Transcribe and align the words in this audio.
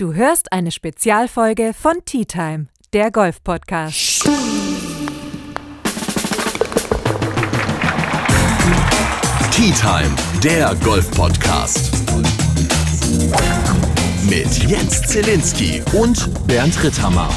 Du 0.00 0.14
hörst 0.14 0.50
eine 0.50 0.70
Spezialfolge 0.70 1.74
von 1.78 1.92
Tea 2.06 2.24
Time, 2.24 2.68
der 2.94 3.10
Golf-Podcast. 3.10 4.24
Tea 9.52 9.72
Time, 9.72 10.16
der 10.42 10.74
Golf-Podcast. 10.76 11.92
Mit 14.22 14.70
Jens 14.70 15.02
Zielinski 15.02 15.82
und 15.92 16.46
Bernd 16.46 16.82
Ritthammer. 16.82 17.28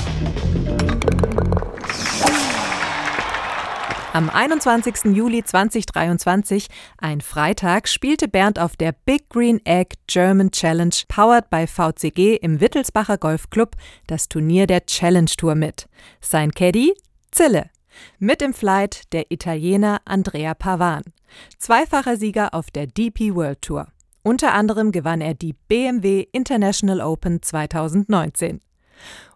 Am 4.14 4.30
21. 4.30 5.16
Juli 5.16 5.44
2023, 5.44 6.68
ein 7.00 7.20
Freitag, 7.20 7.88
spielte 7.88 8.28
Bernd 8.28 8.60
auf 8.60 8.76
der 8.76 8.92
Big 8.92 9.28
Green 9.28 9.60
Egg 9.66 9.96
German 10.06 10.52
Challenge, 10.52 10.94
powered 11.08 11.50
by 11.50 11.66
VCG 11.66 12.36
im 12.36 12.62
Wittelsbacher 12.62 13.18
Golfclub, 13.18 13.76
das 14.06 14.30
Turnier 14.30 14.68
der 14.68 14.86
Challenge 14.86 15.32
Tour 15.36 15.56
mit. 15.56 15.90
Sein 16.22 16.52
Caddy? 16.52 16.94
Zille. 17.32 17.72
Mit 18.20 18.44
im 18.44 18.54
Flight 18.54 19.12
der 19.14 19.32
Italiener 19.32 20.00
Andrea 20.06 20.54
Pavan. 20.54 21.02
Zweifacher 21.58 22.16
Sieger 22.16 22.54
auf 22.54 22.70
der 22.70 22.86
DP 22.86 23.34
World 23.34 23.64
Tour. 23.64 23.88
Unter 24.22 24.54
anderem 24.54 24.92
gewann 24.92 25.22
er 25.22 25.34
die 25.34 25.54
BMW 25.54 26.28
International 26.32 27.02
Open 27.02 27.42
2019. 27.42 28.62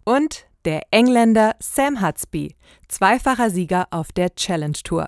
Und 0.04 0.46
der 0.68 0.82
Engländer 0.92 1.56
Sam 1.62 2.06
Hutsby, 2.06 2.54
zweifacher 2.90 3.50
Sieger 3.50 3.88
auf 3.90 4.12
der 4.12 4.36
Challenge 4.36 4.78
Tour. 4.84 5.08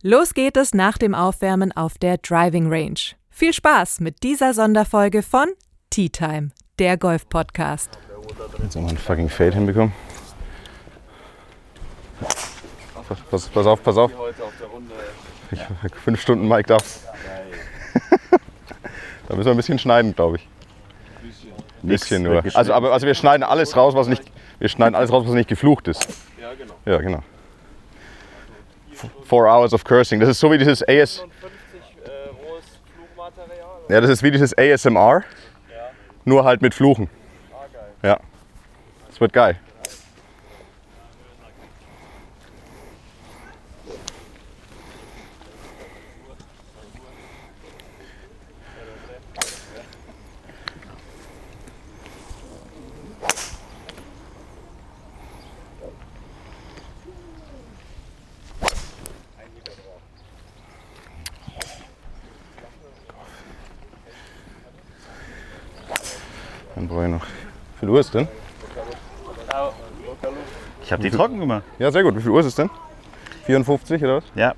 Los 0.00 0.32
geht 0.32 0.56
es 0.56 0.72
nach 0.72 0.96
dem 0.96 1.14
Aufwärmen 1.14 1.70
auf 1.72 1.98
der 1.98 2.16
Driving 2.16 2.72
Range. 2.72 2.98
Viel 3.28 3.52
Spaß 3.52 4.00
mit 4.00 4.22
dieser 4.22 4.54
Sonderfolge 4.54 5.22
von 5.22 5.48
Tea 5.90 6.08
Time, 6.08 6.48
der 6.78 6.96
Golf-Podcast. 6.96 7.98
Jetzt 8.62 8.74
haben 8.74 8.84
wir 8.84 8.88
einen 8.88 8.96
fucking 8.96 9.28
Fade 9.28 9.52
hinbekommen. 9.52 9.92
Pass, 13.30 13.48
pass 13.50 13.66
auf, 13.66 13.82
pass 13.82 13.98
auf. 13.98 14.12
Ich, 15.50 15.60
fünf 16.02 16.22
Stunden 16.22 16.48
Mike 16.48 16.68
darf. 16.68 17.00
da 19.28 19.36
müssen 19.36 19.44
wir 19.44 19.52
ein 19.52 19.58
bisschen 19.58 19.78
schneiden, 19.78 20.14
glaube 20.14 20.38
ich. 20.38 20.48
Ein 21.82 21.88
bisschen 21.88 22.22
nur. 22.22 22.42
Also, 22.54 22.72
aber, 22.72 22.94
also 22.94 23.06
wir 23.06 23.14
schneiden 23.14 23.42
alles 23.42 23.76
raus, 23.76 23.94
was 23.94 24.08
nicht, 24.08 24.22
wir 24.58 24.68
schneiden 24.68 24.94
alles 24.94 25.12
raus, 25.12 25.24
was 25.26 25.34
nicht 25.34 25.48
geflucht 25.48 25.88
ist. 25.88 26.06
Ja, 26.40 26.54
genau. 26.54 26.74
Ja, 26.84 26.98
genau. 26.98 27.22
Four 29.24 29.48
hours 29.48 29.72
of 29.72 29.84
cursing. 29.84 30.20
Das 30.20 30.28
ist 30.28 30.40
so 30.40 30.50
wie 30.50 30.58
dieses 30.58 30.82
AS. 30.82 31.18
50 31.18 31.26
äh. 33.88 33.92
Ja, 33.92 34.00
das 34.00 34.10
ist 34.10 34.22
wie 34.22 34.30
dieses 34.30 34.56
ASMR. 34.56 35.22
Nur 36.24 36.44
halt 36.44 36.62
mit 36.62 36.74
Fluchen. 36.74 37.10
Ah, 37.52 37.66
geil. 37.72 37.82
Ja. 38.02 38.20
Das 39.08 39.20
wird 39.20 39.32
geil. 39.32 39.58
Dann 66.74 66.88
brauche 66.88 67.04
ich 67.04 67.10
noch. 67.10 67.24
Wie 67.24 67.80
viel 67.80 67.88
Uhr 67.88 68.00
ist 68.00 68.14
denn? 68.14 68.28
Ich 70.82 70.92
habe 70.92 71.02
die 71.02 71.10
trocken 71.10 71.40
gemacht. 71.40 71.64
Ja, 71.78 71.90
sehr 71.90 72.02
gut. 72.02 72.16
Wie 72.16 72.20
viel 72.20 72.30
Uhr 72.30 72.40
ist 72.40 72.46
es 72.46 72.54
denn? 72.54 72.70
54 73.46 74.02
oder 74.02 74.16
was? 74.16 74.24
Ja. 74.34 74.54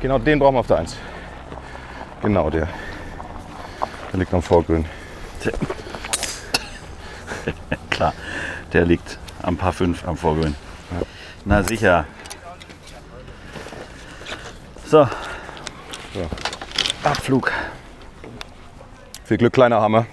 Genau 0.00 0.18
den 0.18 0.38
brauchen 0.40 0.56
wir 0.56 0.60
auf 0.60 0.66
der 0.66 0.78
1. 0.78 0.96
Genau 2.22 2.50
der. 2.50 2.68
Der 4.12 4.18
liegt 4.18 4.34
am 4.34 4.42
Vorgrün. 4.42 4.84
Klar, 7.90 8.12
der 8.72 8.84
liegt 8.84 9.18
am 9.42 9.56
Paar 9.56 9.72
5 9.72 10.06
am 10.06 10.16
Vorgrün. 10.16 10.54
Na 11.44 11.62
sicher. 11.62 12.06
So. 14.86 15.08
So. 16.14 16.30
Abflug. 17.04 17.52
Viel 19.24 19.38
Glück, 19.38 19.52
kleiner 19.52 19.80
Hammer. 19.80 20.06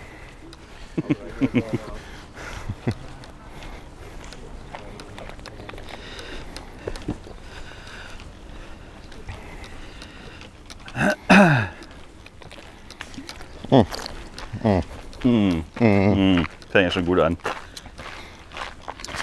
Fängt 16.72 16.86
ja 16.86 16.92
schon 16.92 17.06
gut 17.06 17.20
an. 17.20 17.38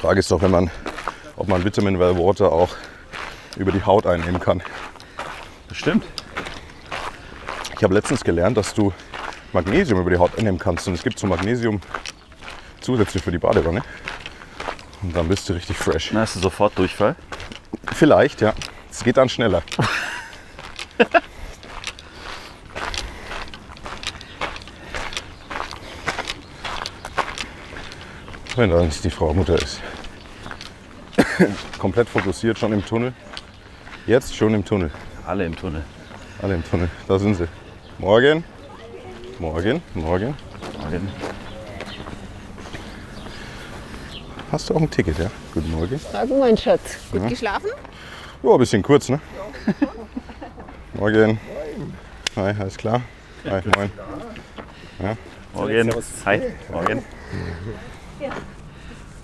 Die 0.06 0.08
Frage 0.08 0.20
ist 0.20 0.30
doch, 0.30 0.40
wenn 0.40 0.52
man, 0.52 0.70
ob 1.36 1.48
man 1.48 1.64
Vitamin 1.64 1.98
Well 1.98 2.16
Water 2.16 2.52
auch 2.52 2.68
über 3.56 3.72
die 3.72 3.82
Haut 3.82 4.06
einnehmen 4.06 4.38
kann. 4.38 4.62
Bestimmt. 5.68 6.04
Ich 7.76 7.82
habe 7.82 7.92
letztens 7.92 8.22
gelernt, 8.22 8.56
dass 8.56 8.72
du 8.72 8.92
Magnesium 9.52 10.00
über 10.00 10.10
die 10.10 10.16
Haut 10.16 10.38
einnehmen 10.38 10.60
kannst. 10.60 10.86
Und 10.86 10.94
es 10.94 11.02
gibt 11.02 11.18
so 11.18 11.26
Magnesium 11.26 11.80
zusätzlich 12.80 13.20
für 13.20 13.32
die 13.32 13.38
Badewanne. 13.38 13.82
Und 15.02 15.16
dann 15.16 15.26
bist 15.26 15.48
du 15.48 15.54
richtig 15.54 15.76
fresh. 15.76 16.10
Dann 16.10 16.20
hast 16.20 16.36
du 16.36 16.38
sofort 16.38 16.78
Durchfall. 16.78 17.16
Vielleicht, 17.92 18.40
ja. 18.42 18.54
Es 18.88 19.02
geht 19.02 19.16
dann 19.16 19.28
schneller. 19.28 19.64
Wenn 28.56 28.70
da 28.70 28.82
nicht 28.82 29.04
die 29.04 29.10
Frau 29.10 29.34
Mutter 29.34 29.54
ist. 29.56 29.82
Komplett 31.78 32.08
fokussiert, 32.08 32.58
schon 32.58 32.72
im 32.72 32.82
Tunnel. 32.82 33.12
Jetzt 34.06 34.34
schon 34.34 34.54
im 34.54 34.64
Tunnel. 34.64 34.90
Alle 35.26 35.44
im 35.44 35.54
Tunnel. 35.54 35.84
Alle 36.40 36.54
im 36.54 36.64
Tunnel. 36.64 36.88
Da 37.06 37.18
sind 37.18 37.34
sie. 37.34 37.48
Morgen. 37.98 38.44
Morgen. 39.38 39.82
Morgen. 39.92 40.34
Morgen. 40.78 41.08
Hast 44.50 44.70
du 44.70 44.74
auch 44.74 44.80
ein 44.80 44.90
Ticket, 44.90 45.18
ja? 45.18 45.30
Guten 45.52 45.70
Morgen. 45.72 46.00
Morgen, 46.14 46.38
mein 46.38 46.56
Schatz. 46.56 46.96
Gut 47.12 47.28
geschlafen? 47.28 47.68
Ja, 48.42 48.52
ein 48.52 48.58
bisschen 48.58 48.82
kurz, 48.82 49.10
ne? 49.10 49.20
Morgen. 50.94 51.38
Hi, 52.36 52.54
alles 52.58 52.78
klar? 52.78 53.02
Hi, 53.44 53.60
moin. 53.76 53.92
Morgen. 55.52 55.92
Hi. 56.24 56.40
Morgen. 56.70 57.04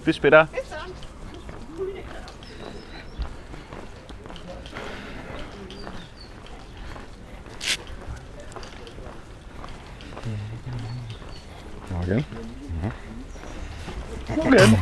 Bis 0.05 0.17
später. 0.17 0.49
Morgen. 11.91 12.25
Morgen. 14.37 14.79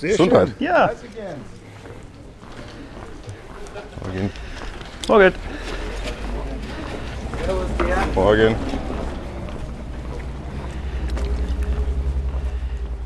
Gesundheit. 0.00 0.48
Ja. 0.58 0.90
Morgen. 4.02 4.30
Morgen. 5.08 5.34
Morgen. 8.14 8.56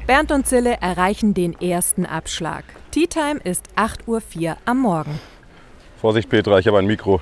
Bernd 0.06 0.30
und 0.30 0.46
Zille 0.46 0.78
erreichen 0.80 1.34
den 1.34 1.60
ersten 1.60 2.06
Abschlag. 2.06 2.62
Tea 2.92 3.08
Time 3.08 3.40
ist 3.42 3.64
8.04 3.74 4.50
Uhr 4.50 4.56
am 4.64 4.78
Morgen. 4.78 5.18
Vorsicht, 6.00 6.28
Petra, 6.28 6.60
ich 6.60 6.68
habe 6.68 6.78
ein 6.78 6.86
Mikro. 6.86 7.20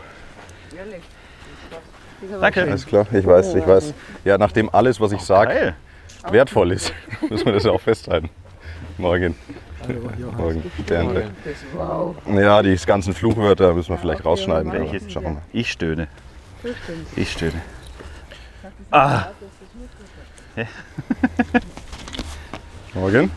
Danke. 2.40 2.62
Alles 2.62 2.86
klar, 2.86 3.06
ich 3.10 3.26
weiß, 3.26 3.54
ich 3.54 3.66
weiß. 3.66 3.94
Ja, 4.24 4.36
nachdem 4.36 4.68
alles, 4.68 5.00
was 5.00 5.12
ich 5.12 5.22
sage, 5.22 5.74
wertvoll 6.30 6.72
ist, 6.72 6.92
müssen 7.30 7.46
wir 7.46 7.54
das 7.54 7.64
ja 7.64 7.70
auch 7.70 7.80
festhalten. 7.80 8.28
Morgen. 8.98 9.34
Morgen. 10.36 10.70
Bernd. 10.86 11.22
Ja, 12.34 12.62
die 12.62 12.76
ganzen 12.86 13.14
Fluchwörter 13.14 13.72
müssen 13.72 13.90
wir 13.90 13.98
vielleicht 13.98 14.26
rausschneiden. 14.26 14.72
Schauen 15.08 15.24
wir 15.24 15.30
mal. 15.30 15.42
Ich 15.54 15.72
stöhne. 15.72 16.08
Ich 17.16 17.32
stöhne. 17.32 17.62
Ah. 18.90 19.28
Morgen. 22.94 23.30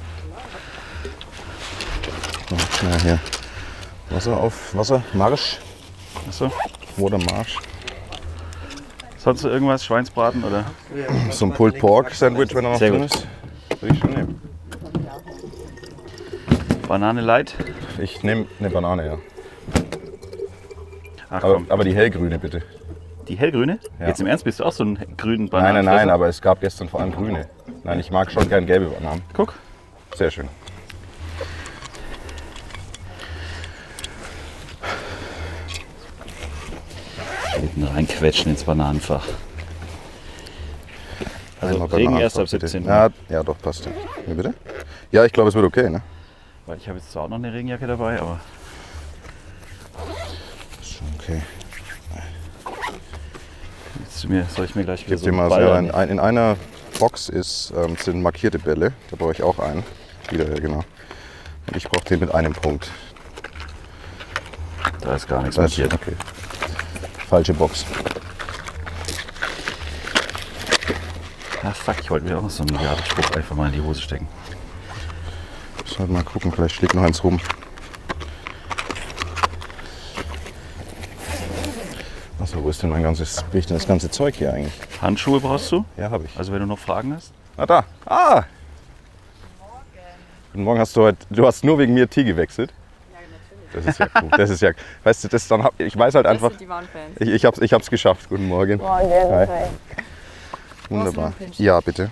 Ja, 2.83 3.01
hier. 3.01 3.19
Wasser 4.09 4.37
auf 4.37 4.75
Wasser, 4.75 5.03
Marsch. 5.13 5.59
Achso. 6.27 6.51
Water 6.97 7.17
Marsch. 7.17 7.57
Sonst 9.17 9.43
irgendwas? 9.43 9.83
Schweinsbraten 9.83 10.43
oder? 10.43 10.65
So 11.31 11.45
ein 11.45 11.53
Pulled 11.53 11.79
Pork 11.79 12.13
Sandwich, 12.13 12.53
wenn 12.55 12.65
er 12.65 12.71
noch 12.71 12.77
Sehr 12.79 12.91
drin 12.91 13.01
gut. 13.01 13.13
ist. 13.13 13.27
Würde 13.81 13.95
ich 13.95 13.99
schon 13.99 14.11
nehmen. 14.11 14.41
Banane 16.87 17.21
light? 17.21 17.53
Ich 18.01 18.23
nehme 18.23 18.45
eine 18.59 18.69
Banane, 18.69 19.05
ja. 19.05 19.17
Ach 21.29 21.43
Aber, 21.43 21.53
komm. 21.55 21.65
aber 21.69 21.83
die 21.83 21.93
hellgrüne 21.93 22.39
bitte. 22.39 22.61
Die 23.27 23.35
hellgrüne? 23.35 23.79
Ja. 23.99 24.07
Jetzt 24.07 24.21
im 24.21 24.27
Ernst 24.27 24.45
bist 24.45 24.61
du 24.61 24.63
auch 24.63 24.71
so 24.71 24.85
ein 24.85 24.97
grünen 25.17 25.45
Nein, 25.45 25.49
Bananen? 25.49 25.85
nein, 25.85 25.95
nein, 25.95 26.09
aber 26.09 26.27
es 26.27 26.41
gab 26.41 26.61
gestern 26.61 26.87
vor 26.87 27.01
allem 27.01 27.11
grüne. 27.11 27.49
Nein, 27.87 28.01
ich 28.01 28.11
mag 28.11 28.29
schon 28.29 28.49
gern 28.49 28.65
gelbe 28.65 28.87
Bananen. 28.87 29.23
Guck. 29.31 29.53
Sehr 30.13 30.29
schön. 30.29 30.49
Hinten 37.55 37.83
reinquetschen 37.85 38.51
ins 38.51 38.65
Bananenfach. 38.65 39.25
Also 41.61 41.75
Einmal 41.75 41.87
Regen 41.87 42.05
Bananen 42.07 42.23
erst 42.23 42.37
ab 42.37 42.49
bitte. 42.51 42.67
17 42.67 42.83
Uhr. 42.83 42.89
Ja, 42.89 43.09
ja, 43.29 43.43
doch, 43.43 43.57
passt. 43.57 43.85
Ja. 43.85 43.91
Wie 44.25 44.33
bitte? 44.33 44.53
Ja, 45.13 45.23
ich 45.23 45.31
glaube, 45.31 45.47
es 45.47 45.55
wird 45.55 45.65
okay, 45.65 45.89
ne? 45.89 46.01
Weil 46.65 46.77
ich 46.79 46.89
habe 46.89 46.99
jetzt 46.99 47.09
zwar 47.09 47.23
auch 47.23 47.29
noch 47.29 47.37
eine 47.37 47.53
Regenjacke 47.53 47.87
dabei, 47.87 48.19
aber 48.19 48.41
Ist 50.81 50.91
schon 50.91 51.07
okay. 51.17 51.41
jetzt 54.03 54.27
mir, 54.27 54.45
soll 54.53 54.65
ich 54.65 54.75
mir 54.75 54.83
gleich 54.83 55.05
wieder 55.05 55.15
Gib 55.15 55.19
so 55.19 55.25
dir 55.25 55.31
mal 55.31 55.47
Ball 55.47 55.63
so 55.63 55.95
ein, 55.95 56.09
in 56.09 56.19
einer 56.19 56.57
Box 56.99 57.29
ist, 57.29 57.73
ähm, 57.75 57.95
sind 57.97 58.21
markierte 58.21 58.59
Bälle. 58.59 58.93
Da 59.09 59.15
brauche 59.17 59.31
ich 59.31 59.43
auch 59.43 59.59
einen. 59.59 59.83
Wieder, 60.29 60.45
genau. 60.45 60.83
Und 61.67 61.75
ich 61.75 61.87
brauche 61.87 62.05
den 62.05 62.19
mit 62.19 62.33
einem 62.33 62.53
Punkt. 62.53 62.89
Da 65.01 65.15
ist 65.15 65.27
gar 65.27 65.41
nichts 65.41 65.57
ist 65.57 65.77
markiert. 65.77 65.93
okay. 65.93 66.13
Falsche 67.27 67.53
Box. 67.53 67.85
Ah 71.63 71.71
fuck, 71.71 71.95
ich 71.99 72.09
wollte 72.09 72.25
mir 72.25 72.37
auch 72.37 72.43
noch 72.43 72.49
so 72.49 72.63
einen 72.63 72.75
Milliardenspruch 72.75 73.31
einfach 73.31 73.55
mal 73.55 73.67
in 73.67 73.73
die 73.73 73.81
Hose 73.81 74.01
stecken. 74.01 74.27
Muss 75.83 75.99
halt 75.99 76.09
mal 76.09 76.23
gucken, 76.23 76.51
vielleicht 76.51 76.75
schlägt 76.75 76.93
noch 76.93 77.03
eins 77.03 77.23
rum. 77.23 77.39
Achso, 82.47 82.63
wo 82.63 82.69
ist 82.69 82.81
denn 82.81 82.89
mein 82.89 83.03
ganzes, 83.03 83.43
wo 83.51 83.57
ist 83.57 83.69
denn 83.69 83.75
das 83.75 83.85
ganze 83.85 84.09
Zeug 84.09 84.37
hier 84.37 84.53
eigentlich? 84.53 84.71
Handschuhe 85.01 85.41
brauchst 85.41 85.69
du? 85.69 85.83
Ja, 85.97 86.09
habe 86.09 86.23
ich. 86.23 86.37
Also 86.37 86.53
wenn 86.53 86.61
du 86.61 86.65
noch 86.65 86.79
Fragen 86.79 87.13
hast? 87.13 87.33
Ah, 87.57 87.65
da. 87.65 87.83
Ah! 88.05 88.45
Guten 90.53 90.63
Morgen. 90.63 90.79
Hast 90.79 90.95
du 90.95 91.01
heute, 91.01 91.17
du 91.29 91.45
hast 91.45 91.65
nur 91.65 91.77
wegen 91.77 91.93
mir 91.93 92.09
Tee 92.09 92.23
gewechselt? 92.23 92.71
Ja, 93.11 93.19
natürlich. 93.19 93.85
Das 93.85 93.93
ist 93.93 93.99
ja 93.99 94.21
cool. 94.21 94.29
Das 94.37 94.49
ist 94.49 94.61
ja, 94.61 94.71
weißt 95.03 95.25
du, 95.25 95.27
das 95.27 95.45
dann 95.49 95.61
hab, 95.61 95.77
ich 95.77 95.97
weiß 95.97 96.15
halt 96.15 96.25
einfach, 96.25 96.55
die 96.55 96.69
waren 96.69 96.87
Fans. 96.87 97.19
ich, 97.19 97.27
ich 97.27 97.43
hab's, 97.43 97.59
ich 97.59 97.73
hab's 97.73 97.89
geschafft. 97.89 98.29
Guten 98.29 98.47
Morgen. 98.47 98.77
Morgen. 98.77 99.11
Hi. 99.11 99.45
Hi. 99.45 99.67
Wunderbar. 100.87 100.87
Brauchst 100.87 101.17
du 101.17 101.19
noch 101.19 101.25
einen 101.25 101.33
Pinch? 101.33 101.59
Ja, 101.59 101.81
bitte. 101.81 102.03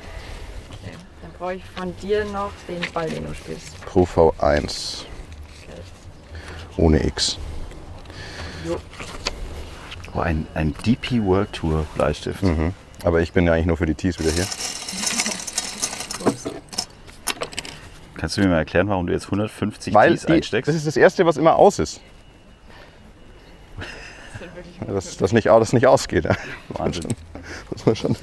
Dann 1.22 1.32
brauche 1.40 1.54
ich 1.54 1.64
von 1.64 1.96
dir 2.00 2.26
noch 2.26 2.52
den 2.68 2.82
Ball, 2.92 3.10
den 3.10 3.26
du 3.26 3.34
spielst. 3.34 3.80
Pro 3.86 4.04
V1. 4.04 5.06
Ohne 6.76 7.06
X. 7.08 7.38
Oh, 10.15 10.19
ein, 10.21 10.47
ein 10.53 10.73
DP 10.85 11.23
World 11.23 11.51
Tour 11.53 11.85
Bleistift. 11.95 12.41
Mhm. 12.44 12.73
Aber 13.03 13.21
ich 13.21 13.33
bin 13.33 13.45
ja 13.45 13.53
eigentlich 13.53 13.65
nur 13.65 13.77
für 13.77 13.85
die 13.85 13.95
Tees 13.95 14.17
wieder 14.19 14.31
hier. 14.31 14.45
Kannst 18.17 18.38
du 18.38 18.41
mir 18.41 18.47
mal 18.47 18.57
erklären, 18.59 18.88
warum 18.88 19.07
du 19.07 19.13
jetzt 19.13 19.25
150 19.25 19.94
Weil 19.94 20.12
Tees 20.12 20.25
die, 20.25 20.33
einsteckst? 20.33 20.69
das 20.69 20.75
ist 20.75 20.88
das 20.88 20.95
Erste, 20.97 21.25
was 21.25 21.38
immer 21.38 21.57
aus 21.57 21.79
ist. 21.79 22.00
Dass 24.88 25.17
das 25.17 25.33
nicht, 25.33 25.47
das 25.47 25.73
nicht 25.73 25.88
ausgeht. 25.88 26.25
Ja. 26.25 26.35
Wahnsinn. 26.69 27.07
Muss 27.71 27.85
man 27.85 27.95
schon. 27.95 28.15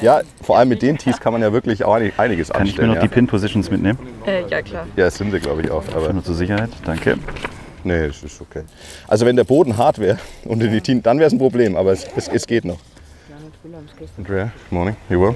Ja, 0.00 0.22
vor 0.42 0.58
allem 0.58 0.68
mit 0.70 0.82
den 0.82 0.98
Tees 0.98 1.20
kann 1.20 1.32
man 1.32 1.42
ja 1.42 1.52
wirklich 1.52 1.84
auch 1.84 1.94
einig- 1.94 2.18
einiges 2.18 2.48
Kann 2.48 2.62
ich 2.66 2.76
mir 2.76 2.84
anstellen. 2.84 2.88
noch 2.88 2.96
ja. 2.96 3.02
die 3.02 3.08
Pin 3.08 3.26
Positions 3.26 3.70
mitnehmen? 3.70 3.98
Äh, 4.26 4.46
ja, 4.48 4.62
klar. 4.62 4.86
ja, 4.96 5.04
das 5.04 5.16
sind 5.16 5.30
sie, 5.30 5.40
glaube 5.40 5.62
ich, 5.62 5.70
auch. 5.70 5.84
Aber 5.94 6.12
Nur 6.12 6.24
zur 6.24 6.34
Sicherheit. 6.34 6.70
Danke. 6.84 7.18
Nee, 7.84 8.06
das 8.08 8.22
ist 8.22 8.40
okay. 8.40 8.64
Also 9.06 9.26
wenn 9.26 9.36
der 9.36 9.44
Boden 9.44 9.76
hart 9.76 9.98
wäre 9.98 10.18
und 10.44 10.62
in 10.62 10.72
die 10.72 10.80
Tees, 10.80 11.02
dann 11.02 11.18
wäre 11.18 11.28
es 11.28 11.32
ein 11.32 11.38
Problem, 11.38 11.76
aber 11.76 11.92
es, 11.92 12.06
es, 12.16 12.28
es 12.28 12.46
geht 12.46 12.64
noch. 12.64 12.78
Andrea, 14.18 14.44
good 14.44 14.72
morning. 14.72 14.96
You 15.08 15.20
well? 15.20 15.34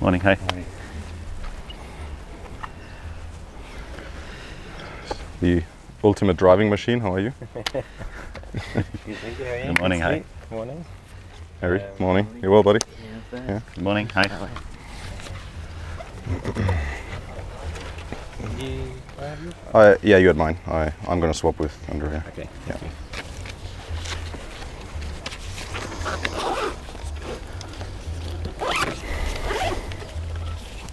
Morning, 0.00 0.20
hi. 0.22 0.36
The 5.40 5.62
ultimate 6.02 6.36
driving 6.36 6.68
machine, 6.68 7.00
how 7.00 7.14
are 7.14 7.20
you? 7.20 7.32
Good 9.06 9.78
morning, 9.78 10.00
hi. 10.00 10.22
Morning. 10.50 10.84
Harry, 11.60 11.82
morning. 11.98 12.26
You 12.42 12.50
well, 12.50 12.62
buddy? 12.62 12.80
Good 13.30 13.62
morning, 13.78 14.08
hi. 14.08 14.28
Uh, 19.74 19.96
yeah, 20.02 20.16
you 20.16 20.28
had 20.28 20.36
mine. 20.36 20.56
I, 20.66 20.92
I'm 21.06 21.20
going 21.20 21.32
to 21.32 21.38
swap 21.38 21.58
with 21.58 21.76
Andrea. 21.90 22.24
Okay. 22.28 22.48
Yeah. 22.66 22.78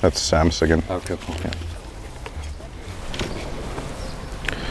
That's 0.01 0.19
Sam's 0.21 0.61
again. 0.61 0.83
Okay. 0.89 1.15
Then 1.15 1.51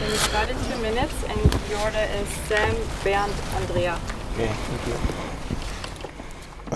you 0.09 0.15
start 0.17 0.49
in 0.49 0.55
two 0.71 0.77
minutes 0.81 1.23
and 1.25 1.39
the 1.39 1.79
order 1.83 2.07
is 2.13 2.27
Sam, 2.47 2.75
Bernd, 3.03 3.33
Andrea. 3.55 3.99
Okay. 4.33 4.47
Thank 4.47 4.87
you. 4.87 4.93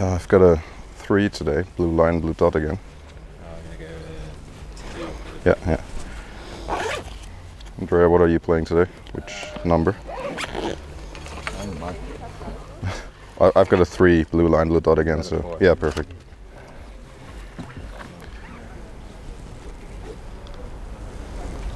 Uh, 0.02 0.16
I've 0.16 0.28
got 0.28 0.42
a 0.42 0.62
three 0.96 1.30
today. 1.30 1.64
Blue 1.78 1.92
line, 1.92 2.20
blue 2.20 2.34
dot 2.34 2.56
again. 2.56 2.78
i'm 3.44 3.80
going 3.80 3.88
to 3.92 5.00
go 5.00 5.08
Yeah, 5.46 5.56
yeah. 5.68 5.82
Andrea, 7.80 8.08
what 8.10 8.22
are 8.22 8.28
you 8.28 8.40
playing 8.40 8.66
today? 8.66 8.90
Which 9.14 9.34
number? 9.66 9.96
I- 13.40 13.52
I've 13.56 13.70
got 13.70 13.82
a 13.82 13.86
three, 13.86 14.24
blue 14.26 14.48
line, 14.48 14.68
blue 14.68 14.82
dot 14.82 15.00
again. 15.00 15.24
So 15.24 15.58
yeah, 15.60 15.74
perfect. 15.74 16.12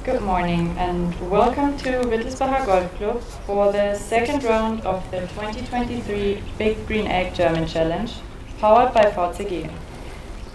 Good 0.04 0.22
morning 0.22 0.68
and 0.78 1.12
welcome 1.30 1.76
to 1.78 1.90
Wittelsbacher 2.04 2.64
Golf 2.64 2.94
Club 2.96 3.20
for 3.46 3.72
the 3.72 3.94
second 3.96 4.44
round 4.44 4.82
of 4.82 5.02
the 5.10 5.20
2023 5.20 6.42
Big 6.58 6.86
Green 6.86 7.08
Egg 7.08 7.34
German 7.34 7.66
Challenge, 7.66 8.12
powered 8.60 8.94
by 8.94 9.02
VCG. 9.10 9.68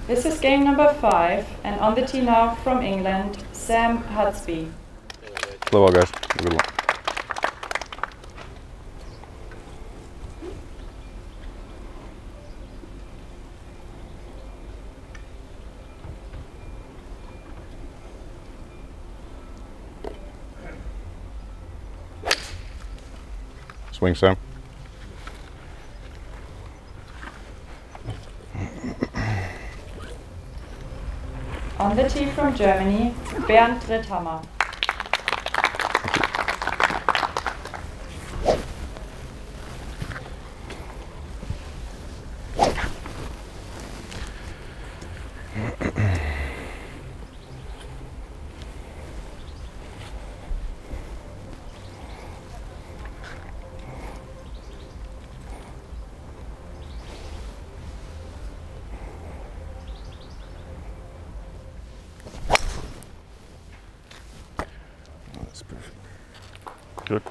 This 0.08 0.26
is 0.26 0.40
game 0.42 0.66
number 0.66 0.94
five, 0.96 1.48
and 1.64 1.80
on 1.80 1.96
the 1.96 2.06
tee 2.06 2.22
now 2.22 2.56
from 2.56 2.82
England, 2.82 3.38
Sam 3.54 4.04
Hudsby. 4.04 4.70
Hello, 5.72 5.88
guys. 5.88 6.12
Good 6.38 6.54
one. 6.54 6.66
Swing, 23.94 24.16
Sam. 24.16 24.36
From 32.30 32.56
Germany, 32.56 33.14
Bernd 33.48 33.82
Dritthammer. 33.82 34.42
That's 65.34 65.64
perfect. 65.64 65.96
Gut. 67.08 67.24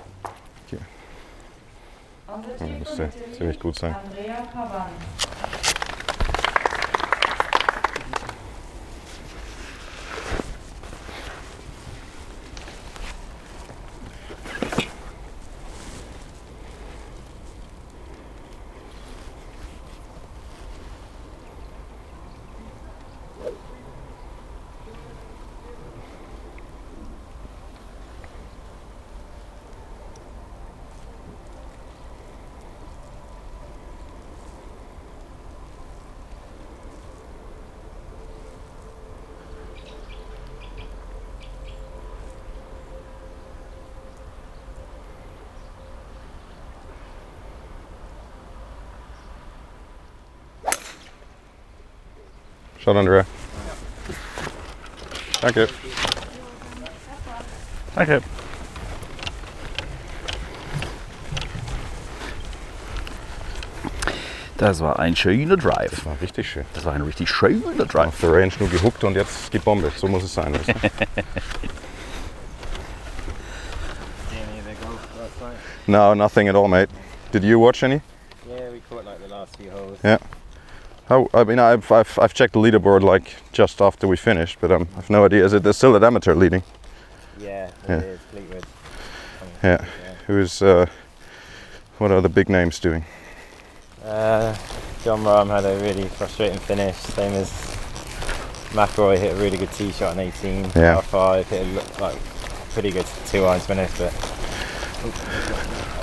On 2.29 2.43
the 2.43 2.49
Ja, 2.51 2.57
tee 2.59 2.73
müsste 2.79 2.97
from 2.97 3.05
Italy, 3.07 3.33
ziemlich 3.37 3.60
gut. 3.71 3.83
Andrea 3.83 4.43
Pavan. 4.53 5.20
Ciao, 52.83 52.97
Andrea. 52.97 53.27
Danke. 55.41 55.69
Danke. 57.95 58.23
Das 64.57 64.81
war 64.81 64.99
ein 64.99 65.17
schöner 65.17 65.57
Drive. 65.57 66.05
War 66.05 66.21
richtig 66.21 66.51
schön. 66.51 66.65
Das 66.75 66.85
war 66.85 66.93
ein 66.93 67.01
richtig 67.03 67.31
schöner 67.31 67.87
Drive. 67.87 68.09
Auf 68.09 68.21
der 68.21 68.33
Range 68.33 68.53
nur 68.59 68.69
gehuckt 68.69 69.05
und 69.05 69.15
jetzt 69.15 69.51
gebombt. 69.51 69.91
So 69.99 70.07
muss 70.07 70.23
es 70.23 70.35
sein. 70.35 70.53
Weißt 70.55 70.69
du? 70.69 70.75
no, 75.87 76.15
nothing 76.15 76.49
at 76.49 76.55
all, 76.55 76.69
mate. 76.69 76.91
Did 77.33 77.45
you 77.45 77.59
watch 77.59 77.83
any? 77.83 78.03
Yeah, 78.49 78.71
we 78.71 78.81
caught 78.89 79.05
like 79.05 79.21
the 79.21 79.29
last 79.29 79.57
few 79.57 79.71
holes. 79.71 79.99
Yeah. 80.05 80.19
How, 81.11 81.29
I 81.35 81.43
mean, 81.43 81.59
I've, 81.59 81.91
I've, 81.91 82.17
I've 82.23 82.33
checked 82.33 82.53
the 82.53 82.61
leaderboard 82.61 83.03
like 83.03 83.35
just 83.53 83.83
after 83.83 84.07
we 84.07 84.17
finished, 84.17 84.59
but 84.61 84.71
um, 84.71 84.87
I've 84.97 85.11
no 85.11 85.25
idea. 85.25 85.45
Is 85.45 85.53
it 85.53 85.65
there's 85.65 85.77
still 85.77 85.97
an 85.97 86.05
amateur 86.05 86.37
leading? 86.37 86.63
Yeah, 87.41 87.69
Yeah. 87.89 87.97
it 87.99 88.05
is 88.05 88.21
Fleetwood. 88.31 88.65
Yeah. 89.65 89.85
Who's 90.29 90.63
uh, 90.63 90.87
what 91.99 92.13
are 92.13 92.21
the 92.21 92.29
big 92.29 92.49
names 92.49 92.79
doing? 92.79 93.05
Uh, 94.05 94.57
John 95.03 95.25
Rahm 95.25 95.49
had 95.49 95.65
a 95.65 95.77
really 95.83 96.05
frustrating 96.07 96.61
finish, 96.61 96.95
same 96.95 97.33
as 97.33 97.51
McElroy 98.71 99.19
hit 99.19 99.33
a 99.33 99.37
really 99.37 99.59
good 99.59 99.73
tee 99.73 99.91
shot 99.91 100.13
on 100.13 100.21
18, 100.21 100.71
Yeah. 100.77 100.95
par 100.95 101.03
five, 101.03 101.49
hit 101.49 101.67
a 101.67 102.01
like 102.01 102.17
pretty 102.73 102.93
good 102.93 103.07
two 103.27 103.45
irons 103.47 103.67
finish, 103.67 103.91
but 103.99 104.13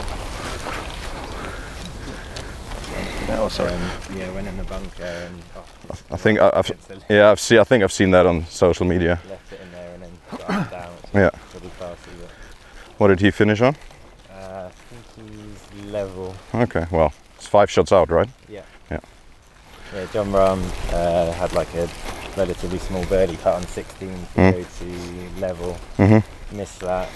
Oh, 3.30 3.50
sorry. 3.50 3.72
um, 3.74 3.82
yeah, 4.16 4.30
went 4.32 4.48
in 4.48 4.58
the 4.58 4.64
bunker 4.64 5.04
and 5.04 5.42
oh, 5.56 5.64
I 6.12 6.18
think 6.18 6.40
I, 6.40 6.50
I've 6.54 6.72
yeah 7.10 7.30
I've 7.32 7.40
see 7.40 7.60
I 7.60 7.64
think 7.64 7.84
I've 7.84 7.92
seen 7.92 8.12
that 8.12 8.26
on 8.26 8.46
social 8.46 8.86
media. 8.86 9.20
left 9.30 9.52
it 9.54 9.60
in 9.62 9.72
there 9.72 9.94
and 9.94 10.04
then 10.04 10.70
down, 10.72 10.94
Yeah. 11.14 11.30
What 12.98 13.10
did 13.10 13.20
he 13.20 13.32
finish 13.32 13.62
on? 13.62 13.76
uh, 14.32 14.70
I 14.70 14.72
think 14.90 15.30
he's 15.32 15.92
level. 15.92 16.36
Okay, 16.56 16.86
well 16.92 17.14
it's 17.36 17.48
five 17.48 17.70
shots 17.70 17.92
out, 17.92 18.10
right? 18.10 18.30
Yeah. 18.50 18.62
Yeah. 18.90 19.00
Yeah, 19.94 20.06
John 20.14 20.32
Rahm 20.32 20.62
uh, 20.94 21.32
had 21.34 21.54
like 21.54 21.74
a 21.76 21.88
relatively 22.38 22.80
small 22.80 23.06
birdie 23.06 23.38
cut 23.38 23.56
on 23.56 23.64
16 23.68 24.10
to 24.10 24.16
Mm. 24.42 24.52
go 24.52 24.64
to 24.80 25.40
level. 25.42 25.78
Mhm. 25.98 26.24
Missed 26.54 26.80
that. 26.80 27.10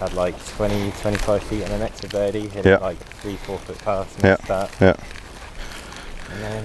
Had 0.00 0.14
like 0.14 0.34
20, 0.56 0.90
25 1.00 1.42
feet 1.44 1.64
on 1.64 1.70
the 1.70 1.78
next 1.78 2.08
birdie. 2.10 2.48
Hit 2.48 2.64
Yeah. 2.66 2.74
it 2.76 2.82
like 2.82 2.98
three, 3.20 3.36
four 3.36 3.58
foot 3.58 3.78
past. 3.78 4.18
Yeah. 4.22 4.36
That. 4.48 4.70
Yeah. 4.80 4.96
And 6.32 6.42
then 6.42 6.64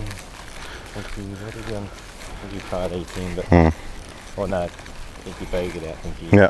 think 0.93 1.07
he, 1.15 1.21
what 1.43 1.55
on? 1.75 1.83
I 1.83 2.47
think 2.47 2.53
he 2.53 2.59
tried 2.69 2.91
18, 2.91 3.35
but 3.35 3.45
Mm. 3.45 3.73
well, 4.35 4.47
no, 4.47 4.61
I 4.63 4.67
think 4.67 5.37
he 5.37 5.45
bogeyed 5.45 5.83
it. 5.83 5.89
I 5.89 6.01
think 6.01 6.17
he 6.17 6.35
Yeah. 6.35 6.49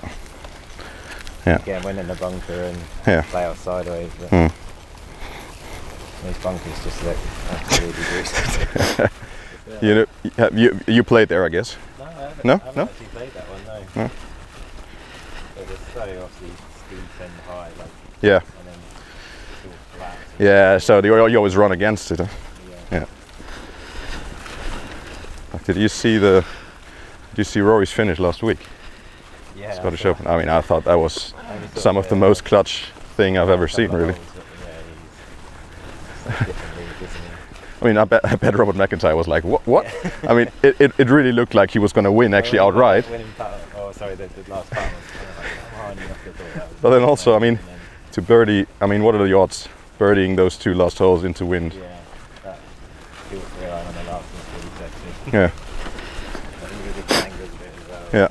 Yeah. 1.45 1.55
again 1.61 1.83
went 1.83 1.97
in 1.99 2.07
the 2.07 2.15
bunker 2.15 2.53
and 2.63 2.77
Yeah. 3.05 3.21
play 3.23 3.45
out 3.45 3.57
sideways. 3.57 4.11
But 4.19 4.29
Mm. 4.29 4.51
those 6.23 6.37
bunkers 6.37 6.83
just 6.83 7.03
look 7.03 7.17
absolutely 7.51 8.03
gruesome. 8.09 9.09
You 9.81 9.95
know, 9.95 10.05
have 10.37 10.57
you 10.57 10.79
you 10.87 11.03
played 11.03 11.29
there, 11.29 11.43
I 11.45 11.49
guess. 11.49 11.75
No, 11.99 12.05
I 12.05 12.11
haven't, 12.11 12.45
No? 12.45 12.53
I 12.53 12.57
haven't 12.57 12.75
No? 12.75 12.83
actually 12.83 13.05
played 13.07 13.33
that 13.33 13.49
one, 13.49 13.61
no. 13.65 14.03
No? 14.03 14.09
It 15.59 15.67
was 15.69 15.79
so 15.93 16.01
obviously 16.01 16.51
steep 16.85 17.21
and 17.21 17.31
high, 17.49 17.69
like, 17.79 17.87
Yeah. 18.21 18.35
and 18.35 18.43
then 18.67 18.79
it's 19.51 19.65
all 19.65 19.97
flat. 19.97 20.17
so 20.37 20.43
Yeah. 20.43 20.77
So 20.77 21.01
you 21.27 21.37
always 21.37 21.55
run 21.57 21.71
against 21.71 22.11
it. 22.11 22.19
Huh? 22.19 22.27
yeah. 22.91 23.05
Did 25.65 25.77
you 25.77 25.87
see 25.87 26.17
the? 26.17 26.45
Did 27.31 27.37
you 27.39 27.43
see 27.43 27.59
Rory's 27.61 27.91
finish 27.91 28.19
last 28.19 28.43
week? 28.43 28.59
Yeah, 29.55 29.73
Scottish 29.73 30.05
Open. 30.05 30.27
I 30.27 30.37
mean, 30.37 30.49
I 30.49 30.61
thought 30.61 30.83
that 30.85 30.95
was 30.95 31.31
thought- 31.31 31.45
I 31.45 31.55
only 31.55 31.67
saw 31.69 31.79
some 31.79 31.97
of 31.97 32.09
the 32.09 32.15
most 32.15 32.45
clutch 32.45 32.85
thing 33.15 33.37
I've 33.37 33.49
ever 33.49 33.67
seen, 33.67 33.91
really. 33.91 34.13
Yeah, 34.13 34.19
he's 34.19 34.19
it's 36.25 36.27
like 36.27 36.45
different 36.47 36.77
league, 36.77 36.87
isn't 37.09 37.21
he? 37.21 37.81
I 37.81 37.85
mean, 37.85 37.97
I 37.97 38.03
bet, 38.05 38.21
I 38.25 38.35
bet 38.35 38.55
Robert 38.57 38.75
McIntyre 38.75 39.15
was 39.17 39.27
like, 39.27 39.43
what? 39.43 39.65
What? 39.65 39.87
I 40.27 40.33
mean, 40.35 40.49
it, 40.61 40.79
it, 40.79 40.91
it 40.99 41.09
really 41.09 41.31
looked 41.31 41.55
like 41.55 41.71
he 41.71 41.79
was 41.79 41.91
going 41.93 42.05
to 42.05 42.11
win 42.11 42.33
actually 42.33 42.59
outright. 42.59 43.05
Oh, 43.75 43.91
sorry, 43.93 44.15
the, 44.15 44.27
the 44.27 44.51
last 44.51 44.69
putt 44.69 44.79
kind 44.83 44.93
of 44.93 45.37
like, 45.37 45.47
I'm 45.47 45.97
high 45.97 46.03
enough 46.03 46.23
to 46.23 46.31
thought 46.31 46.53
that 46.55 46.69
was 46.71 46.79
But 46.81 46.89
then 46.91 47.03
also, 47.03 47.35
I 47.35 47.39
mean- 47.39 47.59
To 48.13 48.21
birdie, 48.21 48.67
I 48.81 48.85
mean, 48.87 49.03
what 49.03 49.15
are 49.15 49.23
the 49.27 49.33
odds 49.35 49.67
birdieing 49.99 50.35
those 50.35 50.57
two 50.57 50.73
last 50.75 50.97
holes 50.99 51.23
into 51.23 51.45
wind? 51.45 51.73
yeah, 51.73 51.96
well. 55.31 55.51
Ja. 58.11 58.29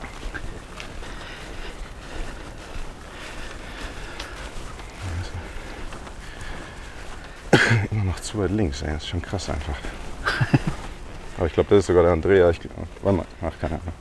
Immer 7.90 8.04
noch 8.04 8.20
zu 8.20 8.38
weit 8.38 8.50
links, 8.50 8.82
ey. 8.82 8.92
Das 8.92 9.02
ist 9.02 9.08
schon 9.08 9.22
krass 9.22 9.48
einfach. 9.50 9.76
Aber 11.36 11.46
ich 11.46 11.52
glaube, 11.52 11.70
das 11.70 11.80
ist 11.80 11.86
sogar 11.86 12.02
der 12.02 12.12
Andrea. 12.12 12.50
Ich, 12.50 12.60
warte 13.02 13.18
mal, 13.18 13.26
ach, 13.42 13.52
keine 13.60 13.74
Ahnung. 13.74 13.92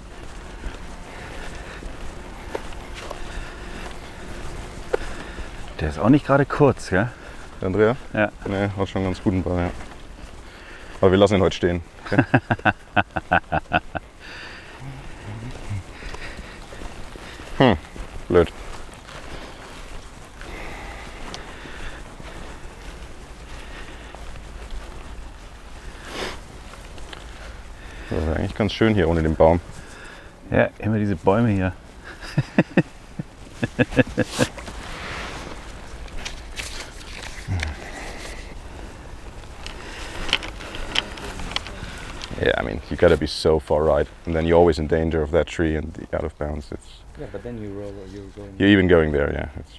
Der 5.80 5.90
ist 5.90 6.00
auch 6.00 6.10
nicht 6.10 6.26
gerade 6.26 6.46
kurz, 6.46 6.90
gell? 6.90 7.10
Der 7.60 7.68
Andrea? 7.68 7.96
Ja. 8.14 8.32
Nee, 8.46 8.70
hat 8.78 8.90
schon 8.90 9.02
einen 9.02 9.12
ganz 9.12 9.22
guten 9.22 9.44
Ball, 9.44 9.66
ja. 9.66 9.72
Aber 11.02 11.12
wir 11.12 11.18
lassen 11.18 11.36
ihn 11.36 11.42
heute 11.42 11.56
stehen. 11.56 11.82
Okay? 12.06 12.24
hm, 17.58 17.78
blöd. 18.28 18.52
Das 28.10 28.20
ist 28.20 28.30
eigentlich 28.30 28.56
ganz 28.56 28.74
schön 28.74 28.94
hier 28.94 29.10
ohne 29.10 29.24
den 29.24 29.36
Baum. 29.36 29.60
Ja, 30.52 30.70
immer 30.80 31.00
diese 31.00 31.16
Bäume 31.16 31.50
hier. 31.50 31.74
Yeah, 42.46 42.54
I 42.60 42.62
mean, 42.64 42.80
you 42.92 42.96
gotta 42.96 43.18
be 43.18 43.26
so 43.26 43.60
far 43.60 43.84
right. 43.84 44.08
And 44.28 44.36
then 44.36 44.46
you're 44.46 44.58
always 44.58 44.78
in 44.78 44.86
danger 44.88 45.24
of 45.24 45.32
that 45.32 45.48
tree 45.48 45.76
and 45.76 45.92
the 45.94 46.16
out 46.16 46.24
of 46.24 46.38
bounds. 46.38 46.72
It's, 46.72 47.02
Yeah, 47.20 47.28
but 47.32 47.42
then 47.44 47.58
you 47.58 47.70
roll, 47.72 47.94
you're 48.14 48.24
going. 48.36 48.54
you're 48.60 48.70
even 48.70 48.88
going 48.88 49.12
there, 49.14 49.32
yeah. 49.32 49.50
It's, 49.58 49.78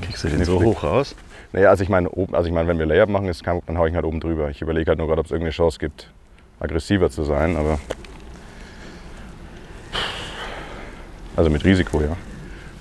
Kriegst 0.00 0.24
du 0.24 0.28
den 0.28 0.44
so 0.44 0.62
hoch 0.62 0.82
raus? 0.82 1.14
Naja, 1.52 1.68
also 1.70 1.82
ich 1.82 1.88
meine, 1.88 2.08
oben, 2.10 2.34
also 2.34 2.46
ich 2.48 2.54
meine, 2.54 2.68
wenn 2.68 2.78
wir 2.78 2.86
Layup 2.86 3.08
machen, 3.08 3.28
ist 3.28 3.42
kein, 3.42 3.60
dann 3.66 3.76
hau 3.76 3.86
ich 3.86 3.92
ihn 3.92 3.96
halt 3.96 4.04
oben 4.04 4.20
drüber. 4.20 4.50
Ich 4.50 4.62
überlege 4.62 4.88
halt 4.88 4.98
nur 4.98 5.08
gerade, 5.08 5.20
ob 5.20 5.26
es 5.26 5.32
irgendeine 5.32 5.52
Chance 5.52 5.78
gibt, 5.78 6.08
aggressiver 6.60 7.10
zu 7.10 7.24
sein, 7.24 7.56
aber. 7.56 7.78
Also 11.40 11.48
mit 11.48 11.64
Risiko, 11.64 12.02
ja. 12.02 12.18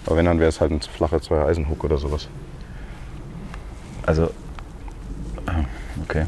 Aber 0.06 0.18
wenn, 0.18 0.26
dann 0.26 0.38
wäre 0.38 0.50
es 0.50 0.60
halt 0.60 0.72
ein 0.72 0.82
flacher 0.82 1.22
zweier 1.22 1.46
Eisenhook 1.46 1.82
oder 1.86 1.98
sowas. 1.98 2.28
Also, 4.06 4.32
ah, 5.46 5.64
okay. 6.04 6.26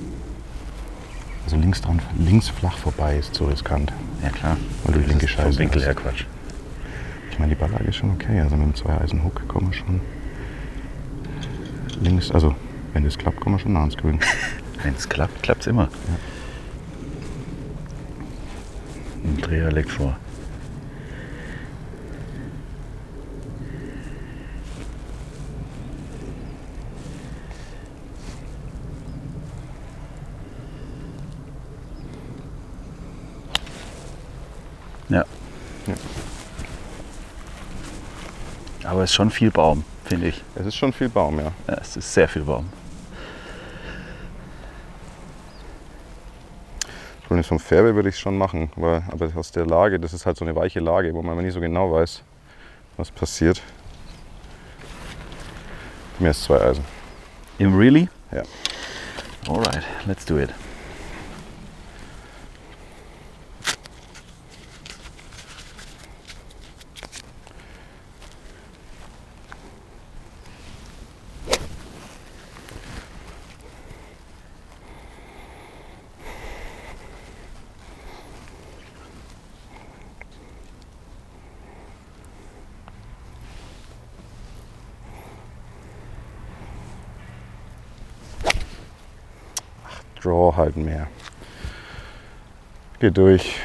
Also 1.43 1.57
links 1.57 1.81
dran, 1.81 2.01
links 2.17 2.47
flach 2.47 2.77
vorbei 2.77 3.17
ist 3.17 3.35
zu 3.35 3.43
riskant. 3.43 3.91
Ja 4.23 4.29
klar. 4.29 4.55
Weil 4.85 4.93
du 4.93 5.00
die 5.01 5.07
linke 5.07 5.25
Das 5.25 5.31
ist 5.31 5.35
vom 5.35 5.45
Scheiße 5.47 5.59
Winkel 5.59 5.83
her 5.83 5.93
Quatsch. 5.93 6.23
Ich 7.31 7.38
meine, 7.38 7.53
die 7.53 7.59
Balllage 7.59 7.89
ist 7.89 7.97
schon 7.97 8.11
okay. 8.11 8.39
Also 8.39 8.55
mit 8.55 8.65
dem 8.65 8.75
zweier 8.75 9.01
Eisenhook 9.01 9.45
kommen 9.50 9.67
wir 9.69 9.77
schon. 9.77 10.00
Links, 12.00 12.31
also 12.31 12.55
wenn 12.93 13.03
das 13.03 13.17
klappt, 13.17 13.41
kommen 13.41 13.55
wir 13.55 13.59
schon 13.59 13.73
nah 13.73 13.81
ans 13.81 13.97
Grün. 13.97 14.21
Wenn 14.83 14.95
es 14.95 15.09
klappt, 15.09 15.43
klappt 15.43 15.61
es 15.61 15.67
immer. 15.67 15.89
Ein 19.25 19.38
Dreher 19.41 19.69
legt 19.69 19.91
vor. 19.91 20.15
Ja. 35.12 35.25
Ja. 35.88 35.96
Aber 38.89 39.03
es 39.03 39.10
ist 39.10 39.15
schon 39.15 39.30
viel 39.30 39.51
Baum, 39.51 39.84
finde 40.06 40.30
ich. 40.30 40.41
Es 40.56 40.65
ist 40.65 40.75
schon 40.75 40.94
viel 40.94 41.10
Baum, 41.10 41.38
ja. 41.39 41.51
Ja, 41.68 41.77
es 41.82 41.98
ist 41.98 42.13
sehr 42.13 42.30
viel 42.30 42.44
Baum. 42.44 42.70
Problem 47.24 47.41
ist, 47.41 47.48
vom 47.48 47.60
Fairway 47.60 47.94
würde 47.94 48.10
ich 48.10 48.15
es 48.15 48.22
schon 48.22 48.38
machen, 48.38 48.72
weil, 48.77 49.03
aber 49.12 49.30
aus 49.36 49.51
der 49.51 49.65
Lage, 49.65 50.00
das 50.00 50.13
ist 50.13 50.25
halt 50.25 50.38
so 50.38 50.46
eine 50.46 50.56
weiche 50.56 50.80
Lage, 50.80 51.13
wo 51.13 51.22
man 51.22 51.38
nie 51.38 51.51
so 51.51 51.60
genau 51.60 51.91
weiß, 51.91 52.24
was 52.98 53.12
passiert. 53.12 53.62
Mehr 56.20 56.30
als 56.30 56.44
zwei 56.44 56.62
Eisen. 56.62 56.86
Im 57.58 57.77
Really? 57.77 58.08
Ja. 58.32 58.44
Alright, 59.48 59.84
let's 60.06 60.25
do 60.25 60.38
it. 60.38 60.50
Draw 90.22 90.56
halt 90.56 90.77
mehr. 90.77 91.08
Geh 93.01 93.10
durch. 93.10 93.55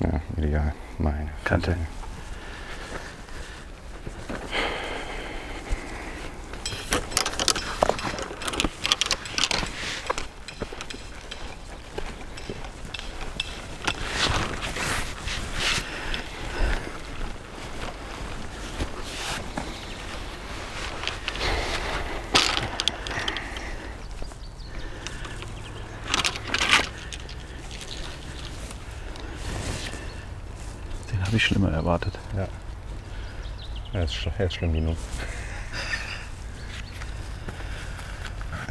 Ja, 0.00 0.20
ideal. 0.36 0.74
Meine 0.98 1.30
Kante. 1.44 1.70
Fresse. 1.70 1.86
Den 31.12 31.26
habe 31.26 31.36
ich 31.36 31.44
schlimmer 31.44 31.70
erwartet. 31.70 32.18
Ja. 32.36 32.48
Ja, 34.44 34.46
ist, 34.46 34.46
sch- 34.46 34.46
er 34.46 34.46
ist 34.46 34.54
schlimm 34.54 34.72
genug. 34.74 34.96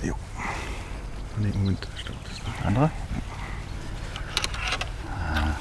Jo. 0.04 0.15
Nee, 1.38 1.52
Moment, 1.56 1.88
stimmt. 2.00 2.19
Das 2.26 2.34
ist 2.34 2.65
Anderer? 2.65 2.91
Ah, 5.10 5.56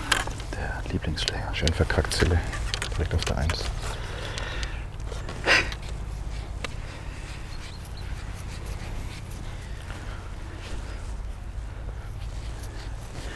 der 0.54 0.92
Lieblingsschläger. 0.92 1.54
schön 1.54 1.72
verkackt, 1.72 2.12
Zille. 2.12 2.38
Direkt 2.94 3.14
auf 3.14 3.24
der 3.24 3.38
Eins. 3.38 3.64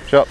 Ciao. 0.09 0.27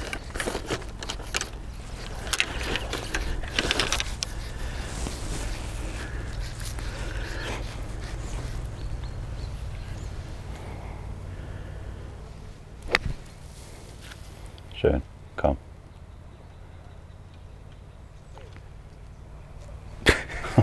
Schön. 14.76 15.02
Komm. 15.36 15.58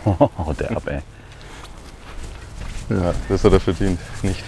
Oh, 0.04 0.52
der 0.58 0.76
ab, 0.76 0.86
ey. 0.86 1.00
Ja, 2.88 3.11
das 3.28 3.44
hat 3.44 3.52
er 3.52 3.60
verdient. 3.60 3.98
Nicht. 4.22 4.42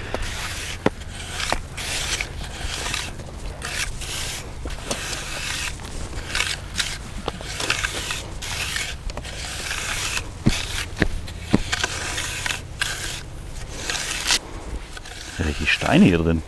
Richtig 15.39 15.73
Steine 15.73 16.05
hier 16.05 16.19
drin. 16.19 16.43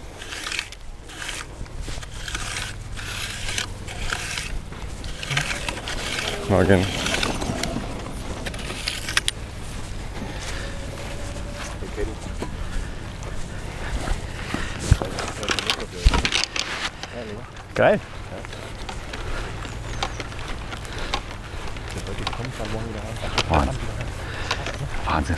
Morgen. 6.49 7.06
Geil. 17.77 18.01
Wahnsinn. 25.05 25.37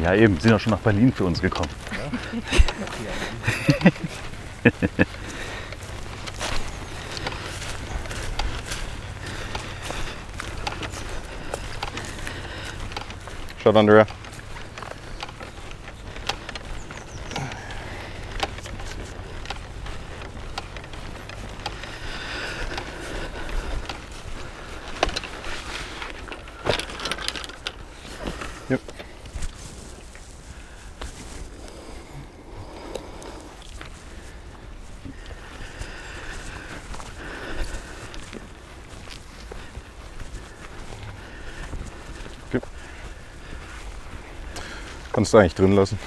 Ja, 0.00 0.14
eben, 0.14 0.38
sind 0.38 0.52
auch 0.52 0.60
schon 0.60 0.70
nach 0.70 0.78
Berlin 0.78 1.12
für 1.12 1.24
uns 1.24 1.40
gekommen. 1.40 1.68
Shot 13.62 13.76
Andrea. 13.76 14.06
Eigentlich 45.38 45.54
drin 45.54 45.72
lassen. 45.72 45.98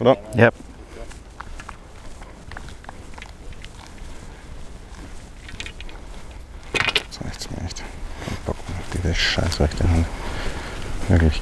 oder? 0.00 0.16
Ja. 0.34 0.50
Das 6.72 7.24
reicht's 7.24 7.50
mir 7.50 7.64
echt. 7.64 7.78
Kein 7.78 8.36
Bock 8.46 8.56
mehr 8.68 8.78
auf 8.78 8.84
diese 8.92 9.14
scheiß 9.14 9.60
Hand. 9.60 10.06
Wirklich. 11.08 11.40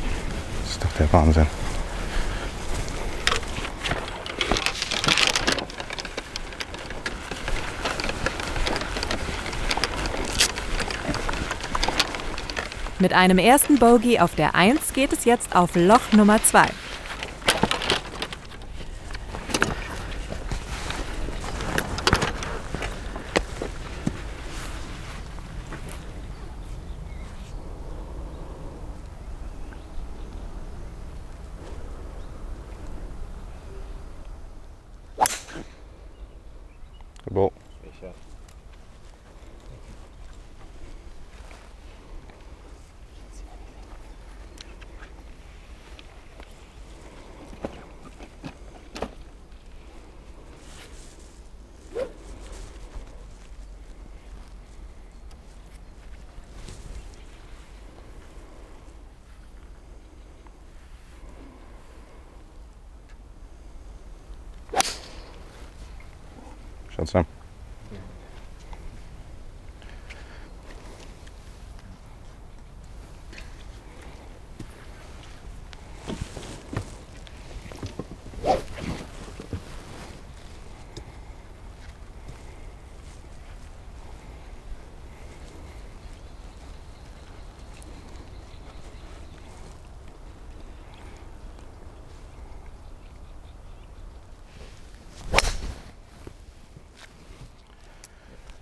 Das 0.62 0.71
ist 0.73 0.85
doch 0.85 0.92
der 0.99 1.12
Wahnsinn. 1.12 1.47
Mit 13.01 13.12
einem 13.12 13.38
ersten 13.38 13.79
Bogie 13.79 14.18
auf 14.18 14.35
der 14.35 14.57
1 14.57 14.92
geht 14.92 15.12
es 15.12 15.25
jetzt 15.25 15.55
auf 15.55 15.77
Loch 15.77 16.11
Nummer 16.12 16.42
2. 16.42 16.66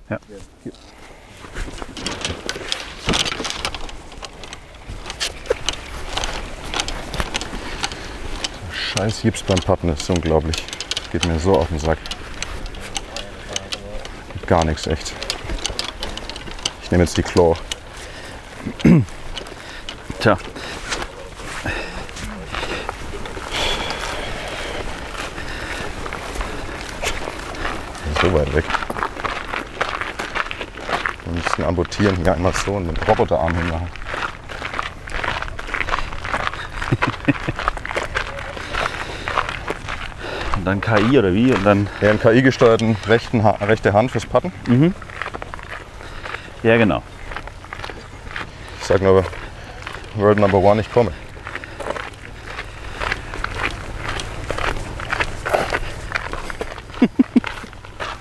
Ja. 0.09 0.19
Scheiß 8.73 9.21
Hiebs 9.21 9.43
beim 9.43 9.59
Putten 9.59 9.89
ist 9.89 10.09
unglaublich. 10.09 10.57
Geht 11.11 11.27
mir 11.27 11.39
so 11.39 11.57
auf 11.57 11.69
den 11.69 11.79
Sack. 11.79 11.99
Geht 14.35 14.47
gar 14.47 14.65
nichts, 14.65 14.87
echt. 14.87 15.13
Ich 16.83 16.91
nehme 16.91 17.05
jetzt 17.05 17.17
die 17.17 17.23
Claw. 17.23 17.57
Tja, 20.21 20.39
So 28.23 28.33
weit 28.33 28.55
weg. 28.55 28.65
Amputieren 31.67 32.17
hier 32.17 32.35
einmal 32.35 32.53
so 32.55 32.73
und 32.73 32.87
den 32.87 32.97
Roboterarm 33.07 33.55
hinmachen. 33.55 33.89
und 40.57 40.65
dann 40.65 40.81
KI 40.81 41.19
oder 41.19 41.33
wie? 41.35 41.53
Und 41.53 41.65
dann, 41.65 41.89
Ja, 42.01 42.11
einen 42.11 42.21
KI-gesteuerten 42.21 42.97
rechten 43.07 43.45
ha 43.45 43.51
rechte 43.63 43.93
Hand 43.93 44.11
fürs 44.11 44.27
Putten. 44.27 44.53
ja 46.63 46.77
genau. 46.77 47.03
Ich 48.81 48.87
sag 48.87 49.03
nur, 49.03 49.25
World 50.17 50.39
Number 50.39 50.59
One, 50.59 50.81
ich 50.81 50.93
komme. 50.93 51.13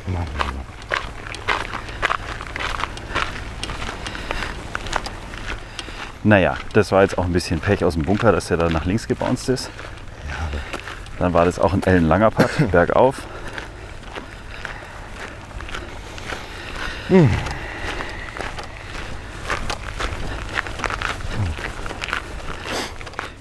Mann, 0.07 0.27
Mann, 0.37 0.55
Mann. 0.55 0.65
Naja, 6.25 6.55
das 6.73 6.91
war 6.91 7.03
jetzt 7.03 7.19
auch 7.19 7.25
ein 7.25 7.33
bisschen 7.33 7.59
Pech 7.59 7.85
aus 7.85 7.93
dem 7.93 8.01
Bunker, 8.01 8.31
dass 8.31 8.47
der 8.47 8.57
da 8.57 8.67
nach 8.67 8.85
links 8.85 9.07
gebounced 9.07 9.47
ist. 9.47 9.69
Dann 11.19 11.33
war 11.33 11.45
das 11.45 11.59
auch 11.59 11.71
ein 11.73 11.83
ellenlanger 11.83 12.31
Putt, 12.31 12.49
bergauf. 12.71 13.21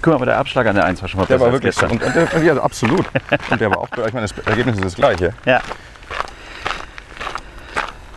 Guck 0.01 0.11
mal, 0.11 0.15
aber 0.15 0.25
der 0.25 0.37
Abschlag 0.37 0.67
an 0.67 0.75
der 0.75 0.85
1 0.85 1.01
war 1.01 1.09
schon 1.09 1.19
mal 1.19 1.25
Der 1.25 1.35
besser 1.35 1.45
war 1.47 1.53
als 1.53 1.63
wirklich, 1.63 1.75
gestern. 1.75 1.91
und, 1.91 2.03
und 2.03 2.15
der, 2.15 2.43
ja, 2.43 2.61
absolut. 2.61 3.05
Und 3.49 3.59
der 3.59 3.71
war 3.71 3.79
auch, 3.79 3.89
ich 3.91 4.13
meine, 4.13 4.27
das 4.27 4.37
Ergebnis 4.45 4.75
ist 4.75 4.85
das 4.85 4.95
gleiche. 4.95 5.33
Ja, 5.45 5.61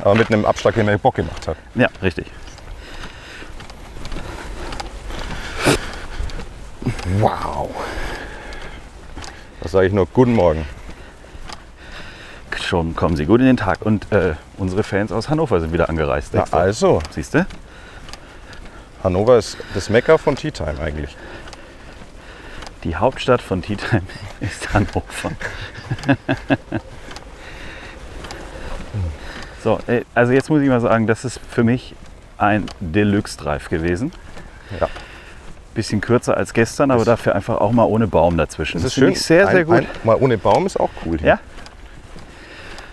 Aber 0.03 0.15
mit 0.15 0.31
einem 0.31 0.45
Abschlag, 0.45 0.75
der 0.75 0.85
mir 0.85 0.99
Bock 0.99 1.15
gemacht 1.15 1.49
hat. 1.49 1.57
ja, 1.75 1.89
richtig. 2.03 2.27
Wow. 7.21 7.71
Das 9.61 9.73
sage 9.73 9.89
ich 9.89 9.93
nur, 9.93 10.07
guten 10.07 10.35
Morgen. 10.35 10.65
Schon 12.63 12.95
kommen 12.95 13.17
Sie 13.17 13.27
gut 13.27 13.41
in 13.41 13.47
den 13.47 13.57
Tag. 13.57 13.83
Und 13.83 14.13
äh, 14.13 14.35
unsere 14.57 14.85
Fans 14.85 15.11
aus 15.11 15.29
Hannover 15.29 15.59
sind 15.59 15.73
wieder 15.73 15.89
angereist. 15.89 16.35
Na, 16.35 16.45
also, 16.53 17.01
Siehst 17.11 17.35
du? 17.35 17.47
Hannover 19.03 19.39
ist 19.39 19.57
das 19.75 19.89
Mekka 19.91 20.19
von 20.19 20.37
Tea 20.37 20.51
Time 20.51 20.79
eigentlich. 20.81 21.17
Die 22.85 22.95
Hauptstadt 22.95 23.43
von 23.43 23.63
Tea 23.63 23.77
Time 23.77 24.03
ist 24.41 24.73
Hannover. 24.73 25.33
so, 29.65 29.81
äh, 29.87 30.05
also 30.15 30.33
jetzt 30.33 30.51
muss 30.51 30.63
ich 30.63 30.69
mal 30.69 30.81
sagen, 30.81 31.09
das 31.09 31.25
ist 31.25 31.41
für 31.51 31.65
mich 31.65 31.97
ein 32.37 32.67
Deluxe-Drive 32.81 33.71
gewesen. 33.71 34.13
Ja. 34.79 34.89
Bisschen 35.75 36.01
kürzer 36.01 36.37
als 36.37 36.53
gestern, 36.55 36.91
aber 36.91 37.05
dafür 37.05 37.35
einfach 37.35 37.59
auch 37.59 37.71
mal 37.73 37.85
ohne 37.85 38.07
Baum 38.09 38.37
dazwischen. 38.37 38.79
Das 38.79 38.87
ist 38.87 38.95
finde 38.95 39.09
schön. 39.09 39.13
ich 39.15 39.23
sehr, 39.23 39.47
sehr 39.47 39.61
ein, 39.61 39.67
gut. 39.67 39.75
Ein, 39.77 39.87
mal 40.05 40.17
ohne 40.17 40.37
Baum 40.39 40.67
ist 40.67 40.79
auch 40.79 40.91
cool. 41.07 41.19
Hier. 41.19 41.29
Ja. 41.29 41.41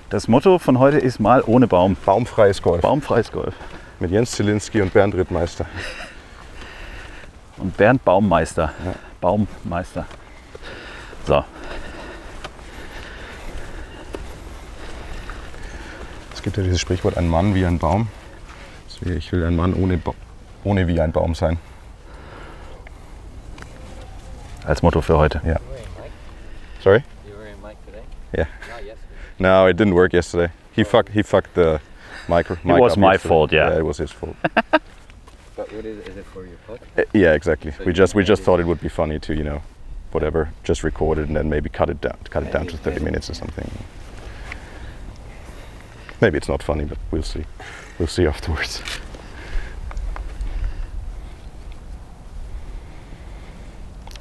Das 0.09 0.27
Motto 0.27 0.59
von 0.59 0.77
heute 0.79 0.97
ist 0.99 1.19
mal 1.19 1.41
ohne 1.45 1.67
Baum. 1.67 1.97
Baumfreies 2.05 2.61
Golf. 2.61 2.81
Baumfreies 2.81 3.31
Golf. 3.31 3.55
Mit 3.99 4.11
Jens 4.11 4.31
Zielinski 4.31 4.81
und 4.81 4.93
Bernd 4.93 5.15
Rittmeister. 5.15 5.65
Und 7.57 7.77
Bernd 7.77 8.03
Baummeister. 8.03 8.73
Baummeister. 9.21 10.05
So, 11.25 11.45
Es 16.33 16.41
gibt 16.43 16.57
ja 16.57 16.63
dieses 16.63 16.81
Sprichwort, 16.81 17.17
ein 17.17 17.27
Mann 17.29 17.55
wie 17.55 17.65
ein 17.65 17.79
Baum. 17.79 18.07
Ich 19.05 19.31
will 19.31 19.43
ein 19.45 19.55
Mann 19.55 19.73
ohne, 19.73 19.97
Ba- 19.97 20.13
ohne 20.65 20.87
wie 20.87 20.99
ein 20.99 21.11
Baum 21.13 21.33
sein. 21.33 21.57
Als 24.67 24.81
Motto 24.81 25.01
für 25.01 25.17
heute. 25.17 25.41
Yeah. 25.45 25.59
Sorry? 26.81 27.03
You 27.27 27.35
were 27.37 27.47
in 27.47 27.61
mic 27.61 27.77
today? 27.85 28.03
Yeah. 28.37 28.45
Not 28.69 28.83
yesterday. 28.83 28.97
No, 29.39 29.67
it 29.67 29.77
didn't 29.77 29.93
work 29.95 30.13
yesterday. 30.13 30.51
He 30.73 30.83
fucked, 30.83 31.09
he 31.13 31.23
fucked 31.23 31.53
the 31.55 31.79
micro. 32.27 32.57
mic 32.63 32.77
it 32.77 32.81
was 32.81 32.93
up 32.93 32.99
my 32.99 33.11
yesterday. 33.13 33.29
fault, 33.29 33.51
yeah. 33.53 33.69
Yeah, 33.71 33.77
it 33.79 33.85
was 33.85 33.97
his 33.97 34.11
fault. 34.11 34.35
But 35.57 35.71
what 35.71 35.85
is, 35.85 36.05
is 36.05 36.17
it 36.17 36.25
for 36.25 36.45
your 36.45 36.57
pod? 36.67 36.79
Uh, 36.97 37.03
yeah, 37.13 37.31
exactly. 37.33 37.71
So 37.71 37.85
We 37.85 37.93
just 37.93 38.13
we 38.13 38.25
just 38.25 38.43
thought 38.43 38.59
it 38.59 38.65
would 38.67 38.81
be 38.81 38.89
funny 38.89 39.19
to 39.19 39.33
you 39.33 39.43
know, 39.43 39.61
whatever, 40.11 40.49
just 40.65 40.83
record 40.83 41.17
it 41.17 41.27
and 41.27 41.35
then 41.37 41.49
maybe 41.49 41.69
cut 41.69 41.89
it 41.89 42.01
down, 42.01 42.17
cut 42.29 42.43
it 42.43 42.51
down 42.51 42.67
to 42.67 42.75
30 42.77 42.99
minutes 42.99 43.29
or 43.29 43.35
something. 43.35 43.71
Maybe 46.19 46.37
it's 46.37 46.49
not 46.49 46.61
funny, 46.61 46.83
but 46.83 46.97
we'll 47.09 47.23
see. 47.23 47.45
We'll 47.99 48.09
see 48.09 48.27
afterwards. 48.27 48.81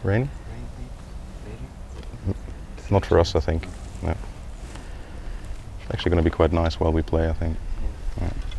Rain? 0.05 0.29
Not 2.91 3.07
for 3.07 3.19
us, 3.19 3.35
I 3.35 3.41
think. 3.41 3.67
No. 4.03 4.11
It's 4.11 5.91
actually 5.91 6.11
going 6.11 6.23
to 6.23 6.31
be 6.31 6.35
quite 6.35 6.53
nice 6.53 6.79
while 6.79 6.93
we 6.93 7.03
play, 7.03 7.29
I 7.29 7.33
think. 7.33 7.57
Different 8.15 8.54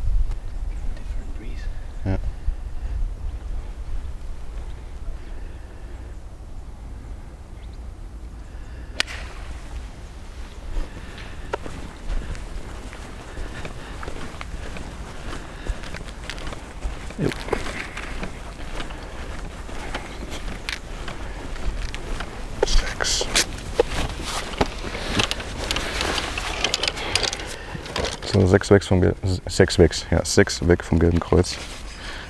sechs 28.46 28.70
weg 28.70 28.84
vom, 28.84 29.02
sechs 29.46 29.78
weg, 29.78 29.94
ja, 30.10 30.24
sechs 30.24 30.66
weg 30.66 30.84
vom 30.84 30.98
Gelben 30.98 31.20
Kreuz. 31.20 31.56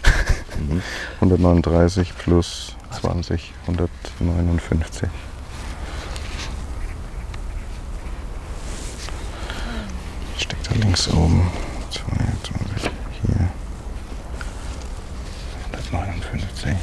139 1.20 2.12
plus 2.16 2.76
20, 3.00 3.52
159. 3.66 5.09
Steckt 10.38 10.70
da 10.70 10.74
links 10.74 11.09
oben. 11.09 11.50
22, 11.90 12.90
hier. 13.22 13.48
159. 15.92 16.76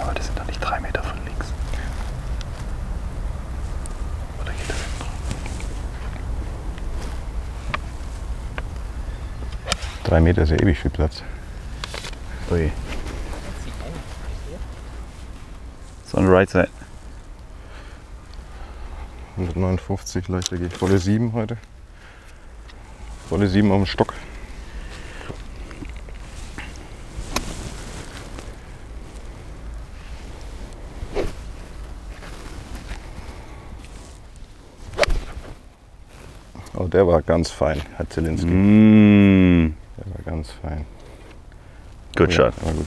Aber 0.00 0.14
das 0.14 0.26
sind 0.26 0.38
doch 0.38 0.46
nicht 0.46 0.60
drei 0.60 0.80
Meter 0.80 1.02
von 1.02 1.16
links. 1.24 1.46
Oder 4.40 4.52
geht 4.52 4.68
das 4.68 4.76
hinten 4.76 4.98
drauf? 5.00 5.08
Drei 10.06 10.20
Meter 10.20 10.42
ist 10.42 10.50
ja 10.50 10.56
ewig 10.62 10.78
viel 10.78 10.92
Platz. 10.92 11.24
Ui. 12.52 12.70
So 16.04 16.18
on 16.18 16.26
the 16.26 16.30
right 16.30 16.48
side. 16.48 16.68
159, 19.36 20.28
leichter 20.28 20.60
ich. 20.60 20.72
Volle 20.72 20.98
7 20.98 21.32
heute. 21.32 21.56
Volle 23.28 23.48
7 23.48 23.68
auf 23.72 23.78
dem 23.78 23.86
Stock. 23.86 24.14
Oh, 36.76 36.84
der 36.84 37.08
war 37.08 37.22
ganz 37.22 37.50
fein, 37.50 37.82
Herr 37.96 38.08
Zielinski. 38.08 38.46
Mm, 38.46 39.74
Ganz 40.46 40.58
fein. 40.62 40.86
good 42.16 42.30
Ja, 42.30 42.36
shot. 42.36 42.64
war 42.64 42.72
gut. 42.72 42.86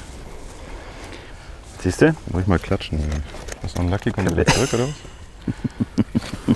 Siehst 1.82 2.02
du? 2.02 2.14
Muss 2.32 2.42
ich 2.42 2.48
mal 2.48 2.60
klatschen. 2.60 3.00
Ja. 3.00 3.06
Was 3.62 3.76
noch 3.76 3.84
ein 3.84 3.90
Lucky? 3.90 4.12
Kommt 4.12 4.30
er 4.30 4.34
wieder 4.36 4.46
zurück 4.46 4.74
oder 4.74 4.88
was? 4.88 6.56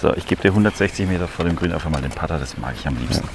So, 0.00 0.14
ich 0.14 0.26
gebe 0.28 0.40
dir 0.40 0.50
160 0.52 1.08
Meter 1.08 1.26
vor 1.26 1.44
dem 1.44 1.56
Grün 1.56 1.72
einfach 1.72 1.90
mal 1.90 2.00
den 2.00 2.12
Putter, 2.12 2.38
das 2.38 2.56
mag 2.56 2.72
ich 2.78 2.86
am 2.86 2.96
liebsten. 2.98 3.28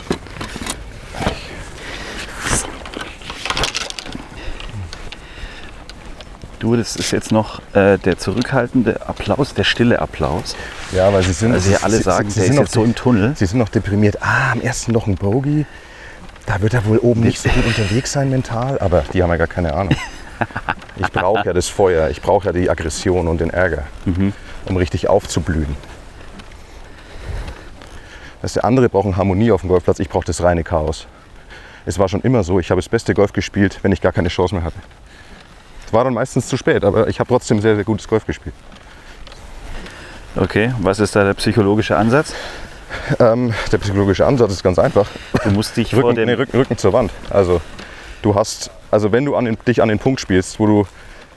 Du, 6.64 6.78
das 6.78 6.96
ist 6.96 7.12
jetzt 7.12 7.34
noch 7.34 7.60
äh, 7.74 7.98
der 7.98 8.18
zurückhaltende 8.18 9.06
Applaus, 9.06 9.54
der 9.54 9.66
stille 9.66 10.00
Applaus. 10.00 10.56
Ja, 10.94 11.12
weil 11.12 11.22
sie 11.22 11.34
sind. 11.34 11.52
Also 11.52 11.68
hier 11.68 11.84
alle 11.84 12.02
sagen, 12.02 12.32
der 12.34 12.46
ist 12.46 12.54
noch 12.54 12.62
jetzt 12.62 12.72
so 12.72 12.86
im 12.86 12.96
Tunnel. 12.96 13.34
Sie 13.36 13.46
sind 13.46 13.60
noch 13.60 13.68
deprimiert. 13.68 14.22
Ah, 14.22 14.54
am 14.54 14.62
ersten 14.62 14.94
noch 14.94 15.06
ein 15.06 15.16
Bogey. 15.16 15.66
Da 16.46 16.62
wird 16.62 16.74
er 16.74 16.86
wohl 16.86 17.00
oben 17.00 17.20
nicht 17.20 17.42
so 17.42 17.50
gut 17.50 17.66
unterwegs 17.66 18.14
sein 18.14 18.30
mental, 18.30 18.80
aber 18.80 19.04
die 19.12 19.22
haben 19.22 19.30
ja 19.30 19.36
gar 19.36 19.48
keine 19.48 19.74
Ahnung. 19.74 19.96
Ich 20.96 21.12
brauche 21.12 21.46
ja 21.46 21.54
das 21.54 21.70
Feuer, 21.70 22.10
ich 22.10 22.22
brauche 22.22 22.46
ja 22.48 22.52
die 22.52 22.70
Aggression 22.70 23.28
und 23.28 23.42
den 23.42 23.50
Ärger, 23.50 23.86
um 24.66 24.78
richtig 24.78 25.08
aufzublühen. 25.08 25.76
Dass 28.42 28.54
der 28.54 28.66
andere 28.66 28.90
brauchen 28.90 29.18
Harmonie 29.18 29.52
auf 29.52 29.62
dem 29.62 29.70
Golfplatz, 29.70 30.00
ich 30.00 30.10
brauche 30.10 30.26
das 30.26 30.44
reine 30.44 30.64
Chaos. 30.64 31.08
Es 31.86 31.98
war 31.98 32.10
schon 32.10 32.22
immer 32.22 32.44
so, 32.44 32.60
ich 32.60 32.70
habe 32.70 32.80
das 32.80 32.90
beste 32.90 33.14
Golf 33.14 33.34
gespielt, 33.34 33.80
wenn 33.82 33.92
ich 33.92 34.02
gar 34.02 34.12
keine 34.12 34.30
Chance 34.30 34.54
mehr 34.54 34.64
hatte. 34.64 34.78
War 35.94 36.04
dann 36.04 36.14
meistens 36.14 36.48
zu 36.48 36.58
spät, 36.58 36.84
aber 36.84 37.08
ich 37.08 37.20
habe 37.20 37.28
trotzdem 37.28 37.62
sehr, 37.62 37.76
sehr 37.76 37.84
gutes 37.84 38.08
Golf 38.08 38.26
gespielt. 38.26 38.56
Okay, 40.36 40.74
was 40.82 41.00
ist 41.00 41.16
da 41.16 41.24
der 41.24 41.36
psychologische 41.36 41.96
Ansatz? 41.96 42.34
Ähm, 43.20 43.54
der 43.72 43.78
psychologische 43.78 44.26
Ansatz 44.26 44.54
ist 44.54 44.64
ganz 44.64 44.80
einfach. 44.80 45.08
Du 45.44 45.52
musst 45.52 45.78
dich 45.78 45.92
vor 45.94 46.06
Rücken, 46.06 46.16
dem... 46.16 46.26
nee, 46.26 46.34
Rücken, 46.34 46.58
Rücken 46.58 46.78
zur 46.80 46.94
Wand. 46.94 47.12
Also 47.30 47.62
du 48.24 48.34
hast, 48.34 48.72
also 48.90 49.12
wenn 49.12 49.24
du 49.24 49.36
an 49.36 49.46
den, 49.46 49.58
dich 49.68 49.84
an 49.84 49.90
den 49.90 50.00
Punkt 50.00 50.20
spielst, 50.20 50.60
wo 50.60 50.66
du, 50.66 50.88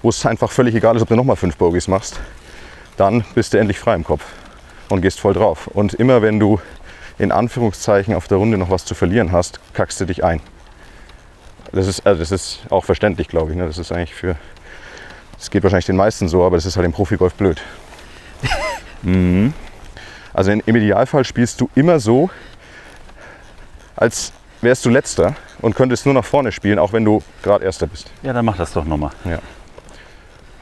wo 0.00 0.08
es 0.08 0.24
einfach 0.24 0.50
völlig 0.50 0.74
egal 0.74 0.96
ist, 0.96 1.02
ob 1.02 1.08
du 1.08 1.16
nochmal 1.16 1.36
fünf 1.36 1.58
Bogies 1.58 1.86
machst, 1.86 2.18
dann 2.96 3.24
bist 3.34 3.52
du 3.52 3.58
endlich 3.58 3.78
frei 3.78 3.94
im 3.94 4.04
Kopf 4.04 4.24
und 4.88 5.02
gehst 5.02 5.20
voll 5.20 5.34
drauf. 5.34 5.66
Und 5.66 5.92
immer 5.92 6.22
wenn 6.22 6.40
du 6.40 6.60
in 7.18 7.30
Anführungszeichen 7.30 8.14
auf 8.14 8.26
der 8.26 8.38
Runde 8.38 8.56
noch 8.56 8.70
was 8.70 8.86
zu 8.86 8.94
verlieren 8.94 9.32
hast, 9.32 9.60
kackst 9.74 10.00
du 10.00 10.06
dich 10.06 10.24
ein. 10.24 10.40
Das 11.72 11.86
ist, 11.86 12.06
also 12.06 12.20
das 12.20 12.30
ist 12.32 12.60
auch 12.70 12.84
verständlich, 12.84 13.28
glaube 13.28 13.50
ich. 13.50 13.56
Ne? 13.56 13.66
Das 13.66 13.78
ist 13.78 13.92
eigentlich 13.92 14.14
für, 14.14 14.36
das 15.36 15.50
geht 15.50 15.62
wahrscheinlich 15.62 15.86
den 15.86 15.96
meisten 15.96 16.28
so, 16.28 16.44
aber 16.44 16.56
das 16.56 16.66
ist 16.66 16.76
halt 16.76 16.86
im 16.86 16.92
Profigolf 16.92 17.34
blöd. 17.34 17.60
Also 20.32 20.50
in, 20.50 20.60
im 20.66 20.76
Idealfall 20.76 21.24
spielst 21.24 21.60
du 21.60 21.70
immer 21.74 21.98
so, 22.00 22.28
als 23.94 24.32
wärst 24.60 24.84
du 24.84 24.90
letzter 24.90 25.34
und 25.62 25.74
könntest 25.74 26.04
nur 26.06 26.14
nach 26.14 26.24
vorne 26.24 26.52
spielen, 26.52 26.78
auch 26.78 26.92
wenn 26.92 27.04
du 27.04 27.22
gerade 27.42 27.64
erster 27.64 27.86
bist. 27.86 28.10
Ja, 28.22 28.32
dann 28.32 28.44
mach 28.44 28.56
das 28.56 28.72
doch 28.72 28.84
nochmal. 28.84 29.12
Ja. 29.24 29.30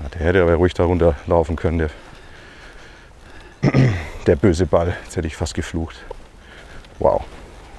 Ja, 0.01 0.09
Der 0.15 0.21
hätte 0.27 0.43
aber 0.43 0.55
ruhig 0.55 0.75
da 0.75 0.85
runterlaufen 0.85 1.57
können, 1.57 1.79
der, 1.79 1.91
der 4.27 4.37
böse 4.37 4.67
Ball. 4.67 4.95
Jetzt 5.05 5.17
hätte 5.17 5.27
ich 5.27 5.37
fast 5.37 5.55
geflucht. 5.55 5.97
Wow, 6.99 7.25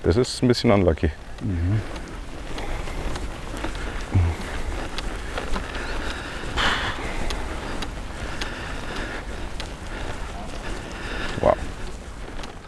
das 0.04 0.18
ist 0.18 0.42
ein 0.42 0.48
bisschen 0.48 0.72
unlucky. 0.72 1.12
Wow. 1.42 1.80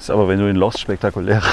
Ist 0.07 0.11
aber, 0.11 0.29
wenn 0.29 0.39
du 0.39 0.49
ihn 0.49 0.55
lost, 0.55 0.79
spektakulärer. 0.79 1.43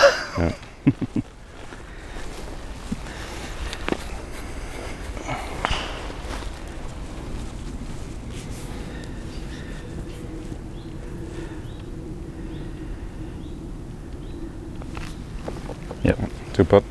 Ja. 16.05 16.15
Two 16.53 16.65
putt. 16.65 16.85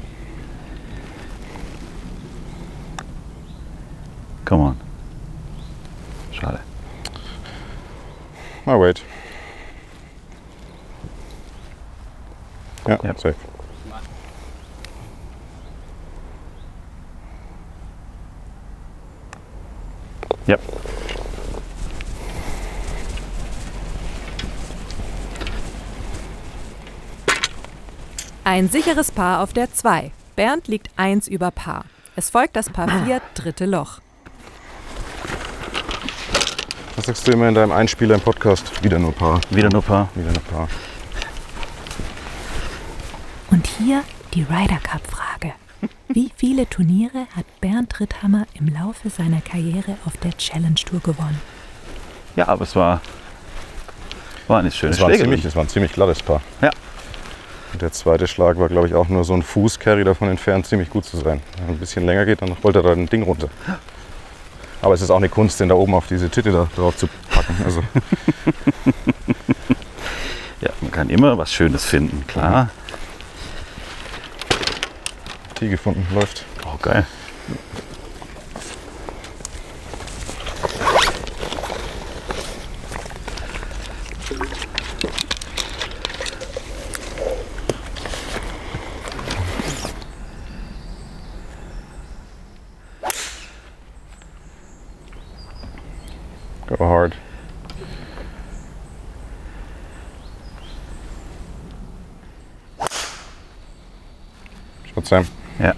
Come 4.44 4.64
on. 4.64 4.78
Schade. 6.34 6.60
Ah, 8.66 8.78
wait. 8.78 9.03
Safe. 13.18 13.36
Ja. 20.46 20.58
Ein 28.44 28.70
sicheres 28.70 29.10
Paar 29.12 29.42
auf 29.42 29.54
der 29.54 29.72
2. 29.74 30.12
Bernd 30.36 30.68
liegt 30.68 30.90
1 30.98 31.28
über 31.28 31.50
Paar. 31.50 31.86
Es 32.16 32.30
folgt 32.30 32.56
das 32.56 32.70
Paar 32.70 33.06
4, 33.06 33.22
dritte 33.36 33.66
Loch. 33.66 34.00
Was 36.96 37.06
sagst 37.06 37.28
du 37.28 37.32
immer 37.32 37.48
in 37.48 37.56
deinem 37.56 37.72
Einspieler 37.72 38.16
im 38.16 38.22
Podcast? 38.22 38.84
Wieder 38.84 39.00
nur 39.00 39.14
Paar. 39.14 39.40
Wieder 39.50 39.70
nur 39.70 39.82
Paar. 39.82 40.10
Wieder 40.14 40.32
nur 40.32 40.44
Paar. 40.44 40.68
Hier 43.78 44.04
die 44.34 44.44
Ryder 44.44 44.80
Cup-Frage. 44.84 45.54
Wie 46.08 46.32
viele 46.36 46.70
Turniere 46.70 47.28
hat 47.36 47.46
Bernd 47.60 48.00
Ritthammer 48.00 48.46
im 48.54 48.68
Laufe 48.68 49.10
seiner 49.10 49.42
Karriere 49.42 49.98
auf 50.06 50.16
der 50.18 50.38
Challenge 50.38 50.76
Tour 50.76 51.00
gewonnen? 51.00 51.42
Ja, 52.36 52.48
aber 52.48 52.64
es 52.64 52.76
war, 52.76 53.02
war 54.48 54.60
eine 54.60 54.72
schöne 54.72 55.00
war, 55.00 55.10
ein 55.10 55.18
ziemlich, 55.18 55.42
das 55.44 55.56
war 55.56 55.64
ein 55.64 55.70
ziemlich 55.70 55.94
glattes 55.94 56.22
Paar. 56.22 56.42
Ja. 56.62 56.70
Und 57.74 57.82
der 57.82 57.92
zweite 57.92 58.28
Schlag 58.28 58.60
war, 58.60 58.70
glaube 58.70 58.88
ich, 58.88 58.94
auch 58.94 59.10
nur 59.10 59.24
so 59.24 59.34
ein 59.34 59.42
Fußcarry 59.42 60.04
davon 60.04 60.30
entfernt, 60.30 60.68
ziemlich 60.68 60.90
gut 60.90 61.06
zu 61.06 61.18
sein. 61.18 61.42
Wenn 61.58 61.66
er 61.66 61.70
ein 61.72 61.80
bisschen 61.80 62.06
länger 62.06 62.26
geht, 62.26 62.42
dann 62.42 62.52
rollt 62.52 62.76
er 62.76 62.84
da 62.84 62.92
ein 62.92 63.08
Ding 63.08 63.24
runter. 63.24 63.50
Aber 64.82 64.94
es 64.94 65.02
ist 65.02 65.10
auch 65.10 65.18
eine 65.18 65.30
Kunst, 65.30 65.60
den 65.60 65.70
da 65.70 65.76
oben 65.76 65.96
auf 65.96 66.08
diese 66.08 66.30
Titte 66.30 66.52
da 66.52 66.70
drauf 66.76 66.96
zu 66.96 67.08
packen. 67.30 67.56
Also, 67.66 67.82
Ja, 70.64 70.70
man 70.80 70.92
kann 70.92 71.10
immer 71.10 71.38
was 71.38 71.52
Schönes 71.52 71.84
finden, 71.84 72.26
klar. 72.26 72.70
Tee 75.64 75.70
gefunden, 75.70 76.06
läuft. 76.14 76.44
Oh, 76.66 76.78
geil. 76.82 77.06
super 96.68 96.88
hard. 96.88 97.16
Shot 104.94 105.08
Sam. 105.08 105.28
Ja. 105.60 105.74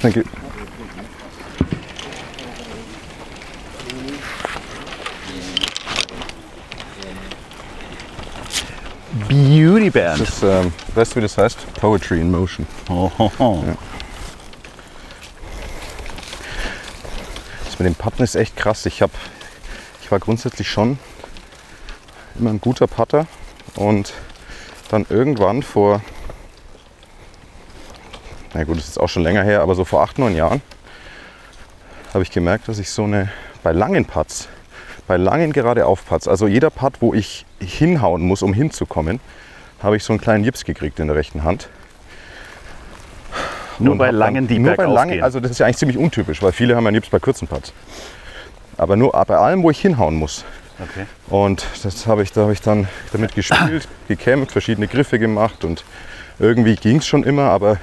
Thank 0.00 0.16
you. 0.16 0.24
Beauty 9.28 9.90
Band. 9.90 10.20
Das 10.20 10.31
ist, 10.42 10.48
ähm, 10.48 10.72
weißt 10.94 11.12
du, 11.12 11.16
wie 11.16 11.20
das 11.22 11.38
heißt? 11.38 11.74
Poetry 11.74 12.20
in 12.20 12.30
Motion. 12.30 12.66
Oh, 12.88 13.10
ho. 13.18 13.64
Das 17.64 17.78
mit 17.78 17.86
dem 17.86 17.94
Putten 17.94 18.22
ist 18.22 18.34
echt 18.34 18.56
krass. 18.56 18.86
Ich, 18.86 19.02
hab, 19.02 19.10
ich 20.02 20.10
war 20.10 20.18
grundsätzlich 20.18 20.70
schon 20.70 20.98
immer 22.38 22.50
ein 22.50 22.60
guter 22.60 22.86
Putter 22.86 23.26
und 23.76 24.12
dann 24.90 25.06
irgendwann 25.08 25.62
vor, 25.62 26.02
na 28.54 28.64
gut, 28.64 28.78
das 28.78 28.88
ist 28.88 28.98
auch 28.98 29.08
schon 29.08 29.22
länger 29.22 29.42
her, 29.42 29.62
aber 29.62 29.74
so 29.74 29.84
vor 29.84 30.02
acht, 30.02 30.18
neun 30.18 30.34
Jahren 30.34 30.62
habe 32.12 32.22
ich 32.22 32.30
gemerkt, 32.30 32.68
dass 32.68 32.78
ich 32.78 32.90
so 32.90 33.04
eine, 33.04 33.30
bei 33.62 33.72
langen 33.72 34.04
Putts, 34.04 34.48
bei 35.06 35.16
langen 35.16 35.52
geradeauf 35.52 36.06
Putts, 36.06 36.28
also 36.28 36.46
jeder 36.46 36.70
Putt, 36.70 36.94
wo 37.00 37.14
ich 37.14 37.46
hinhauen 37.60 38.22
muss, 38.22 38.42
um 38.42 38.52
hinzukommen, 38.52 39.20
habe 39.82 39.96
ich 39.96 40.04
so 40.04 40.12
einen 40.12 40.20
kleinen 40.20 40.44
Jips 40.44 40.64
gekriegt 40.64 41.00
in 41.00 41.08
der 41.08 41.16
rechten 41.16 41.44
Hand. 41.44 41.68
Nur 43.78 43.96
bei 43.96 44.10
langen, 44.10 44.46
die 44.46 44.58
nur 44.58 44.74
bei 44.74 44.84
langen, 44.84 45.22
also 45.22 45.40
das 45.40 45.52
ist 45.52 45.58
ja 45.58 45.66
eigentlich 45.66 45.78
ziemlich 45.78 45.98
untypisch, 45.98 46.42
weil 46.42 46.52
viele 46.52 46.76
haben 46.76 46.84
ja 46.84 46.90
Nips 46.90 47.08
bei 47.08 47.18
kurzen 47.18 47.48
Putts. 47.48 47.72
Aber 48.76 48.96
nur 48.96 49.12
bei 49.12 49.36
allem, 49.36 49.62
wo 49.62 49.70
ich 49.70 49.80
hinhauen 49.80 50.14
muss. 50.14 50.44
Okay. 50.78 51.06
Und 51.28 51.66
das 51.82 52.06
habe 52.06 52.22
ich, 52.22 52.32
da 52.32 52.42
habe 52.42 52.52
ich 52.52 52.60
dann 52.60 52.88
damit 53.12 53.34
gespielt, 53.34 53.88
gekämpft, 54.08 54.52
verschiedene 54.52 54.88
Griffe 54.88 55.18
gemacht 55.18 55.64
und 55.64 55.84
irgendwie 56.38 56.76
ging 56.76 56.98
es 56.98 57.06
schon 57.06 57.24
immer, 57.24 57.44
aber 57.44 57.78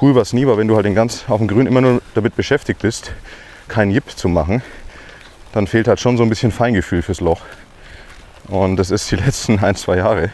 cool 0.00 0.14
war 0.14 0.22
es 0.22 0.32
nie, 0.32 0.46
weil 0.46 0.56
wenn 0.58 0.68
du 0.68 0.76
halt 0.76 0.86
den 0.86 0.94
ganz 0.94 1.24
auf 1.28 1.38
dem 1.38 1.48
Grün 1.48 1.66
immer 1.66 1.80
nur 1.80 2.02
damit 2.14 2.36
beschäftigt 2.36 2.82
bist, 2.82 3.12
keinen 3.68 3.90
Jip 3.90 4.10
zu 4.10 4.28
machen, 4.28 4.62
dann 5.52 5.66
fehlt 5.66 5.88
halt 5.88 6.00
schon 6.00 6.16
so 6.16 6.22
ein 6.22 6.28
bisschen 6.28 6.52
Feingefühl 6.52 7.02
fürs 7.02 7.20
Loch. 7.20 7.40
Und 8.48 8.76
das 8.76 8.90
ist 8.90 9.10
die 9.10 9.16
letzten 9.24 9.58
ein, 9.58 9.74
zwei 9.74 9.96
Jahre 9.96 10.30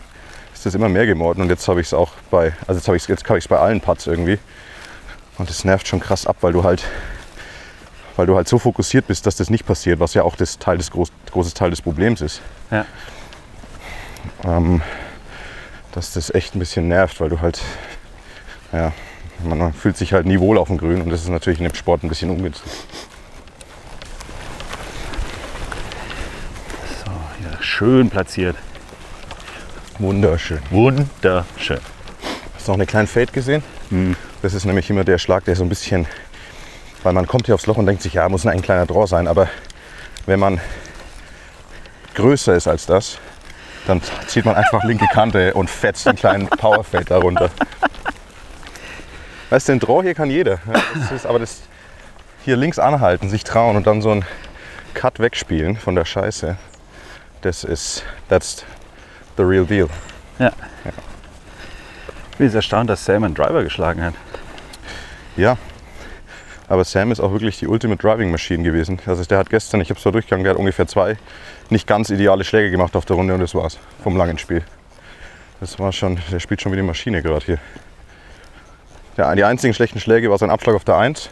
ist 0.66 0.74
das 0.74 0.80
immer 0.80 0.88
mehr 0.88 1.06
geworden 1.06 1.42
und 1.42 1.48
jetzt 1.48 1.68
habe 1.68 1.80
ich 1.80 1.86
es 1.86 1.94
auch 1.94 2.10
bei, 2.28 2.52
also 2.66 2.78
jetzt 2.78 2.88
habe 2.88 2.96
ich 2.96 3.04
es 3.04 3.08
jetzt 3.08 3.24
habe 3.28 3.38
ich 3.38 3.44
es 3.44 3.48
bei 3.48 3.58
allen 3.58 3.80
Putts 3.80 4.06
irgendwie. 4.08 4.38
Und 5.38 5.48
das 5.48 5.64
nervt 5.64 5.86
schon 5.86 6.00
krass 6.00 6.26
ab, 6.26 6.38
weil 6.40 6.52
du 6.52 6.64
halt 6.64 6.84
weil 8.16 8.26
du 8.26 8.34
halt 8.34 8.48
so 8.48 8.58
fokussiert 8.58 9.06
bist, 9.06 9.26
dass 9.26 9.36
das 9.36 9.48
nicht 9.48 9.64
passiert, 9.64 10.00
was 10.00 10.14
ja 10.14 10.22
auch 10.22 10.34
das 10.34 10.58
Teil 10.58 10.78
des 10.78 10.90
groß, 10.90 11.12
großes 11.30 11.54
Teil 11.54 11.70
des 11.70 11.82
Problems 11.82 12.20
ist. 12.20 12.40
Ja. 12.70 12.84
Ähm, 14.44 14.82
dass 15.92 16.14
das 16.14 16.34
echt 16.34 16.56
ein 16.56 16.58
bisschen 16.58 16.88
nervt, 16.88 17.20
weil 17.20 17.28
du 17.28 17.40
halt, 17.40 17.60
ja, 18.72 18.92
man 19.44 19.72
fühlt 19.72 19.96
sich 19.96 20.14
halt 20.14 20.26
nie 20.26 20.40
wohl 20.40 20.58
auf 20.58 20.68
dem 20.68 20.78
Grün 20.78 21.02
und 21.02 21.10
das 21.10 21.22
ist 21.22 21.28
natürlich 21.28 21.60
in 21.60 21.64
dem 21.64 21.74
Sport 21.74 22.02
ein 22.02 22.08
bisschen 22.08 22.30
ungünstig. 22.30 22.72
So, 27.04 27.10
ja, 27.10 27.62
schön 27.62 28.10
platziert. 28.10 28.56
Wunderschön. 29.98 30.58
Wunderschön. 30.70 31.80
Hast 32.54 32.66
du 32.66 32.72
noch 32.72 32.78
eine 32.78 32.86
kleine 32.86 33.06
Fade 33.06 33.32
gesehen? 33.32 33.62
Das 34.42 34.52
ist 34.52 34.64
nämlich 34.64 34.90
immer 34.90 35.04
der 35.04 35.18
Schlag, 35.18 35.44
der 35.44 35.56
so 35.56 35.64
ein 35.64 35.68
bisschen, 35.68 36.06
weil 37.02 37.12
man 37.12 37.26
kommt 37.26 37.46
hier 37.46 37.54
aufs 37.54 37.66
Loch 37.66 37.78
und 37.78 37.86
denkt 37.86 38.02
sich, 38.02 38.14
ja, 38.14 38.28
muss 38.28 38.46
ein 38.46 38.62
kleiner 38.62 38.84
Draw 38.84 39.06
sein, 39.06 39.26
aber 39.26 39.48
wenn 40.26 40.38
man 40.38 40.60
größer 42.14 42.54
ist 42.54 42.68
als 42.68 42.84
das, 42.86 43.18
dann 43.86 44.02
zieht 44.26 44.44
man 44.44 44.54
einfach 44.56 44.84
linke 44.84 45.06
Kante 45.12 45.54
und 45.54 45.70
fetzt 45.70 46.06
einen 46.08 46.18
kleinen 46.18 46.46
Powerfade 46.58 47.04
darunter. 47.04 47.50
Weißt 49.48 49.68
du, 49.68 49.72
den 49.72 49.80
Draw 49.80 50.02
hier 50.02 50.14
kann 50.14 50.28
jeder. 50.28 50.58
Das 50.94 51.12
ist, 51.12 51.26
aber 51.26 51.38
das 51.38 51.62
hier 52.44 52.56
links 52.56 52.78
anhalten, 52.78 53.30
sich 53.30 53.44
trauen 53.44 53.76
und 53.76 53.86
dann 53.86 54.02
so 54.02 54.10
einen 54.10 54.24
Cut 54.94 55.20
wegspielen 55.20 55.76
von 55.76 55.94
der 55.94 56.04
Scheiße, 56.04 56.56
das 57.42 57.64
ist, 57.64 58.02
that's 58.28 58.64
the 59.36 59.42
real 59.42 59.64
deal. 59.64 59.88
Ja. 60.38 60.52
Ich 62.30 62.38
bin 62.38 62.46
jetzt 62.46 62.54
erstaunt, 62.54 62.90
dass 62.90 63.04
Sam 63.04 63.24
einen 63.24 63.34
Driver 63.34 63.62
geschlagen 63.62 64.02
hat. 64.02 64.14
Ja, 65.36 65.56
aber 66.68 66.84
Sam 66.84 67.12
ist 67.12 67.20
auch 67.20 67.32
wirklich 67.32 67.58
die 67.58 67.68
Ultimate 67.68 68.00
Driving 68.00 68.30
Machine 68.30 68.62
gewesen. 68.62 68.98
Also 69.06 69.24
der 69.24 69.38
hat 69.38 69.50
gestern, 69.50 69.80
ich 69.80 69.88
habe 69.88 69.98
es 69.98 70.02
zwar 70.02 70.12
durchgegangen, 70.12 70.44
der 70.44 70.54
hat 70.54 70.58
ungefähr 70.58 70.86
zwei 70.86 71.16
nicht 71.70 71.86
ganz 71.86 72.10
ideale 72.10 72.44
Schläge 72.44 72.70
gemacht 72.70 72.96
auf 72.96 73.04
der 73.04 73.16
Runde 73.16 73.34
und 73.34 73.40
das 73.40 73.54
war's 73.54 73.78
vom 74.02 74.16
langen 74.16 74.38
Spiel. 74.38 74.62
Das 75.60 75.78
war 75.78 75.92
schon, 75.92 76.18
der 76.30 76.40
spielt 76.40 76.60
schon 76.60 76.72
wie 76.72 76.76
die 76.76 76.82
Maschine 76.82 77.22
gerade 77.22 77.44
hier. 77.44 77.58
Der, 79.16 79.34
die 79.36 79.44
einzigen 79.44 79.74
schlechten 79.74 80.00
Schläge 80.00 80.30
war 80.30 80.38
sein 80.38 80.50
Abschlag 80.50 80.74
auf 80.76 80.84
der 80.84 80.98
1, 80.98 81.30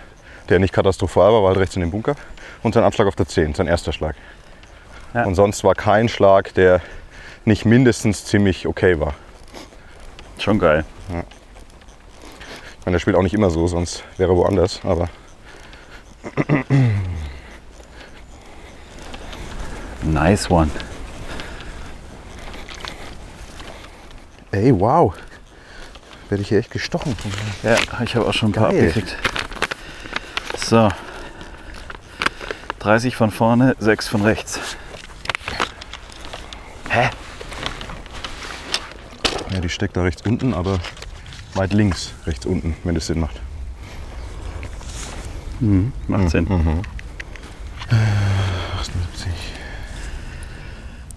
der 0.49 0.59
nicht 0.59 0.73
katastrophal 0.73 1.33
war, 1.33 1.43
war 1.43 1.49
halt 1.49 1.59
rechts 1.59 1.75
in 1.77 1.81
den 1.81 1.91
Bunker. 1.91 2.15
Und 2.63 2.75
sein 2.75 2.85
Abschlag 2.85 3.09
auf 3.09 3.17
der 3.17 3.27
10, 3.27 3.55
sein 3.55 3.67
erster 3.67 3.93
Schlag. 3.93 4.17
Ja. 5.13 5.25
Und 5.25 5.35
sonst 5.35 5.63
war 5.65 5.75
kein 5.75 6.09
Schlag, 6.09 6.55
der 6.55 6.81
nicht 7.45 7.65
mindestens 7.65 8.25
ziemlich 8.25 8.67
okay 8.67 8.99
war. 9.01 9.15
Schon 10.39 10.59
geil. 10.59 10.85
Ich 11.09 12.87
meine, 12.87 12.95
der 12.95 12.99
spielt 12.99 13.17
auch 13.17 13.23
nicht 13.23 13.35
immer 13.35 13.51
so, 13.51 13.67
sonst 13.67 14.05
wäre 14.17 14.33
er 14.33 14.37
woanders. 14.37 14.81
Aber 14.85 15.09
Nice 20.03 20.51
one. 20.51 20.71
ey, 24.53 24.73
wow. 24.79 25.15
Werde 26.29 26.43
ich 26.43 26.49
hier 26.49 26.59
echt 26.59 26.71
gestochen. 26.71 27.17
Ja, 27.63 27.77
ich 28.05 28.15
habe 28.15 28.27
auch 28.27 28.33
schon 28.33 28.51
ein 28.51 28.53
paar 28.53 28.71
Geil. 28.71 28.89
abgekriegt. 28.89 29.17
So. 30.57 30.89
30 32.79 33.17
von 33.17 33.31
vorne, 33.31 33.75
6 33.79 34.09
von 34.09 34.23
rechts. 34.23 34.77
Hä? 36.89 37.11
Ja, 39.55 39.61
die 39.61 39.69
steckt 39.69 39.97
da 39.97 40.03
rechts 40.03 40.23
unten, 40.23 40.53
aber 40.53 40.81
weit 41.55 41.73
links, 41.73 42.13
rechts 42.27 42.45
unten, 42.45 42.75
wenn 42.83 42.97
das 42.97 43.07
Sinn 43.07 43.21
macht. 43.21 43.41
Macht 46.09 46.31
Sinn. 46.31 46.49
78. 46.49 49.31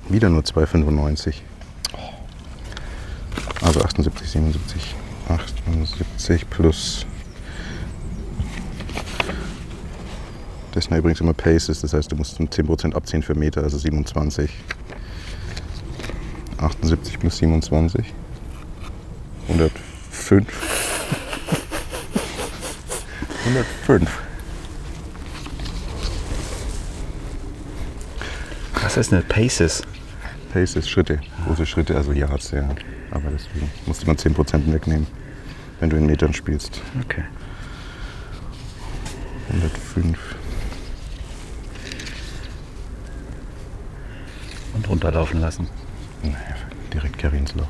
Wieder 0.10 0.30
nur 0.30 0.44
2,95. 0.44 1.42
Also 3.64 3.82
78, 3.82 4.30
77, 4.30 4.96
78 5.28 6.48
plus. 6.48 7.08
Das 10.74 10.86
sind 10.86 10.96
übrigens 10.96 11.22
immer 11.22 11.34
Paces, 11.34 11.82
das 11.82 11.94
heißt, 11.94 12.12
du 12.12 12.16
musst 12.16 12.40
10% 12.40 12.94
abziehen 12.94 13.24
für 13.24 13.34
Meter, 13.34 13.64
also 13.64 13.80
27. 13.80 14.52
78 16.60 17.20
plus 17.20 17.38
27. 17.38 18.14
105. 19.48 20.46
105. 23.46 24.10
Was 28.82 28.98
ist 28.98 29.14
eine 29.14 29.22
Paces? 29.22 29.84
Paces, 30.54 30.90
Schritte, 30.90 31.20
große 31.46 31.66
Schritte, 31.66 31.96
also 31.96 32.12
Yards, 32.12 32.52
ja. 32.52 32.70
Aber 33.12 33.30
deswegen 33.30 33.72
musste 33.86 34.06
man 34.06 34.18
10% 34.18 34.72
wegnehmen, 34.74 35.08
wenn 35.80 35.90
du 35.90 35.98
in 35.98 36.06
Metern 36.06 36.34
spielst. 36.34 36.82
Okay. 37.04 37.24
105. 39.50 40.18
Und 44.74 44.90
runterlaufen 44.90 45.40
lassen. 45.40 45.68
Naja, 46.22 46.38
direkt 46.94 47.24
ins 47.24 47.56
Loch. 47.56 47.68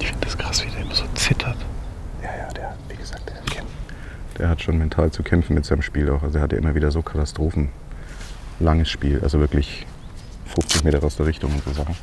Ich 0.00 0.08
finde 0.08 0.26
das 0.26 0.36
krass, 0.36 0.64
wie 0.64 0.70
der 0.70 0.80
immer 0.80 0.94
so 0.94 1.04
zittert. 1.14 1.56
Ja, 2.22 2.36
ja, 2.36 2.52
der, 2.52 2.76
wie 2.88 2.96
gesagt, 2.96 3.28
der 3.28 3.36
kämpft. 3.50 3.72
Der 4.38 4.48
hat 4.48 4.60
schon 4.60 4.78
mental 4.78 5.03
zu 5.14 5.22
kämpfen 5.22 5.54
mit 5.54 5.64
seinem 5.64 5.82
Spiel 5.82 6.10
auch. 6.10 6.22
Also 6.22 6.38
er 6.38 6.42
hatte 6.42 6.56
immer 6.56 6.74
wieder 6.74 6.90
so 6.90 7.00
Katastrophen. 7.02 7.70
Langes 8.60 8.88
Spiel, 8.88 9.20
also 9.22 9.40
wirklich 9.40 9.86
50 10.54 10.84
Meter 10.84 11.02
aus 11.02 11.16
der 11.16 11.26
Richtung 11.26 11.52
und 11.52 11.64
so 11.64 11.72
Sachen. 11.72 11.96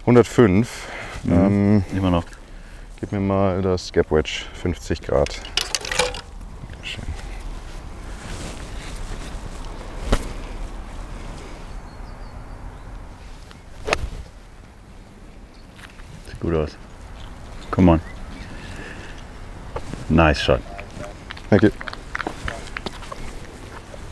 105. 0.00 0.88
Ähm, 1.28 1.84
Immer 1.96 2.10
noch. 2.10 2.24
Gib 3.00 3.12
mir 3.12 3.20
mal 3.20 3.62
das 3.62 3.92
Gap 3.92 4.10
Wedge 4.10 4.46
50 4.54 5.02
Grad. 5.02 5.40
Schön. 6.82 7.04
Sieht 16.28 16.40
gut 16.40 16.54
aus. 16.54 16.76
Come 17.70 17.92
on. 17.92 18.00
Nice 20.08 20.42
shot. 20.42 20.60
Danke. 21.50 21.70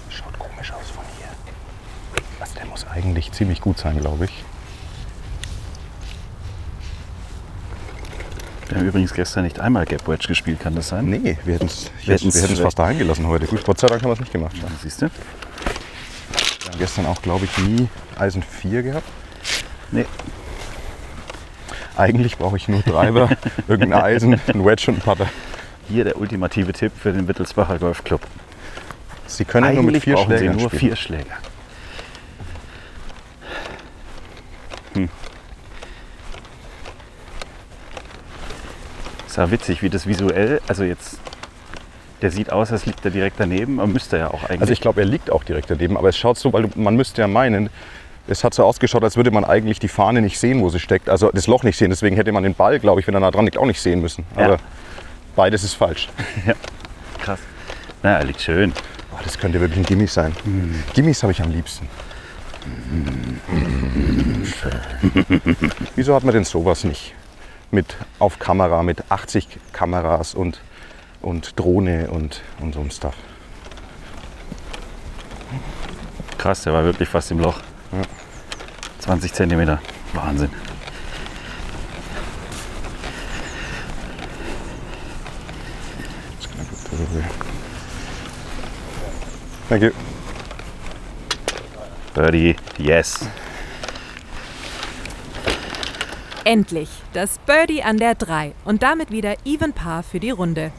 Schaut 0.08 0.38
komisch 0.38 0.72
aus 0.72 0.90
von 0.90 1.04
hier. 1.18 1.26
Also 2.38 2.54
der 2.54 2.66
muss 2.66 2.86
eigentlich 2.86 3.31
ziemlich 3.42 3.60
gut 3.60 3.76
sein, 3.76 3.98
glaube 3.98 4.26
ich. 4.26 4.44
Wir 8.68 8.78
haben 8.78 8.86
übrigens 8.86 9.12
gestern 9.12 9.42
nicht 9.42 9.58
einmal 9.58 9.84
Gap 9.84 10.06
Wedge 10.06 10.28
gespielt, 10.28 10.60
kann 10.60 10.76
das 10.76 10.88
sein? 10.88 11.06
Nee, 11.06 11.36
wir 11.44 11.54
hätten 11.54 11.66
es 11.66 11.90
Wir 12.04 12.14
hätten's 12.14 12.34
wir 12.34 12.40
hätten's 12.40 12.40
vielleicht- 12.46 12.62
fast 12.62 12.78
daheim 12.78 12.98
gelassen 12.98 13.26
heute. 13.26 13.46
Gut, 13.46 13.64
Gott 13.64 13.80
sei 13.80 13.88
Dank 13.88 14.00
haben 14.02 14.10
wir 14.10 14.14
es 14.14 14.20
nicht 14.20 14.30
gemacht. 14.32 14.54
Siehst 14.80 15.02
du? 15.02 15.06
Wir 15.06 16.70
haben 16.70 16.78
gestern 16.78 17.06
auch, 17.06 17.20
glaube 17.20 17.46
ich, 17.46 17.58
nie 17.58 17.88
Eisen 18.16 18.44
4 18.44 18.82
gehabt. 18.84 19.06
Nee. 19.90 20.06
Eigentlich 21.96 22.38
brauche 22.38 22.56
ich 22.56 22.68
nur 22.68 22.82
Treiber, 22.84 23.28
irgendein 23.68 24.00
Eisen, 24.00 24.34
ein 24.46 24.64
Wedge 24.64 24.84
und 24.92 24.98
ein 24.98 25.00
Putter. 25.00 25.26
Hier 25.88 26.04
der 26.04 26.16
ultimative 26.16 26.72
Tipp 26.72 26.92
für 26.96 27.12
den 27.12 27.26
Wittelsbacher 27.26 27.80
Golfclub. 27.80 28.20
Sie 29.26 29.44
können 29.44 29.74
nur 29.74 29.82
mit 29.82 29.94
Eigentlich 29.96 30.04
vier 30.04 30.14
brauchen 30.14 30.30
sie 30.30 30.36
Schlägern 30.38 30.56
nur 30.56 30.68
spielen. 30.68 30.80
vier 30.80 30.96
Schläger. 30.96 31.36
Ist 39.32 39.38
ja 39.38 39.50
witzig, 39.50 39.82
wie 39.82 39.88
das 39.88 40.06
visuell, 40.06 40.60
also 40.68 40.84
jetzt, 40.84 41.18
der 42.20 42.30
sieht 42.30 42.52
aus, 42.52 42.70
als 42.70 42.84
liegt 42.84 43.02
er 43.02 43.10
direkt 43.10 43.40
daneben, 43.40 43.80
aber 43.80 43.86
müsste 43.86 44.16
er 44.16 44.24
ja 44.24 44.28
auch 44.30 44.42
eigentlich. 44.42 44.60
Also 44.60 44.74
ich 44.74 44.80
glaube, 44.82 45.00
er 45.00 45.06
liegt 45.06 45.30
auch 45.30 45.42
direkt 45.42 45.70
daneben, 45.70 45.96
aber 45.96 46.10
es 46.10 46.18
schaut 46.18 46.36
so, 46.36 46.52
weil 46.52 46.68
man 46.74 46.96
müsste 46.96 47.22
ja 47.22 47.28
meinen, 47.28 47.70
es 48.28 48.44
hat 48.44 48.52
so 48.52 48.62
ausgeschaut, 48.62 49.02
als 49.02 49.16
würde 49.16 49.30
man 49.30 49.46
eigentlich 49.46 49.78
die 49.78 49.88
Fahne 49.88 50.20
nicht 50.20 50.38
sehen, 50.38 50.60
wo 50.60 50.68
sie 50.68 50.80
steckt. 50.80 51.08
Also 51.08 51.30
das 51.32 51.46
Loch 51.46 51.62
nicht 51.62 51.78
sehen. 51.78 51.88
Deswegen 51.88 52.14
hätte 52.14 52.30
man 52.30 52.42
den 52.42 52.52
Ball, 52.52 52.78
glaube 52.78 53.00
ich, 53.00 53.06
wenn 53.06 53.14
er 53.14 53.20
nah 53.20 53.30
dran 53.30 53.46
liegt, 53.46 53.56
auch 53.56 53.64
nicht 53.64 53.80
sehen 53.80 54.02
müssen. 54.02 54.26
Ja. 54.36 54.44
Aber 54.44 54.58
beides 55.34 55.64
ist 55.64 55.72
falsch. 55.72 56.10
krass. 57.18 57.40
Na, 58.02 58.18
er 58.18 58.24
liegt 58.24 58.42
schön. 58.42 58.74
Boah, 59.10 59.20
das 59.24 59.38
könnte 59.38 59.62
wirklich 59.62 59.78
ein 59.78 59.86
Gimmis 59.86 60.12
sein. 60.12 60.36
Gimmis 60.92 61.22
habe 61.22 61.32
ich 61.32 61.40
am 61.40 61.50
liebsten. 61.50 61.88
Wieso 65.96 66.14
hat 66.14 66.22
man 66.22 66.34
denn 66.34 66.44
sowas 66.44 66.84
nicht? 66.84 67.14
Mit 67.72 67.96
auf 68.18 68.38
Kamera, 68.38 68.84
mit 68.84 69.10
80 69.10 69.48
Kameras 69.72 70.34
und, 70.34 70.60
und 71.20 71.58
Drohne 71.58 72.10
und, 72.10 72.42
und 72.60 72.74
so 72.74 72.80
ein 72.80 72.90
Stuff. 72.90 73.16
Krass, 76.38 76.62
der 76.62 76.74
war 76.74 76.84
wirklich 76.84 77.08
fast 77.08 77.30
im 77.30 77.40
Loch. 77.40 77.60
20 79.00 79.32
Zentimeter. 79.32 79.80
Wahnsinn. 80.12 80.50
Thank 89.68 89.82
you. 89.84 89.90
Birdie, 92.12 92.56
yes. 92.76 93.26
Endlich 96.44 96.88
das 97.12 97.38
Birdie 97.38 97.84
an 97.84 97.98
der 97.98 98.16
3 98.16 98.52
und 98.64 98.82
damit 98.82 99.12
wieder 99.12 99.34
Even 99.44 99.72
Par 99.72 100.02
für 100.02 100.18
die 100.18 100.30
Runde. 100.30 100.72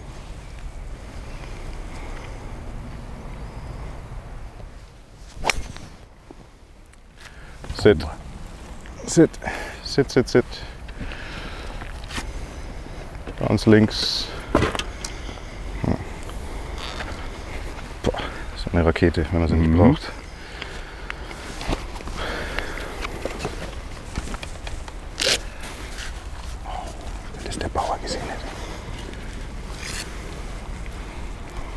Sit. 7.76 8.05
Sit. 9.05 9.30
Sit, 9.84 10.11
sit, 10.11 10.28
sit. 10.28 10.45
Ganz 13.39 13.66
links. 13.66 14.28
Hm. 15.82 15.95
Boah, 18.03 18.20
so 18.55 18.70
eine 18.72 18.86
Rakete, 18.86 19.26
wenn 19.32 19.39
man 19.39 19.49
sie 19.49 19.55
nicht 19.55 19.78
braucht. 19.78 20.11
Wenn 27.53 27.59
das 27.59 27.71
der 27.71 27.79
Bauer 27.79 27.97
gesehen 28.01 28.21
hätte. 28.21 28.45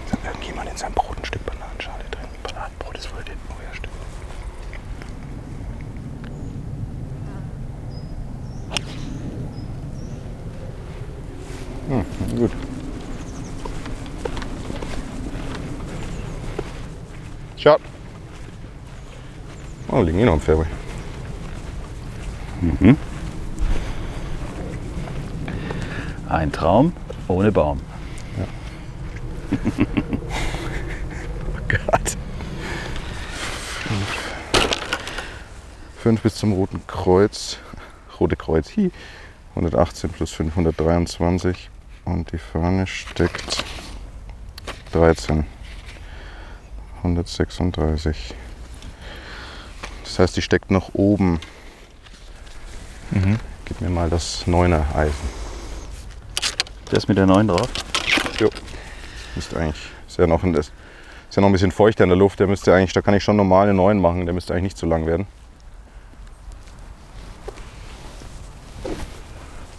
Ist 0.04 0.14
da 0.22 0.28
irgendjemand 0.28 0.70
in 0.70 0.76
seinem 0.76 0.94
Brot 0.94 1.16
ein 1.18 1.24
Stück 1.24 1.44
Bananenschale 1.44 2.04
drin? 2.10 2.28
Bananenbrot 2.42 2.96
ist 2.96 3.06
voll 3.06 3.22
drin. 3.24 3.36
Oh 3.48 3.54
ja, 3.62 3.74
stimmt. 3.74 3.92
Gut. 12.38 12.50
Shot. 17.56 17.80
Oh, 19.88 20.02
liegen 20.02 20.18
eh 20.18 20.24
noch 20.24 20.34
im 20.34 20.40
Fairway. 20.40 20.66
Ein 26.28 26.50
Traum 26.50 26.92
ohne 27.28 27.52
Baum. 27.52 27.80
Gott. 31.68 32.16
Fünf 35.98 36.22
bis 36.22 36.34
zum 36.34 36.52
Roten 36.52 36.80
Kreuz. 36.86 37.58
Rote 38.18 38.36
Kreuz. 38.36 38.76
Hi. 38.76 38.90
118 39.54 40.10
plus 40.10 40.32
523. 40.32 41.70
Und 42.04 42.32
die 42.32 42.38
Fahne 42.38 42.86
steckt 42.86 43.64
13. 44.92 45.44
136. 46.98 48.34
Das 50.04 50.18
heißt, 50.18 50.36
die 50.36 50.42
steckt 50.42 50.70
noch 50.70 50.94
oben. 50.94 51.40
Gib 53.64 53.80
mir 53.80 53.90
mal 53.90 54.10
das 54.10 54.46
9er 54.46 54.94
Eisen. 54.94 55.45
Der 56.90 56.98
ist 56.98 57.08
mit 57.08 57.18
der 57.18 57.26
9 57.26 57.48
drauf. 57.48 57.68
Jo. 58.38 58.48
Müsste 59.34 59.58
eigentlich. 59.58 59.90
Ist 60.06 60.18
ja 60.18 60.26
noch 60.26 60.42
ein, 60.44 60.54
ist 60.54 60.72
ja 61.32 61.40
noch 61.40 61.48
ein 61.48 61.52
bisschen 61.52 61.72
feuchter 61.72 62.04
in 62.04 62.10
der 62.10 62.18
Luft. 62.18 62.38
Der 62.40 62.46
müsste 62.46 62.72
eigentlich, 62.72 62.92
da 62.92 63.02
kann 63.02 63.14
ich 63.14 63.24
schon 63.24 63.36
normal 63.36 63.68
einen 63.68 63.76
neuen 63.76 64.00
machen. 64.00 64.24
Der 64.24 64.34
müsste 64.34 64.52
eigentlich 64.52 64.64
nicht 64.64 64.78
zu 64.78 64.86
lang 64.86 65.06
werden. 65.06 65.26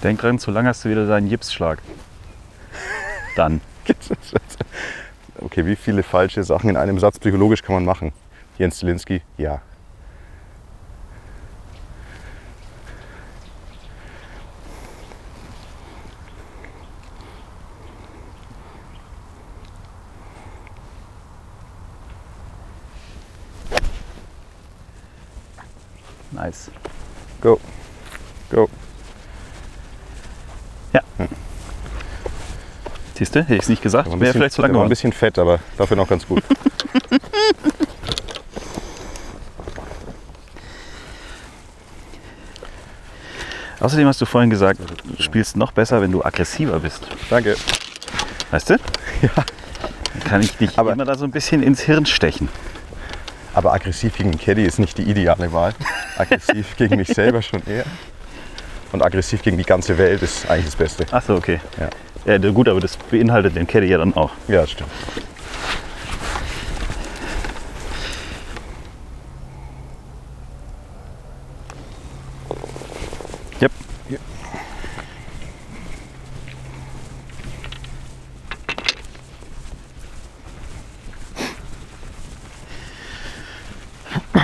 Denk 0.03 0.19
dran, 0.19 0.37
zu 0.37 0.51
lang 0.51 0.67
hast 0.67 0.85
du 0.85 0.89
wieder 0.89 1.07
deinen 1.07 1.29
Gipsschlag. 1.29 1.79
Dann. 3.35 3.61
Okay, 5.39 5.67
wie 5.67 5.75
viele 5.75 6.01
falsche 6.01 6.43
Sachen 6.43 6.67
in 6.67 6.77
einem 6.77 6.97
Satz 6.97 7.19
psychologisch 7.19 7.61
kann 7.61 7.75
man 7.75 7.85
machen? 7.85 8.11
Jens 8.57 8.79
Zielinski, 8.79 9.21
ja. 9.37 9.61
Nice. 26.37 26.69
Go. 27.41 27.59
Go. 28.49 28.69
Siehst 33.15 33.33
du, 33.33 33.39
hätte 33.41 33.55
ich 33.55 33.63
es 33.63 33.69
nicht 33.69 33.81
gesagt, 33.81 34.07
wäre 34.19 34.31
vielleicht 34.31 34.53
zu 34.53 34.61
lang 34.61 34.69
der 34.69 34.75
war 34.75 34.81
ein 34.85 34.85
geworden. 34.85 34.89
bisschen 34.89 35.11
fett, 35.11 35.39
aber 35.39 35.57
dafür 35.75 35.97
noch 35.97 36.07
ganz 36.07 36.27
gut. 36.27 36.43
Außerdem 43.79 44.07
hast 44.07 44.19
du 44.21 44.25
vorhin 44.25 44.49
gesagt, 44.49 44.79
du 45.03 45.21
spielst 45.21 45.55
noch 45.55 45.71
besser, 45.71 46.01
wenn 46.01 46.11
du 46.11 46.23
aggressiver 46.23 46.79
bist. 46.79 47.07
Danke. 47.29 47.55
Weißt 48.51 48.69
du? 48.71 48.75
Ja. 49.23 49.29
Dann 50.13 50.23
kann 50.29 50.41
ich 50.41 50.55
dich 50.57 50.77
Aber- 50.77 50.91
immer 50.93 51.05
da 51.05 51.15
so 51.15 51.23
ein 51.23 51.31
bisschen 51.31 51.63
ins 51.63 51.81
Hirn 51.81 52.05
stechen. 52.05 52.49
Aber 53.57 53.73
aggressiv 53.73 54.15
gegen 54.15 54.29
den 54.29 54.39
Caddy 54.39 54.65
ist 54.65 54.77
nicht 54.77 54.99
die 54.99 55.01
ideale 55.01 55.51
Wahl. 55.51 55.73
Aggressiv 56.15 56.77
gegen 56.77 56.97
mich 56.97 57.07
selber 57.07 57.41
schon 57.41 57.63
eher. 57.65 57.85
Und 58.91 59.01
aggressiv 59.01 59.41
gegen 59.41 59.57
die 59.57 59.63
ganze 59.63 59.97
Welt 59.97 60.21
ist 60.21 60.47
eigentlich 60.47 60.65
das 60.65 60.75
Beste. 60.75 61.07
Ach 61.09 61.23
so, 61.23 61.33
okay. 61.33 61.59
Ja. 62.27 62.37
Ja, 62.37 62.51
gut, 62.51 62.69
aber 62.69 62.79
das 62.79 62.97
beinhaltet 62.97 63.55
den 63.55 63.65
Caddy 63.65 63.87
ja 63.87 63.97
dann 63.97 64.15
auch. 64.15 64.29
Ja, 64.47 64.67
stimmt. 64.67 64.91
Da, 84.37 84.43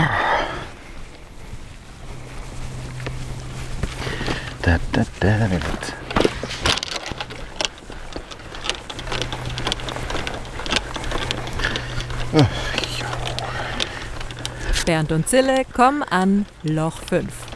da, 4.61 4.77
da, 4.91 5.03
da, 5.19 5.47
da. 5.47 6.03
Bernd 14.85 15.11
und 15.11 15.29
Zille 15.29 15.63
kommen 15.73 16.03
an 16.03 16.45
Loch 16.63 17.01
5. 17.07 17.52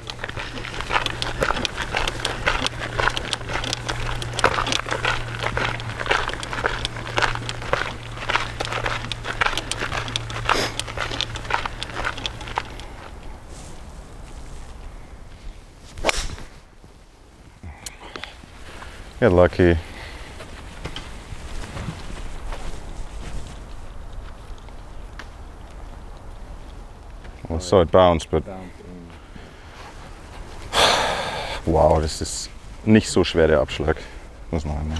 Get 19.20 19.32
lucky. 19.32 19.76
Well, 27.49 27.59
so 27.59 27.82
it 27.82 27.89
bounced, 27.89 28.30
but 28.30 28.43
wow, 31.65 31.99
das 31.99 32.22
ist 32.22 32.51
nicht 32.86 33.09
so 33.09 33.24
schwer 33.24 33.47
der 33.47 33.59
Abschlag. 33.59 33.97
Muss 34.51 34.65
noch 34.65 34.78
einmal. 34.78 34.99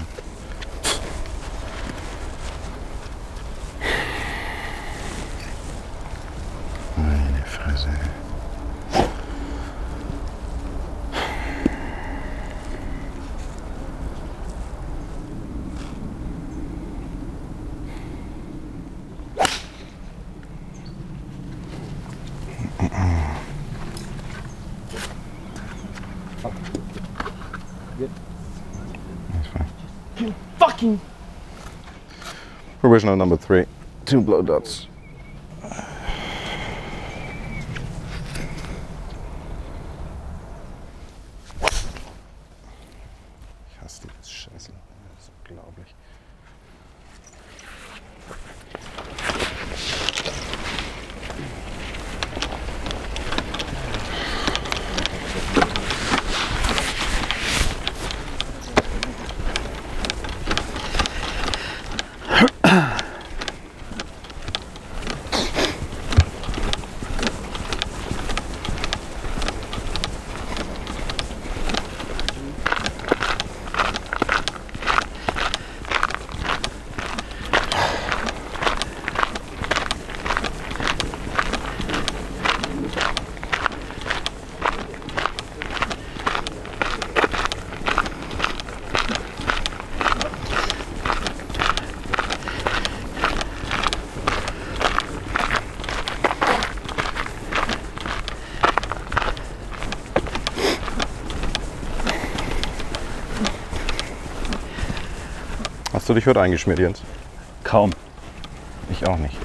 Number 33.18 33.36
three. 33.36 33.66
Two 34.06 34.20
blow 34.22 34.40
dots. 34.42 34.86
Hast 106.08 106.12
du 106.12 106.20
dich 106.20 106.26
heute 106.26 106.40
eingeschmiert, 106.40 106.78
Jens? 106.78 107.02
Kaum. 107.64 107.90
Ich 108.90 109.06
auch 109.06 109.18
nicht. 109.18 109.36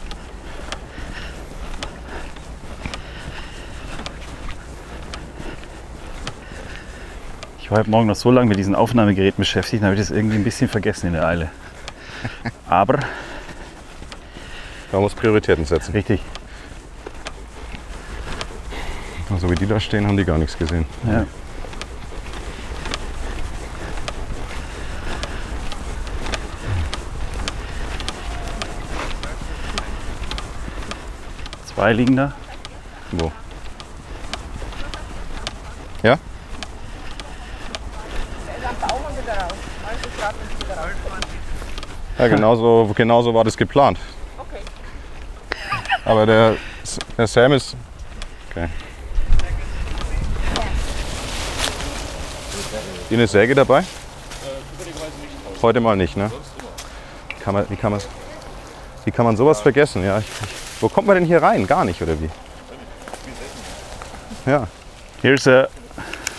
Ich 7.59 7.69
war 7.69 7.79
heute 7.79 7.89
Morgen 7.89 8.07
noch 8.07 8.15
so 8.15 8.31
lange 8.31 8.47
mit 8.47 8.57
diesen 8.57 8.75
Aufnahmegeräten 8.75 9.41
beschäftigt, 9.41 9.83
dann 9.83 9.87
habe 9.87 9.95
ich 9.95 10.07
das 10.07 10.15
irgendwie 10.15 10.37
ein 10.37 10.45
bisschen 10.45 10.69
vergessen 10.69 11.07
in 11.07 11.13
der 11.15 11.27
Eile. 11.27 11.51
Aber 12.69 12.99
Man 14.93 15.01
muss 15.01 15.15
Prioritäten 15.15 15.65
setzen. 15.65 15.91
richtig. 15.91 16.21
So 19.37 19.51
wie 19.51 19.55
die 19.55 19.67
da 19.67 19.81
stehen, 19.81 20.07
haben 20.07 20.15
die 20.15 20.23
gar 20.23 20.37
nichts 20.37 20.57
gesehen. 20.57 20.85
Ja. 21.05 21.25
Zwei 31.83 31.91
liegen 31.91 32.15
da. 32.15 32.31
Wo? 33.11 33.29
Ja? 36.01 36.17
Ja, 42.17 42.27
genauso, 42.29 42.89
genauso 42.95 43.33
war 43.33 43.43
das 43.43 43.57
geplant. 43.57 43.99
Aber 46.05 46.25
der, 46.25 46.55
der 47.17 47.27
Sam 47.27 47.51
ist. 47.51 47.75
Okay. 48.49 48.69
Ist 53.09 53.11
eine 53.11 53.27
Säge 53.27 53.55
dabei? 53.55 53.83
Heute 55.61 55.81
mal 55.81 55.97
nicht, 55.97 56.15
ne? 56.15 56.31
Kann 57.43 57.55
man, 57.55 57.69
wie, 57.69 57.75
kann 57.75 57.91
man, 57.91 57.99
wie 59.03 59.11
kann 59.11 59.25
man 59.25 59.35
sowas 59.35 59.59
vergessen? 59.59 60.01
Ja, 60.05 60.19
ich, 60.19 60.25
ich, 60.25 60.62
wo 60.83 60.89
kommt 60.89 61.07
man 61.07 61.15
denn 61.15 61.25
hier 61.25 61.41
rein? 61.41 61.65
Gar 61.65 61.85
nicht, 61.85 62.01
oder 62.01 62.19
wie? 62.19 62.29
Ja, 64.45 64.67
Here's 65.21 65.47
a, 65.47 65.69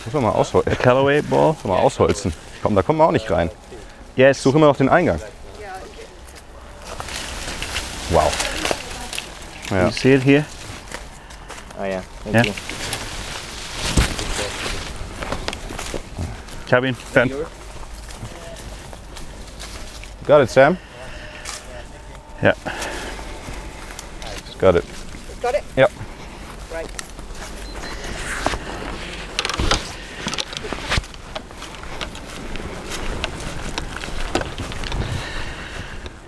muss 0.04 0.12
man 0.12 0.24
mal, 0.24 0.32
aushol 0.32 0.62
a 0.66 0.74
Callaway 0.74 1.22
ball. 1.22 1.54
muss 1.54 1.64
man 1.64 1.78
mal 1.78 1.82
ausholzen. 1.82 2.34
Komm, 2.62 2.74
da 2.74 2.82
kommen 2.82 2.98
wir 2.98 3.06
auch 3.06 3.12
nicht 3.12 3.30
rein. 3.30 3.50
Yes. 4.14 4.42
Suche 4.42 4.58
immer 4.58 4.66
noch 4.66 4.76
den 4.76 4.90
Eingang. 4.90 5.18
Wow. 8.10 8.30
Ja. 9.70 9.86
You 9.86 9.90
see 9.90 10.14
it 10.14 10.22
here? 10.22 10.44
Oh 11.80 11.84
yeah, 11.84 12.02
thank 12.30 12.34
Yeah. 12.34 12.44
you. 16.70 16.86
Ihn. 16.86 16.94
Fern. 16.94 17.30
Got 20.26 20.42
it, 20.42 20.50
Sam? 20.50 20.76
Ja. 22.42 22.52
Got 24.64 24.76
it. 24.76 24.84
Got 25.42 25.54
it? 25.56 25.62
Ja. 25.76 25.88
Right. 26.72 26.88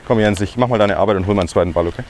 Komm 0.07 0.21
Jens, 0.21 0.43
ich 0.43 0.59
mach 0.59 0.69
mal 0.69 0.79
deine 0.79 0.99
Arbeit 0.99 1.17
und 1.17 1.27
hol 1.27 1.35
mal 1.35 1.41
einen 1.41 1.49
zweiten 1.49 1.73
Ball, 1.73 1.87
okay? 1.87 2.03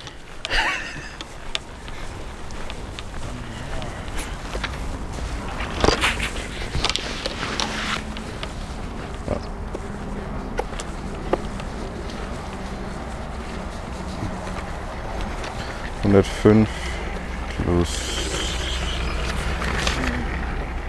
105 16.07 16.69
plus 17.65 17.91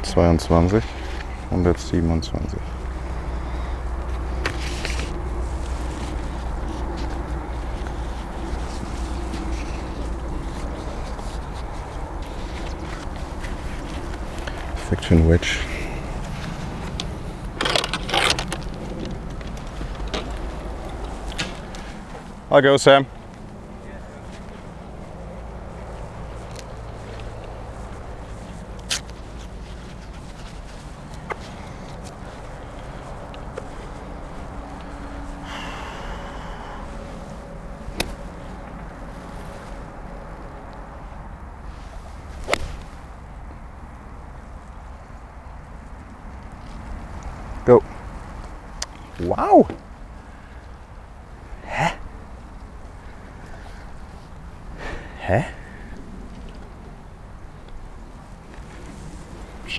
22, 0.04 0.48
127. 1.50 2.62
Fiction 14.88 15.28
Witch. 15.28 15.60
I'll 22.52 22.62
go, 22.62 22.78
Sam. 22.78 23.08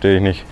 Verstehe 0.01 0.19
ich 0.19 0.23
nicht. 0.23 0.45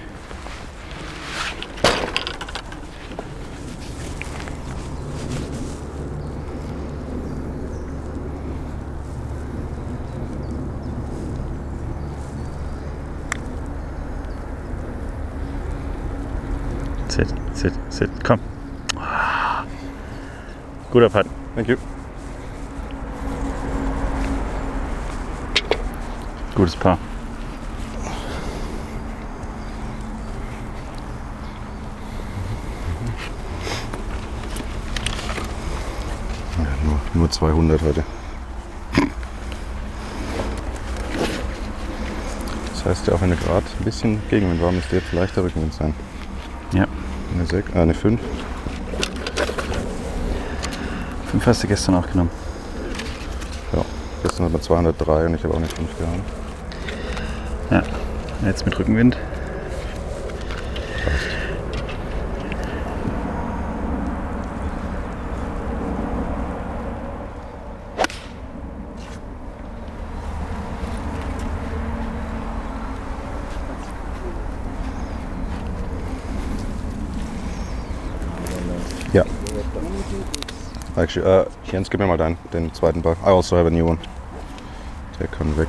Sit, 17.07 17.29
sit, 17.53 17.73
sit. 17.89 18.11
Komm. 18.25 18.41
Guter 20.91 21.09
Putt. 21.09 21.27
Thank 21.55 21.69
you. 21.69 21.77
Gutes 26.57 26.75
Paar. 26.75 26.99
Ja, 36.59 36.65
nur, 36.85 36.99
nur 37.13 37.26
200 37.37 37.83
heute. 37.83 38.03
Das 42.73 42.85
heißt 42.87 43.07
ja 43.09 43.15
auch, 43.15 43.21
wenn 43.21 43.31
du 43.31 43.37
gerade 43.37 43.67
ein 43.79 43.85
bisschen 43.85 44.23
Gegenwind 44.31 44.63
war, 44.63 44.73
müsste 44.73 44.97
jetzt 44.97 45.13
leichter 45.13 45.45
Rückenwind 45.45 45.75
sein. 45.75 45.95
Ja. 46.73 46.87
Eine 47.35 47.45
6, 47.45 47.75
äh, 47.75 47.79
eine 47.79 47.93
5. 47.93 48.21
Fünf 51.31 51.47
hast 51.47 51.63
du 51.63 51.67
gestern 51.67 51.97
auch 51.97 52.07
genommen. 52.07 52.31
Ja. 53.75 53.85
Gestern 54.23 54.47
hat 54.47 54.53
man 54.53 54.63
203 54.63 55.27
und 55.27 55.35
ich 55.35 55.45
habe 55.45 55.53
auch 55.53 55.59
eine 55.59 55.69
5 55.69 55.99
gehabt. 55.99 56.21
Ja. 57.71 57.83
Jetzt 58.47 58.65
mit 58.65 58.79
Rückenwind. 58.79 59.15
Ja. 61.05 61.36
Actually, 80.97 81.29
äh, 81.29 81.47
Jens, 81.71 81.91
gib 81.91 82.01
mir 82.01 82.07
mal 82.07 82.17
deinen, 82.17 82.39
den 82.53 82.73
zweiten 82.73 83.03
Ball. 83.03 83.17
I 83.23 83.29
also 83.29 83.57
have 83.57 83.67
a 83.67 83.71
new 83.71 83.87
one. 83.87 83.99
Der 85.21 85.29
kann 85.29 85.57
weg. 85.59 85.69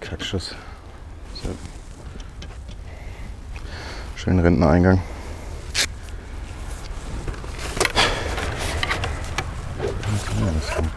Kackschuss. 0.00 0.54
Schönen 4.16 4.40
Rentnereingang. 4.40 5.00
Ja, 10.40 10.46
das 10.54 10.68
kann- 10.74 10.90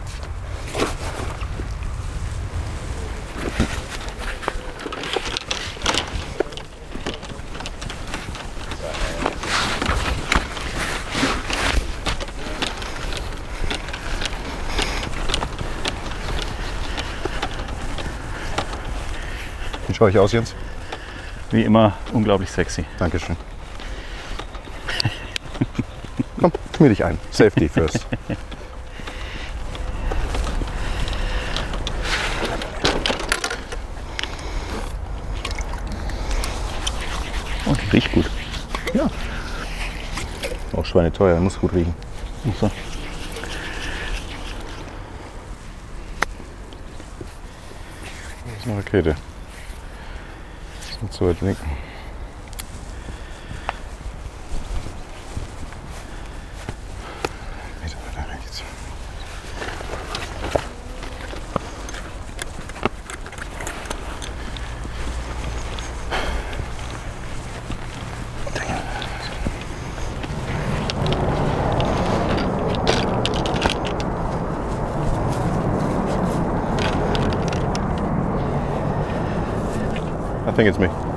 Wie 20.04 20.08
schaue 20.08 20.10
ich 20.10 20.18
aus, 20.18 20.32
Jens? 20.32 20.54
Wie 21.50 21.62
immer 21.62 21.94
unglaublich 22.12 22.50
sexy. 22.50 22.84
Dankeschön. 22.98 23.38
Komm, 26.38 26.52
knie 26.74 26.90
dich 26.90 27.02
ein. 27.02 27.18
Safety 27.30 27.70
first. 27.70 28.06
Oh, 37.64 37.72
die 37.72 37.90
riecht 37.92 38.12
gut. 38.12 38.28
Ja. 38.92 39.08
Auch 40.76 40.84
schweineteuer, 40.84 41.40
muss 41.40 41.58
gut 41.58 41.72
riechen. 41.72 41.94
So. 42.60 42.70
Das 48.44 48.58
ist 48.58 48.66
eine 48.66 48.76
Rakete. 48.76 49.16
Das 51.14 51.20
ist 51.20 51.26
nicht 51.28 51.38
so 51.40 51.46
weit 51.46 51.56
weg. 51.56 51.83
I 80.46 80.52
think 80.52 80.68
it's 80.68 80.78
me. 80.78 81.13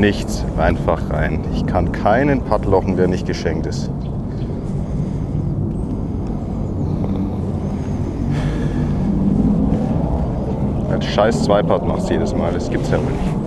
Nichts 0.00 0.44
einfach 0.56 1.10
rein. 1.10 1.40
Ich 1.54 1.66
kann 1.66 1.92
keinen 1.92 2.40
Putt 2.42 2.64
lochen, 2.64 2.96
der 2.96 3.06
nicht 3.06 3.26
geschenkt 3.26 3.66
ist. 3.66 3.90
Als 10.90 11.04
scheiß 11.04 11.44
Zweipart 11.44 11.86
machst 11.86 12.10
jedes 12.10 12.34
Mal. 12.34 12.52
Das 12.52 12.70
gibt's 12.70 12.90
ja 12.90 12.96
wohl 12.96 13.12
nicht. 13.12 13.40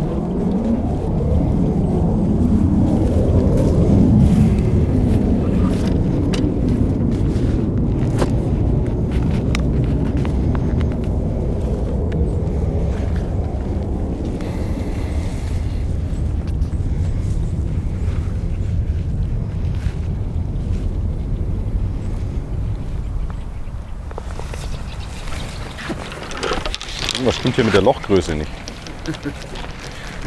irgendwas 27.23 27.42
stimmt 27.53 27.55
hier 27.55 27.63
mit 27.65 27.73
der 27.73 27.81
Lochgröße 27.81 28.35
nicht. 28.35 28.51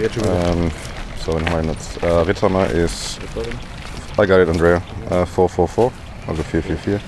Ähm, 0.01 0.71
so, 1.25 1.33
dann 1.33 1.51
haben 1.51 1.67
wir 1.67 1.73
jetzt. 1.73 2.03
Äh, 2.03 2.07
Ritthammer 2.07 2.67
ist. 2.71 3.19
I 4.19 4.27
got 4.27 4.39
it, 4.39 4.49
Andrea. 4.49 4.77
Äh, 5.11 5.27
444, 5.27 5.91
also 6.29 6.43
444. 6.43 7.01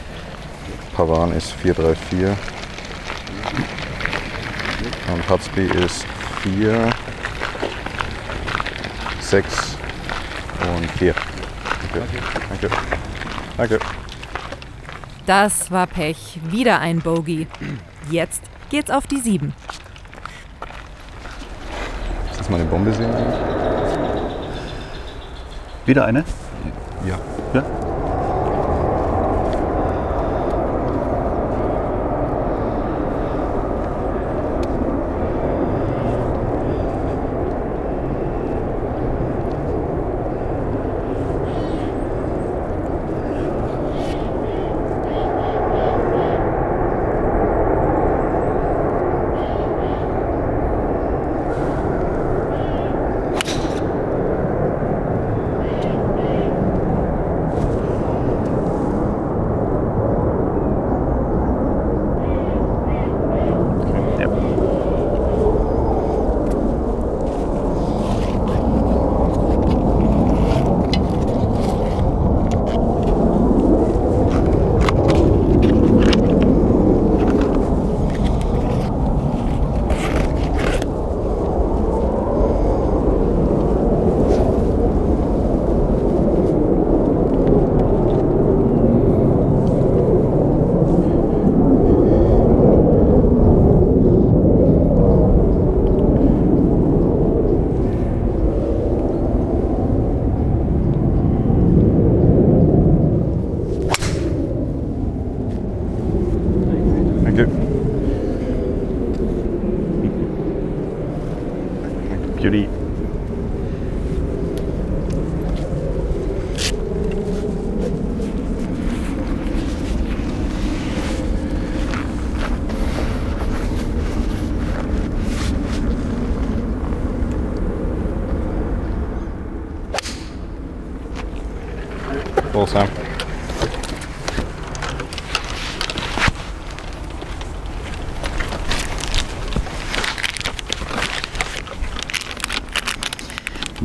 Pavan 0.94 1.32
ist 1.32 1.52
434. 1.52 2.36
Und 5.12 5.30
Hutsby 5.30 5.62
ist 5.84 6.04
4, 6.42 6.90
6 9.20 9.76
und 10.76 10.90
4. 10.92 11.14
Danke. 11.94 12.08
Danke. 12.48 12.70
Danke. 13.56 13.78
Das 15.26 15.70
war 15.70 15.86
Pech. 15.86 16.40
Wieder 16.50 16.80
ein 16.80 17.00
Bogey. 17.00 17.46
Jetzt 18.10 18.42
geht's 18.70 18.90
auf 18.90 19.06
die 19.06 19.20
7. 19.20 19.54
Das 22.48 22.56
mal 22.56 22.62
eine 22.62 22.70
Bombe 22.70 22.90
sehen? 22.94 23.10
Wieder 25.84 26.06
eine? 26.06 26.24
Ja. 27.06 27.18
ja. 27.52 27.87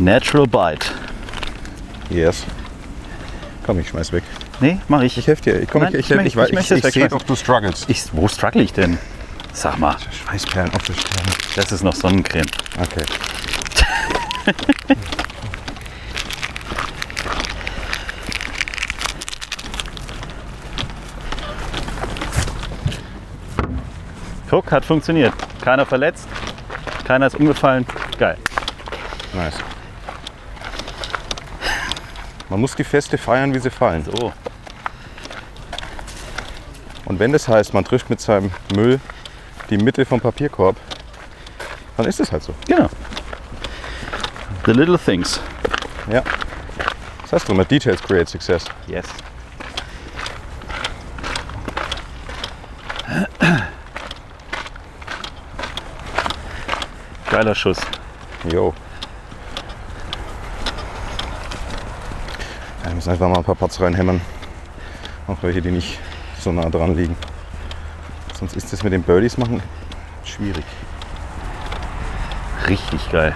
Natural 0.04 0.46
Bite. 0.46 0.86
Yes. 2.10 2.46
Komm, 3.66 3.80
ich 3.80 3.88
schmeiß 3.88 4.12
weg. 4.12 4.24
Nee, 4.60 4.78
mach 4.90 5.02
ich. 5.02 5.18
Ich 5.18 5.28
helfe 5.28 5.44
dir. 5.44 5.62
Ich, 5.62 5.70
komm, 5.70 5.84
Nein, 5.84 5.94
ich, 5.94 6.12
ich 6.12 6.12
ich, 6.12 6.36
ich, 6.36 6.36
ich 6.36 6.72
ich, 6.72 6.84
ich 6.84 6.94
sehe 6.94 7.08
doch, 7.08 7.22
du 7.22 7.38
struggles. 7.38 7.86
Ich, 7.88 8.04
wo 8.12 8.28
struggle 8.28 8.62
ich 8.62 8.74
denn? 8.74 8.98
Sag 9.54 9.80
mal, 9.80 9.96
Schweißperlen 10.12 10.74
auf 10.74 10.84
der 10.84 10.96
Stirn. 10.96 11.24
das 11.56 11.72
ist 11.72 11.84
noch 11.84 11.96
Sonnencreme. 11.96 12.48
Okay. 12.82 13.06
Guck, 24.50 24.70
hat 24.70 24.84
funktioniert. 24.84 25.34
Keiner 25.62 25.86
verletzt, 25.86 26.28
keiner 27.06 27.28
ist 27.28 27.36
umgefallen. 27.36 27.86
Geil. 28.20 28.38
Nice. 29.34 29.56
Man 32.54 32.62
muss 32.62 32.76
die 32.76 32.84
Feste 32.84 33.18
feiern, 33.18 33.52
wie 33.56 33.58
sie 33.58 33.72
fallen. 33.72 34.06
So, 34.06 34.32
Und 37.06 37.18
wenn 37.18 37.32
das 37.32 37.48
heißt, 37.48 37.74
man 37.74 37.84
trifft 37.84 38.12
mit 38.12 38.22
seinem 38.22 38.52
Müll 38.76 39.00
die 39.72 39.78
Mitte 39.80 40.06
vom 40.06 40.22
Papierkorb, 40.22 40.76
dann 41.98 42.06
ist 42.06 42.20
es 42.20 42.32
halt 42.32 42.44
so. 42.44 42.54
genau. 42.68 42.92
The 44.68 44.72
little 44.72 45.00
things. 45.00 45.40
Ja. 46.12 46.22
Das 47.24 47.34
heißt 47.34 47.50
immer, 47.50 47.66
Details 47.66 48.00
create 48.04 48.30
success. 48.30 48.66
Yes. 48.86 49.08
Geiler 57.32 57.56
Schuss. 57.56 57.80
Jo. 58.52 58.76
Müssen 63.04 63.12
einfach 63.12 63.28
mal 63.28 63.40
ein 63.40 63.44
paar 63.44 63.56
Putts 63.56 63.82
reinhämmern. 63.82 64.22
Auch 65.28 65.36
welche, 65.42 65.62
die 65.62 65.72
nicht 65.72 66.00
so 66.40 66.54
nah 66.54 66.70
dran 66.70 66.96
liegen. 66.96 67.18
Sonst 68.40 68.56
ist 68.56 68.72
das 68.72 68.82
mit 68.82 68.94
den 68.94 69.04
Birdies 69.04 69.38
machen 69.38 69.62
schwierig. 70.24 70.64
Richtig 72.70 73.12
geil. 73.12 73.36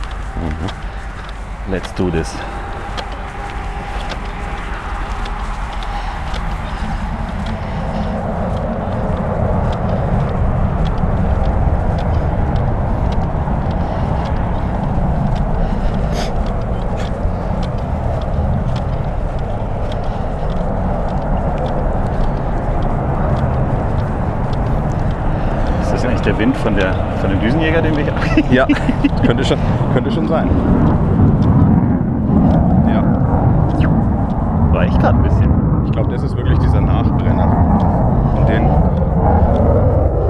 Let's 1.70 1.94
do 1.96 2.10
this. 2.10 2.34
Von, 26.64 26.76
der, 26.76 26.94
von 27.22 27.30
dem 27.30 27.40
Düsenjäger, 27.40 27.82
den 27.82 27.96
wir 27.96 28.04
hier 28.04 28.14
Ja, 28.52 28.68
könnte 29.26 29.44
schon, 29.44 29.58
könnte 29.94 30.12
schon 30.12 30.28
sein. 30.28 30.50
Ja, 32.92 33.04
War 34.74 34.86
ich 34.86 34.98
gerade 35.00 35.18
ein 35.18 35.24
bisschen. 35.24 35.52
ich 35.86 35.92
glaube, 35.92 36.10
das 36.12 36.24
ist 36.24 36.36
wirklich 36.36 36.58
dieser 36.60 36.82
Nachbrenner. 36.82 37.48
Und 38.38 38.50
den, 38.50 38.68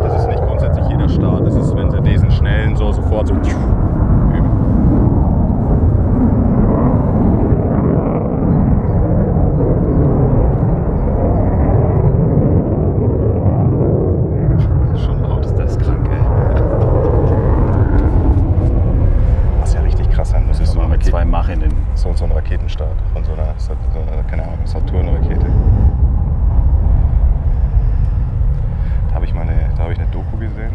das 0.03 0.21
ist 0.21 0.27
nicht 0.27 0.41
grundsätzlich 0.45 0.87
jeder 0.87 1.09
Start. 1.09 1.45
Das 1.45 1.55
ist, 1.55 1.75
wenn 1.75 1.91
sie 1.91 2.01
diesen 2.01 2.31
schnellen 2.31 2.75
so 2.75 2.91
sofort 2.91 3.27
so 3.27 3.33
üben. 3.33 4.57
Das 14.91 14.99
ist 14.99 15.05
schon 15.05 15.21
laut. 15.21 15.45
Ist 15.45 15.55
das 15.57 15.77
krank, 15.77 16.07
ey. 16.09 16.19
Was 19.61 19.73
ja 19.73 19.81
richtig 19.81 20.09
krass 20.11 20.29
sein 20.29 20.45
muss. 20.47 20.57
Das 20.57 20.67
ist 20.67 20.73
ist 20.73 20.77
mal 20.77 20.87
mit 20.87 21.03
zwei 21.03 21.25
Mach 21.25 21.49
in 21.49 21.59
den. 21.59 21.73
so, 21.95 22.13
so 22.13 22.25
ein 22.25 22.31
Raketenstart 22.31 22.95
von 23.13 23.23
so 23.23 23.33
einer, 23.33 23.53
so 23.57 23.71
einer 23.73 24.23
keine 24.29 24.43
Ahnung, 24.43 24.59
Saturn-Rakete. 24.65 25.45
Da 29.09 29.15
habe 29.15 29.25
ich, 29.25 29.33
meine- 29.33 29.51
da 29.75 29.83
habe 29.83 29.93
ich 29.93 29.99
eine 29.99 30.07
Doku 30.09 30.37
gesehen 30.37 30.73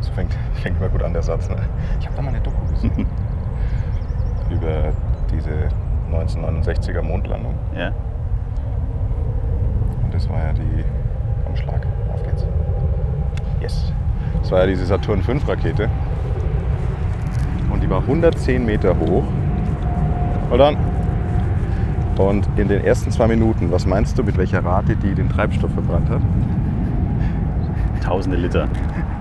Das 0.00 0.08
fängt, 0.10 0.32
fängt 0.54 0.78
immer 0.78 0.88
gut 0.88 1.02
an, 1.02 1.12
der 1.12 1.17
Satz. 1.28 1.48
Ne? 1.50 1.56
Ich 2.00 2.06
habe 2.06 2.16
da 2.16 2.22
mal 2.22 2.30
eine 2.30 2.40
Doku 2.40 2.56
gesehen. 2.72 3.06
über 4.50 4.92
diese 5.30 5.68
1969er 6.10 7.02
Mondlandung. 7.02 7.54
Ja. 7.76 7.92
Und 10.02 10.14
das 10.14 10.28
war 10.30 10.38
ja 10.38 10.52
die. 10.54 10.84
Komm, 11.44 11.54
Schlag. 11.54 11.86
Auf 12.12 12.22
geht's. 12.22 12.46
Yes. 13.60 13.92
Das 14.40 14.50
war 14.50 14.60
ja 14.60 14.66
diese 14.68 14.86
Saturn 14.86 15.22
V 15.22 15.32
Rakete. 15.46 15.90
Und 17.70 17.82
die 17.82 17.90
war 17.90 18.00
110 18.00 18.64
Meter 18.64 18.98
hoch. 18.98 19.24
Hold 20.48 20.60
on. 20.62 20.76
Und 22.16 22.48
in 22.56 22.68
den 22.68 22.82
ersten 22.82 23.10
zwei 23.10 23.28
Minuten, 23.28 23.70
was 23.70 23.84
meinst 23.84 24.18
du, 24.18 24.24
mit 24.24 24.38
welcher 24.38 24.64
Rate 24.64 24.96
die 24.96 25.14
den 25.14 25.28
Treibstoff 25.28 25.72
verbrannt 25.72 26.08
hat? 26.08 26.22
Tausende 28.02 28.38
Liter. 28.38 28.66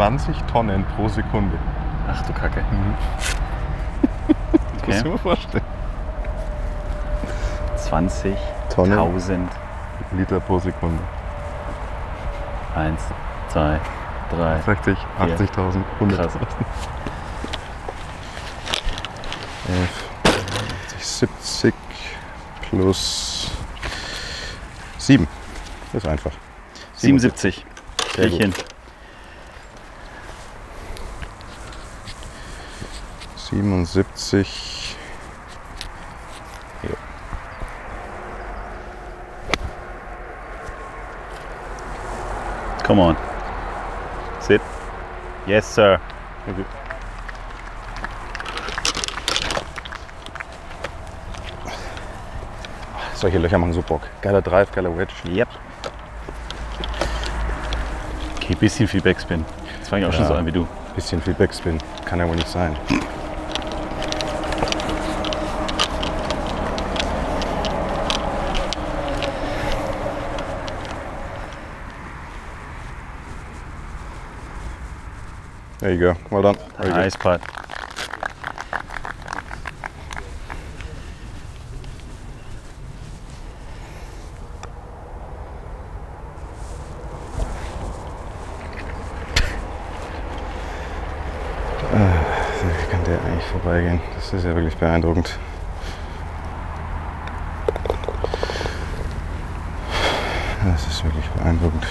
20 0.00 0.34
Tonnen 0.50 0.82
pro 0.96 1.08
Sekunde. 1.08 1.58
Ach 2.08 2.22
du 2.22 2.32
Kacke. 2.32 2.64
Das 4.86 4.88
musst 4.88 5.00
du 5.00 5.02
dir 5.04 5.10
mal 5.10 5.18
vorstellen. 5.18 5.64
20.000. 7.76 8.36
Tonnen. 8.74 9.48
Liter 10.12 10.40
pro 10.40 10.58
Sekunde. 10.58 11.02
Eins, 12.74 13.02
zwei, 13.48 13.78
drei. 14.30 14.58
60, 14.62 14.96
80.000, 15.18 15.84
100.000. 16.00 16.16
Krass. 16.16 16.32
11, 19.68 20.04
70 20.98 21.74
plus 22.70 23.50
7. 24.96 25.28
Das 25.92 26.04
ist 26.04 26.08
einfach. 26.08 26.32
77. 26.94 27.54
Sehr 27.54 27.64
Krieg 28.14 28.24
ich 28.24 28.32
gut. 28.32 28.40
hin. 28.40 28.54
77. 33.50 34.96
Jo. 36.82 36.94
Come 42.84 43.00
on. 43.00 43.16
Sit. 44.40 44.60
Yes, 45.46 45.66
sir. 45.74 45.98
Okay. 46.48 46.64
Solche 53.14 53.38
Löcher 53.38 53.58
machen 53.58 53.72
so 53.72 53.82
Bock. 53.82 54.02
Geiler 54.22 54.40
Drive, 54.42 54.72
geiler 54.72 54.96
Wedge. 54.96 55.12
Yep. 55.28 55.48
Okay, 58.36 58.54
bisschen 58.54 58.88
viel 58.88 59.02
Backspin. 59.02 59.44
Das 59.78 59.88
fange 59.88 60.02
ich 60.02 60.08
auch 60.08 60.12
schon 60.12 60.22
Ja. 60.22 60.28
so 60.28 60.34
an 60.34 60.46
wie 60.46 60.52
du. 60.52 60.66
Bisschen 60.94 61.20
viel 61.20 61.34
Backspin. 61.34 61.78
Kann 62.06 62.18
ja 62.18 62.26
wohl 62.26 62.36
nicht 62.36 62.48
sein. 62.48 62.76
There 75.90 75.98
you 75.98 76.14
go. 76.14 76.20
Well 76.30 76.42
done. 76.42 76.54
Very 76.78 76.90
good. 76.90 76.98
Nice 76.98 77.16
putt. 77.16 77.40
Wie 92.62 92.90
kann 92.92 93.04
der 93.04 93.20
eigentlich 93.24 93.44
vorbeigehen? 93.46 94.00
Das 94.14 94.32
ist 94.32 94.44
ja 94.44 94.54
wirklich 94.54 94.76
beeindruckend. 94.76 95.40
Das 100.64 100.86
ist 100.86 101.02
wirklich 101.02 101.28
beeindruckend. 101.30 101.86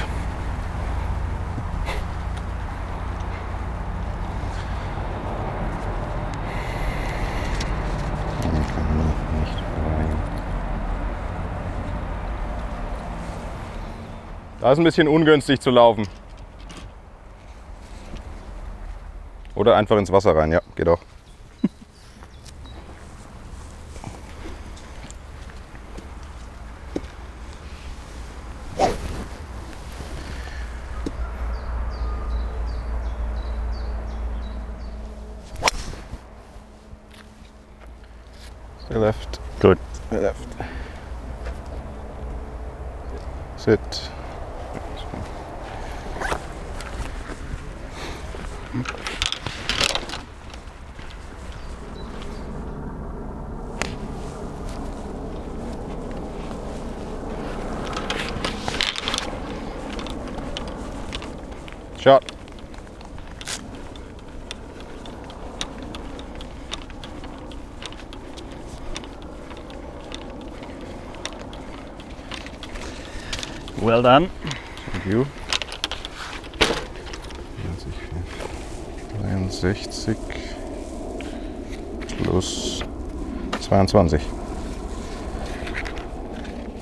Der 8.42 8.52
kann 8.52 8.62
nicht 9.40 9.58
vorbeigehen. 9.76 10.20
Da 14.70 14.74
ist 14.74 14.78
ein 14.78 14.84
bisschen 14.84 15.08
ungünstig 15.08 15.60
zu 15.62 15.72
laufen. 15.72 16.08
Oder 19.56 19.76
einfach 19.76 19.98
ins 19.98 20.12
Wasser 20.12 20.36
rein, 20.36 20.52
ja, 20.52 20.62
geht 20.76 20.88
auch. 20.88 21.00
Stay 38.86 39.00
left, 39.00 39.40
Gut. 39.60 39.80
stay 40.10 40.20
left. 40.20 40.48
Sit. 43.58 44.12
Shot. 62.00 62.24
Well 73.82 74.02
done. 74.02 74.30
Thank 74.92 75.06
you. 75.08 75.26
63 79.60 80.16
plus 82.24 82.82
22. 83.90 84.22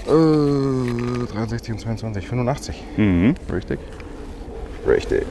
Äh, 0.07 1.25
63 1.31 1.71
und 1.71 1.79
22, 1.79 2.27
85. 2.27 2.83
Mhm. 2.97 3.35
Richtig? 3.49 3.79
Richtig. 4.85 5.25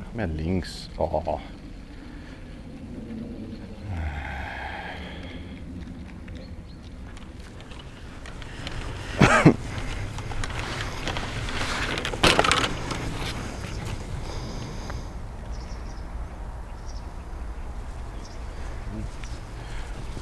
Ach, 0.00 0.14
mehr 0.14 0.28
links. 0.28 0.88
Oh. 0.96 1.40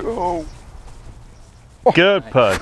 Go. 0.03 0.45
Good 1.95 2.31
putt. 2.31 2.61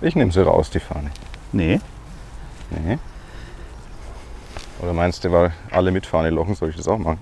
Ich 0.00 0.16
nehme 0.16 0.32
sie 0.32 0.44
raus, 0.44 0.68
die 0.70 0.80
Fahne. 0.80 1.10
Nee. 1.52 1.80
Nee. 2.70 2.98
Oder 4.80 4.92
meinst 4.94 5.22
du, 5.22 5.30
weil 5.30 5.52
alle 5.70 5.92
mit 5.92 6.06
Fahne 6.06 6.30
lochen, 6.30 6.56
soll 6.56 6.70
ich 6.70 6.76
das 6.76 6.88
auch 6.88 6.98
machen? 6.98 7.18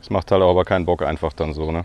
Das 0.00 0.10
macht 0.10 0.32
halt 0.32 0.42
auch 0.42 0.50
aber 0.50 0.64
keinen 0.64 0.86
Bock 0.86 1.02
einfach 1.02 1.32
dann 1.34 1.52
so, 1.52 1.70
ne? 1.70 1.84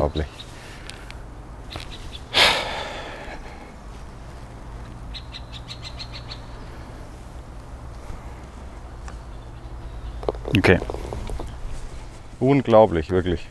unglaublich. 0.00 0.26
Okay. 10.56 10.78
Unglaublich, 12.40 13.10
wirklich. 13.10 13.46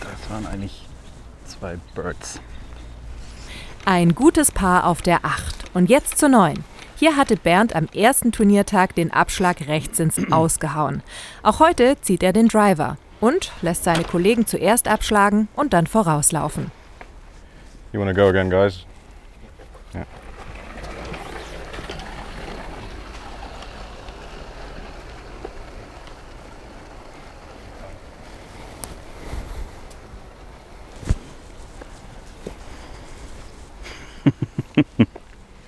Das 0.00 0.30
waren 0.30 0.46
eigentlich 0.46 0.86
zwei 1.46 1.76
Birds. 1.94 2.40
Ein 3.84 4.14
gutes 4.14 4.50
Paar 4.50 4.84
auf 4.84 5.02
der 5.02 5.24
8 5.24 5.70
und 5.74 5.88
jetzt 5.88 6.18
zur 6.18 6.28
9. 6.30 6.64
Hier 6.98 7.16
hatte 7.16 7.36
Bernd 7.36 7.76
am 7.76 7.86
ersten 7.94 8.32
Turniertag 8.32 8.96
den 8.96 9.12
Abschlag 9.12 9.68
rechts 9.68 10.00
ins 10.00 10.32
Ausgehauen. 10.32 11.02
Auch 11.48 11.60
heute 11.60 11.96
zieht 12.02 12.22
er 12.22 12.34
den 12.34 12.48
Driver 12.48 12.98
und 13.22 13.52
lässt 13.62 13.82
seine 13.82 14.04
Kollegen 14.04 14.46
zuerst 14.46 14.86
abschlagen 14.86 15.48
und 15.56 15.72
dann 15.72 15.86
vorauslaufen. 15.86 16.70
You 17.90 18.00
wanna 18.00 18.12
go 18.12 18.28
again, 18.28 18.50
guys? 18.50 18.84
Ja. 19.94 20.04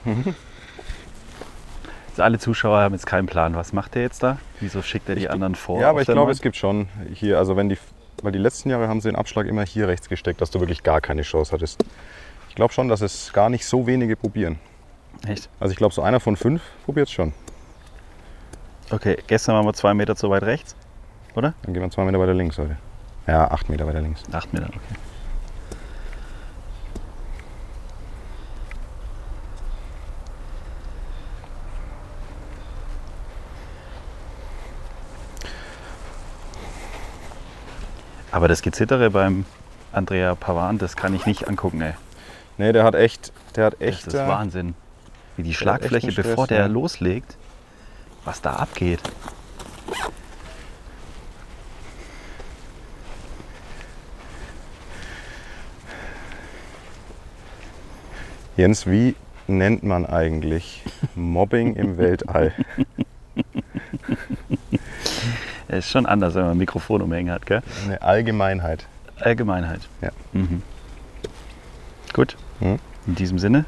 Also 0.05 0.35
alle 2.21 2.39
Zuschauer 2.39 2.81
haben 2.81 2.95
jetzt 2.95 3.07
keinen 3.07 3.27
Plan. 3.27 3.55
Was 3.55 3.73
macht 3.73 3.95
der 3.95 4.03
jetzt 4.03 4.23
da? 4.23 4.39
Wieso 4.61 4.83
schickt 4.83 5.09
er 5.09 5.14
die 5.14 5.29
anderen 5.29 5.55
vor? 5.55 5.81
Ja, 5.81 5.91
aber 5.91 6.01
ich 6.01 6.07
glaube, 6.07 6.33
es 6.33 6.41
gibt 6.41 6.57
schon 6.57 6.89
hier, 7.12 7.39
also 7.39 7.57
wenn 7.57 7.68
die, 7.68 7.79
weil 8.23 8.33
die 8.33 8.39
letzten 8.39 8.71
Jahre 8.71 8.89
haben 8.89 9.01
sie 9.01 9.09
den 9.09 9.16
Abschlag 9.16 9.47
immer 9.47 9.64
hier 9.64 9.89
rechts 9.89 10.09
gesteckt, 10.09 10.41
dass 10.41 10.51
du 10.51 10.61
wirklich 10.61 10.83
gar 10.83 11.01
keine 11.01 11.23
Chance 11.23 11.53
hattest. 11.53 11.85
Ich 12.49 12.55
glaube 12.55 12.73
schon, 12.73 12.89
dass 12.89 13.01
es 13.01 13.33
gar 13.33 13.49
nicht 13.49 13.64
so 13.64 13.87
wenige 13.87 14.16
probieren. 14.16 14.59
Echt? 15.27 15.49
Also 15.61 15.73
ich 15.73 15.79
glaube, 15.79 15.95
so 15.95 16.03
einer 16.03 16.21
von 16.21 16.37
fünf 16.37 16.62
probiert 16.85 17.09
es 17.09 17.12
schon. 17.12 17.33
Okay, 18.91 19.18
gestern 19.27 19.55
waren 19.55 19.64
wir 19.66 19.75
zwei 19.75 19.95
Meter 19.95 20.16
zu 20.16 20.31
weit 20.31 20.43
rechts, 20.43 20.75
oder? 21.35 21.55
Dann 21.62 21.75
gehen 21.75 21.83
wir 21.83 21.91
zwei 21.91 22.05
Meter 22.05 22.18
weiter 22.18 22.35
links 22.35 22.59
heute. 22.59 22.77
Ja, 23.27 23.51
acht 23.51 23.68
Meter 23.68 23.87
weiter 23.87 24.01
links. 24.01 24.23
Acht 24.33 24.53
Meter, 24.53 24.66
okay. 24.66 24.79
Aber 38.33 38.47
das 38.47 38.62
Gezittere 38.62 39.11
beim 39.11 39.45
Andrea 39.93 40.35
Pavan, 40.35 40.78
das 40.78 40.97
kann 40.97 41.14
ich 41.14 41.26
nicht 41.26 41.49
angucken, 41.49 41.81
ey. 41.81 41.95
Nee, 42.59 42.72
der 42.72 42.85
hat 42.85 42.95
echt, 42.95 43.33
der 43.57 43.64
hat 43.64 43.81
echt. 43.81 44.07
Das 44.07 44.14
ist 44.14 44.20
Wahnsinn. 44.20 44.74
Wie 45.37 45.43
die 45.43 45.55
Schlagfläche, 45.55 46.12
Stress, 46.12 46.26
bevor 46.26 46.47
der 46.47 46.59
ja. 46.59 46.66
loslegt, 46.66 47.37
was 48.24 48.41
da 48.41 48.57
abgeht. 48.57 49.01
Jens, 58.57 58.87
wie 58.87 59.16
nennt 59.47 59.83
man 59.83 60.05
eigentlich 60.05 60.85
Mobbing 61.14 61.74
im 61.76 61.97
Weltall? 61.97 62.53
Es 65.73 65.87
ist 65.87 65.91
schon 65.93 66.05
anders, 66.07 66.35
wenn 66.35 66.43
man 66.43 66.51
ein 66.53 66.59
Mikrofon 66.59 67.01
umhängen 67.01 67.33
hat, 67.33 67.47
gell? 67.47 67.62
Eine 67.85 68.03
Allgemeinheit. 68.03 68.87
Allgemeinheit. 69.21 69.83
Ja. 70.01 70.11
Mhm. 70.33 70.62
Gut. 72.12 72.37
Mhm. 72.59 72.81
In 73.07 73.14
diesem 73.14 73.39
Sinne, 73.39 73.66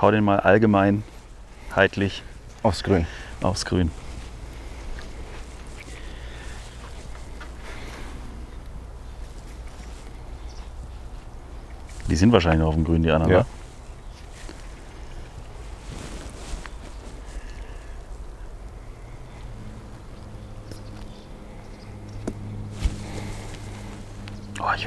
hau 0.00 0.10
den 0.10 0.24
mal 0.24 0.40
allgemeinheitlich 0.40 2.22
Aufs 2.62 2.82
Grün. 2.84 3.06
aufs 3.42 3.64
Grün. 3.64 3.90
Die 12.08 12.16
sind 12.16 12.32
wahrscheinlich 12.32 12.60
noch 12.60 12.68
auf 12.68 12.74
dem 12.74 12.84
Grün, 12.84 13.02
die 13.02 13.10
anderen, 13.10 13.32
Ja. 13.32 13.38
oder? 13.40 13.46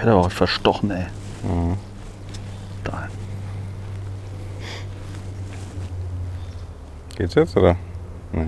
Werde 0.08 0.20
aber 0.20 0.28
auch 0.28 0.32
verstochen, 0.32 0.90
ey. 0.90 1.06
Da. 2.86 3.10
Geht's 7.18 7.36
jetzt 7.36 7.58
oder? 7.58 7.76
Nee. 8.32 8.48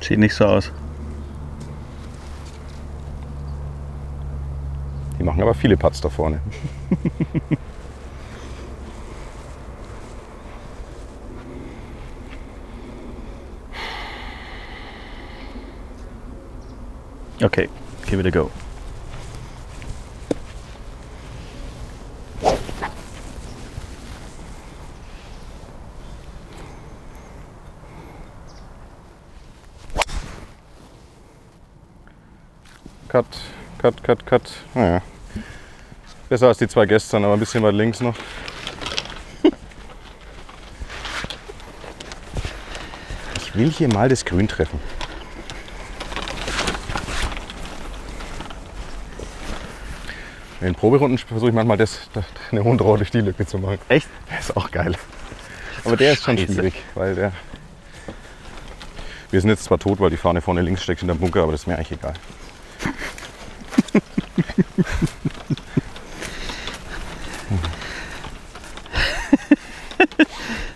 Sieht 0.00 0.18
nicht 0.18 0.34
so 0.34 0.46
aus. 0.46 0.72
Die 5.18 5.22
machen 5.22 5.42
aber 5.42 5.52
viele 5.52 5.76
Putts 5.76 6.00
da 6.00 6.08
vorne. 6.08 6.40
Okay, 17.42 17.68
give 18.06 18.20
it 18.20 18.26
a 18.26 18.30
go. 18.30 18.52
Cut, 33.08 33.26
cut, 33.78 34.02
cut, 34.04 34.24
cut. 34.24 34.42
Naja. 34.74 35.02
Besser 36.28 36.46
als 36.46 36.58
die 36.58 36.68
zwei 36.68 36.86
gestern, 36.86 37.24
aber 37.24 37.34
ein 37.34 37.40
bisschen 37.40 37.62
weit 37.64 37.74
links 37.74 38.00
noch. 38.00 38.14
Ich 43.36 43.54
will 43.56 43.70
hier 43.70 43.88
mal 43.88 44.08
das 44.08 44.24
Grün 44.24 44.46
treffen. 44.46 44.91
In 50.62 50.68
den 50.68 50.74
Proberunden 50.76 51.18
versuche 51.18 51.48
ich 51.48 51.54
manchmal 51.54 51.76
das, 51.76 52.08
das, 52.12 52.24
eine 52.52 52.62
durch 52.62 53.10
die 53.10 53.20
Lücke 53.20 53.44
zu 53.44 53.58
machen. 53.58 53.78
Echt? 53.88 54.06
Das 54.30 54.50
ist 54.50 54.56
auch 54.56 54.70
geil. 54.70 54.94
Aber 55.84 55.96
der 55.96 56.12
ist 56.12 56.22
schon 56.22 56.38
Scheiße. 56.38 56.52
schwierig, 56.52 56.74
weil 56.94 57.16
der. 57.16 57.32
Wir 59.32 59.40
sind 59.40 59.50
jetzt 59.50 59.64
zwar 59.64 59.80
tot, 59.80 59.98
weil 59.98 60.10
die 60.10 60.16
Fahne 60.16 60.40
vorne 60.40 60.62
links 60.62 60.84
steckt 60.84 61.02
in 61.02 61.08
der 61.08 61.16
Bunker, 61.16 61.42
aber 61.42 61.50
das 61.50 61.62
ist 61.62 61.66
mir 61.66 61.74
eigentlich 61.74 61.98
egal. 61.98 62.14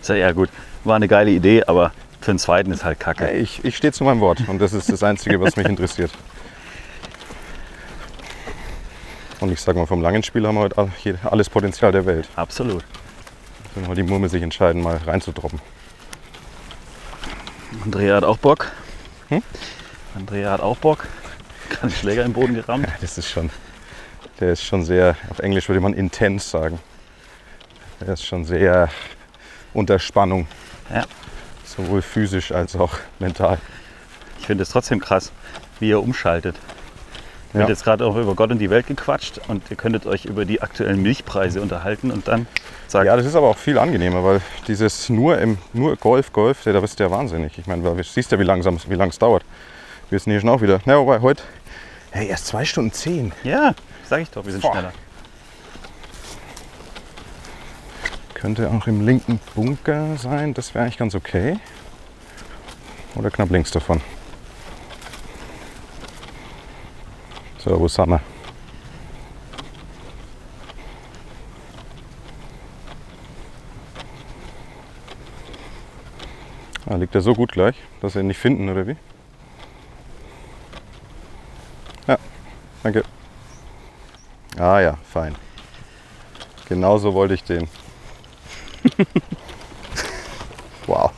So, 0.02 0.14
ja 0.14 0.30
gut, 0.30 0.50
war 0.84 0.94
eine 0.94 1.08
geile 1.08 1.32
Idee, 1.32 1.64
aber 1.64 1.90
für 2.20 2.30
den 2.30 2.38
zweiten 2.38 2.70
ist 2.70 2.84
halt 2.84 3.00
kacke. 3.00 3.32
Ich, 3.32 3.64
ich 3.64 3.76
stehe 3.76 3.92
zu 3.92 4.04
meinem 4.04 4.20
Wort 4.20 4.48
und 4.48 4.60
das 4.60 4.72
ist 4.72 4.88
das 4.88 5.02
Einzige, 5.02 5.40
was 5.40 5.56
mich 5.56 5.66
interessiert. 5.66 6.12
Und 9.40 9.52
ich 9.52 9.60
sage 9.60 9.78
mal, 9.78 9.86
vom 9.86 10.00
langen 10.00 10.22
Spiel 10.22 10.46
haben 10.46 10.54
wir 10.54 10.62
heute 10.62 11.18
alles 11.24 11.50
Potenzial 11.50 11.92
der 11.92 12.06
Welt. 12.06 12.28
Absolut. 12.36 12.84
Wenn 13.74 13.86
mal 13.86 13.94
die 13.94 14.02
Murmel 14.02 14.30
sich 14.30 14.42
entscheiden, 14.42 14.82
mal 14.82 14.96
reinzudroppen. 14.96 15.60
Andrea 17.84 18.16
hat 18.16 18.24
auch 18.24 18.38
Bock. 18.38 18.72
Hm? 19.28 19.42
Andrea 20.14 20.52
hat 20.52 20.60
auch 20.60 20.78
Bock. 20.78 21.06
Kann 21.68 21.90
den 21.90 21.96
Schläger 21.96 22.24
im 22.24 22.32
Boden 22.32 22.54
gerammt. 22.54 22.88
Das 23.00 23.18
ist 23.18 23.28
schon, 23.28 23.50
der 24.40 24.52
ist 24.52 24.64
schon 24.64 24.84
sehr, 24.84 25.16
auf 25.28 25.40
Englisch 25.40 25.68
würde 25.68 25.80
man 25.80 25.92
intens 25.92 26.50
sagen. 26.50 26.78
Der 28.00 28.14
ist 28.14 28.24
schon 28.24 28.44
sehr 28.44 28.88
unter 29.74 29.98
Spannung. 29.98 30.46
Ja. 30.90 31.04
Sowohl 31.64 32.00
physisch 32.00 32.52
als 32.52 32.76
auch 32.76 32.94
mental. 33.18 33.58
Ich 34.38 34.46
finde 34.46 34.62
es 34.62 34.70
trotzdem 34.70 35.00
krass, 35.00 35.32
wie 35.80 35.90
ihr 35.90 36.00
umschaltet. 36.00 36.56
Ja. 37.56 37.60
Wird 37.60 37.70
jetzt 37.70 37.84
gerade 37.84 38.04
auch 38.04 38.16
über 38.16 38.34
Gott 38.34 38.50
und 38.50 38.58
die 38.58 38.68
Welt 38.68 38.86
gequatscht 38.86 39.40
und 39.48 39.62
ihr 39.70 39.76
könntet 39.76 40.04
euch 40.04 40.26
über 40.26 40.44
die 40.44 40.60
aktuellen 40.60 41.00
Milchpreise 41.00 41.62
unterhalten 41.62 42.10
und 42.10 42.28
dann 42.28 42.46
sagt, 42.86 43.06
Ja, 43.06 43.16
das 43.16 43.24
ist 43.24 43.34
aber 43.34 43.48
auch 43.48 43.56
viel 43.56 43.78
angenehmer, 43.78 44.22
weil 44.22 44.42
dieses 44.68 45.08
nur 45.08 45.38
im 45.38 45.56
nur 45.72 45.96
Golf, 45.96 46.34
Golf, 46.34 46.64
da 46.64 46.78
bist 46.78 47.00
du 47.00 47.04
ja 47.04 47.10
wahnsinnig. 47.10 47.58
Ich 47.58 47.66
meine, 47.66 47.82
weil 47.82 47.96
du 47.96 48.04
siehst 48.04 48.30
ja, 48.30 48.38
wie 48.38 48.44
langsam 48.44 48.78
wie 48.86 48.94
lang 48.94 49.08
es 49.08 49.18
dauert. 49.18 49.42
Wir 50.10 50.18
sind 50.18 50.32
hier 50.32 50.40
schon 50.40 50.50
auch 50.50 50.60
wieder. 50.60 50.80
Na, 50.84 50.98
wobei 50.98 51.20
heute, 51.20 51.42
hey, 52.10 52.28
erst 52.28 52.46
zwei 52.48 52.66
Stunden 52.66 52.92
zehn. 52.92 53.32
ja, 53.42 53.74
sag 54.06 54.20
ich 54.20 54.30
doch, 54.30 54.44
wir 54.44 54.52
sind 54.52 54.60
Boah. 54.60 54.72
schneller. 54.72 54.92
Könnte 58.34 58.70
auch 58.70 58.86
im 58.86 59.06
linken 59.06 59.40
Bunker 59.54 60.18
sein, 60.18 60.52
das 60.52 60.74
wäre 60.74 60.84
eigentlich 60.84 60.98
ganz 60.98 61.14
okay. 61.14 61.58
Oder 63.14 63.30
knapp 63.30 63.50
links 63.50 63.70
davon. 63.70 64.02
So, 67.66 67.80
wo 67.80 67.88
sind 67.88 68.10
wir? 68.10 68.20
Ah, 76.88 76.94
liegt 76.94 77.16
er 77.16 77.22
so 77.22 77.34
gut 77.34 77.50
gleich, 77.50 77.74
dass 78.00 78.14
wir 78.14 78.22
ihn 78.22 78.28
nicht 78.28 78.38
finden, 78.38 78.68
oder 78.68 78.86
wie? 78.86 78.94
Ja, 82.06 82.18
danke. 82.84 83.02
Ah 84.56 84.78
ja, 84.78 84.96
fein. 85.12 85.34
Genauso 86.68 87.14
wollte 87.14 87.34
ich 87.34 87.42
den. 87.42 87.66
wow. 90.86 91.10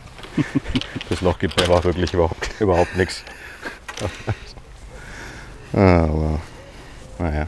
Das 1.11 1.20
Loch 1.20 1.38
gibt 1.38 1.61
mir 1.61 1.66
aber 1.66 1.84
wirklich 1.84 2.14
überhaupt, 2.14 2.59
überhaupt 2.59 2.96
nichts. 2.96 3.22
Ah, 5.73 6.09
wow. 6.11 6.41
Naja. 7.19 7.47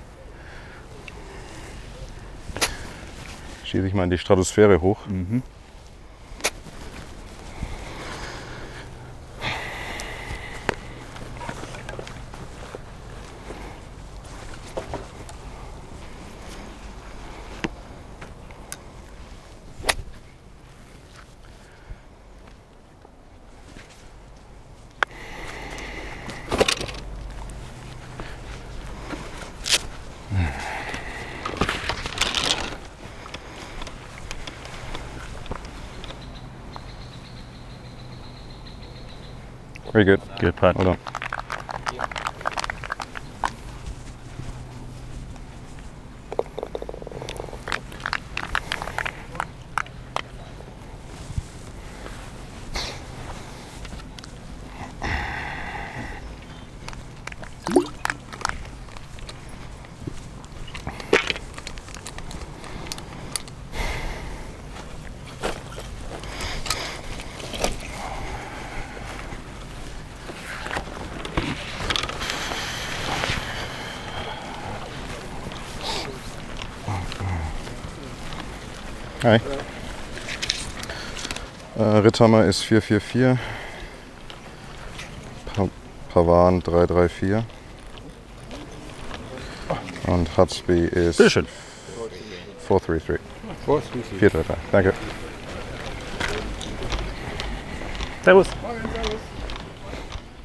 Schieße 3.64 3.86
ich 3.86 3.94
mal 3.94 4.04
in 4.04 4.10
die 4.10 4.18
Stratosphäre 4.18 4.80
hoch. 4.80 4.98
Very 40.00 40.16
good. 40.16 40.38
Good 40.38 40.56
putt. 40.56 40.76
Hold 40.76 40.88
on. 40.88 41.19
Ritthammer 82.04 82.44
ist 82.46 82.62
444. 82.62 83.38
Pa 85.54 85.68
Pavan 86.12 86.60
334. 86.60 87.44
Und 90.06 90.36
Hutsby 90.36 90.86
ist 90.86 91.18
Bitteschön. 91.18 91.46
433. 92.66 93.20
433. 94.18 94.56
Danke. 94.72 94.94
Servus. 98.24 98.48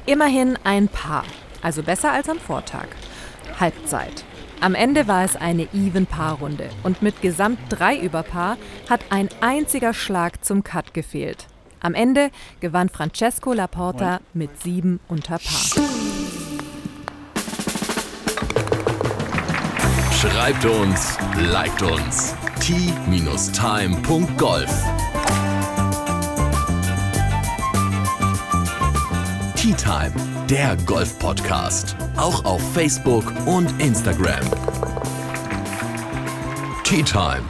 Immerhin 0.06 0.58
ein 0.62 0.88
Paar, 0.88 1.24
also 1.62 1.82
besser 1.82 2.12
als 2.12 2.28
am 2.28 2.38
Vortag. 2.38 2.86
Halbzeit. 3.58 4.24
Am 4.60 4.74
Ende 4.74 5.06
war 5.06 5.24
es 5.24 5.36
eine 5.36 5.68
Even-Paar-Runde 5.74 6.70
und 6.82 7.02
mit 7.02 7.20
Gesamt 7.20 7.58
drei 7.68 7.96
über 7.98 8.22
Paar 8.22 8.56
hat 8.88 9.00
ein 9.10 9.28
einziger 9.40 9.92
Schlag 9.92 10.44
zum 10.44 10.64
Cut 10.64 10.94
gefehlt. 10.94 11.46
Am 11.80 11.94
Ende 11.94 12.30
gewann 12.60 12.88
Francesco 12.88 13.52
Laporta 13.52 14.20
mit 14.32 14.62
sieben 14.62 14.98
unter 15.08 15.38
Paar. 15.38 15.84
Schreibt 20.12 20.64
uns, 20.64 21.18
liked 21.38 21.82
uns. 21.82 22.34
t-time.golf 22.58 23.46
Tea 29.54 29.74
Time, 29.74 30.12
der 30.48 30.76
Golf-Podcast. 30.86 31.96
Auch 32.16 32.44
auf 32.44 32.62
Facebook 32.72 33.24
und 33.46 33.80
Instagram. 33.80 34.40
Tea 36.82 37.02
Time. 37.02 37.42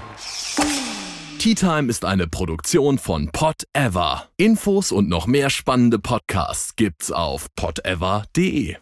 Tea 1.38 1.54
Time 1.54 1.88
ist 1.88 2.04
eine 2.04 2.26
Produktion 2.26 2.98
von 2.98 3.28
Pot 3.30 3.62
Ever. 3.72 4.26
Infos 4.36 4.90
und 4.90 5.08
noch 5.08 5.26
mehr 5.26 5.50
spannende 5.50 5.98
Podcasts 6.00 6.74
gibt's 6.74 7.12
auf 7.12 7.46
potever.de. 7.54 8.76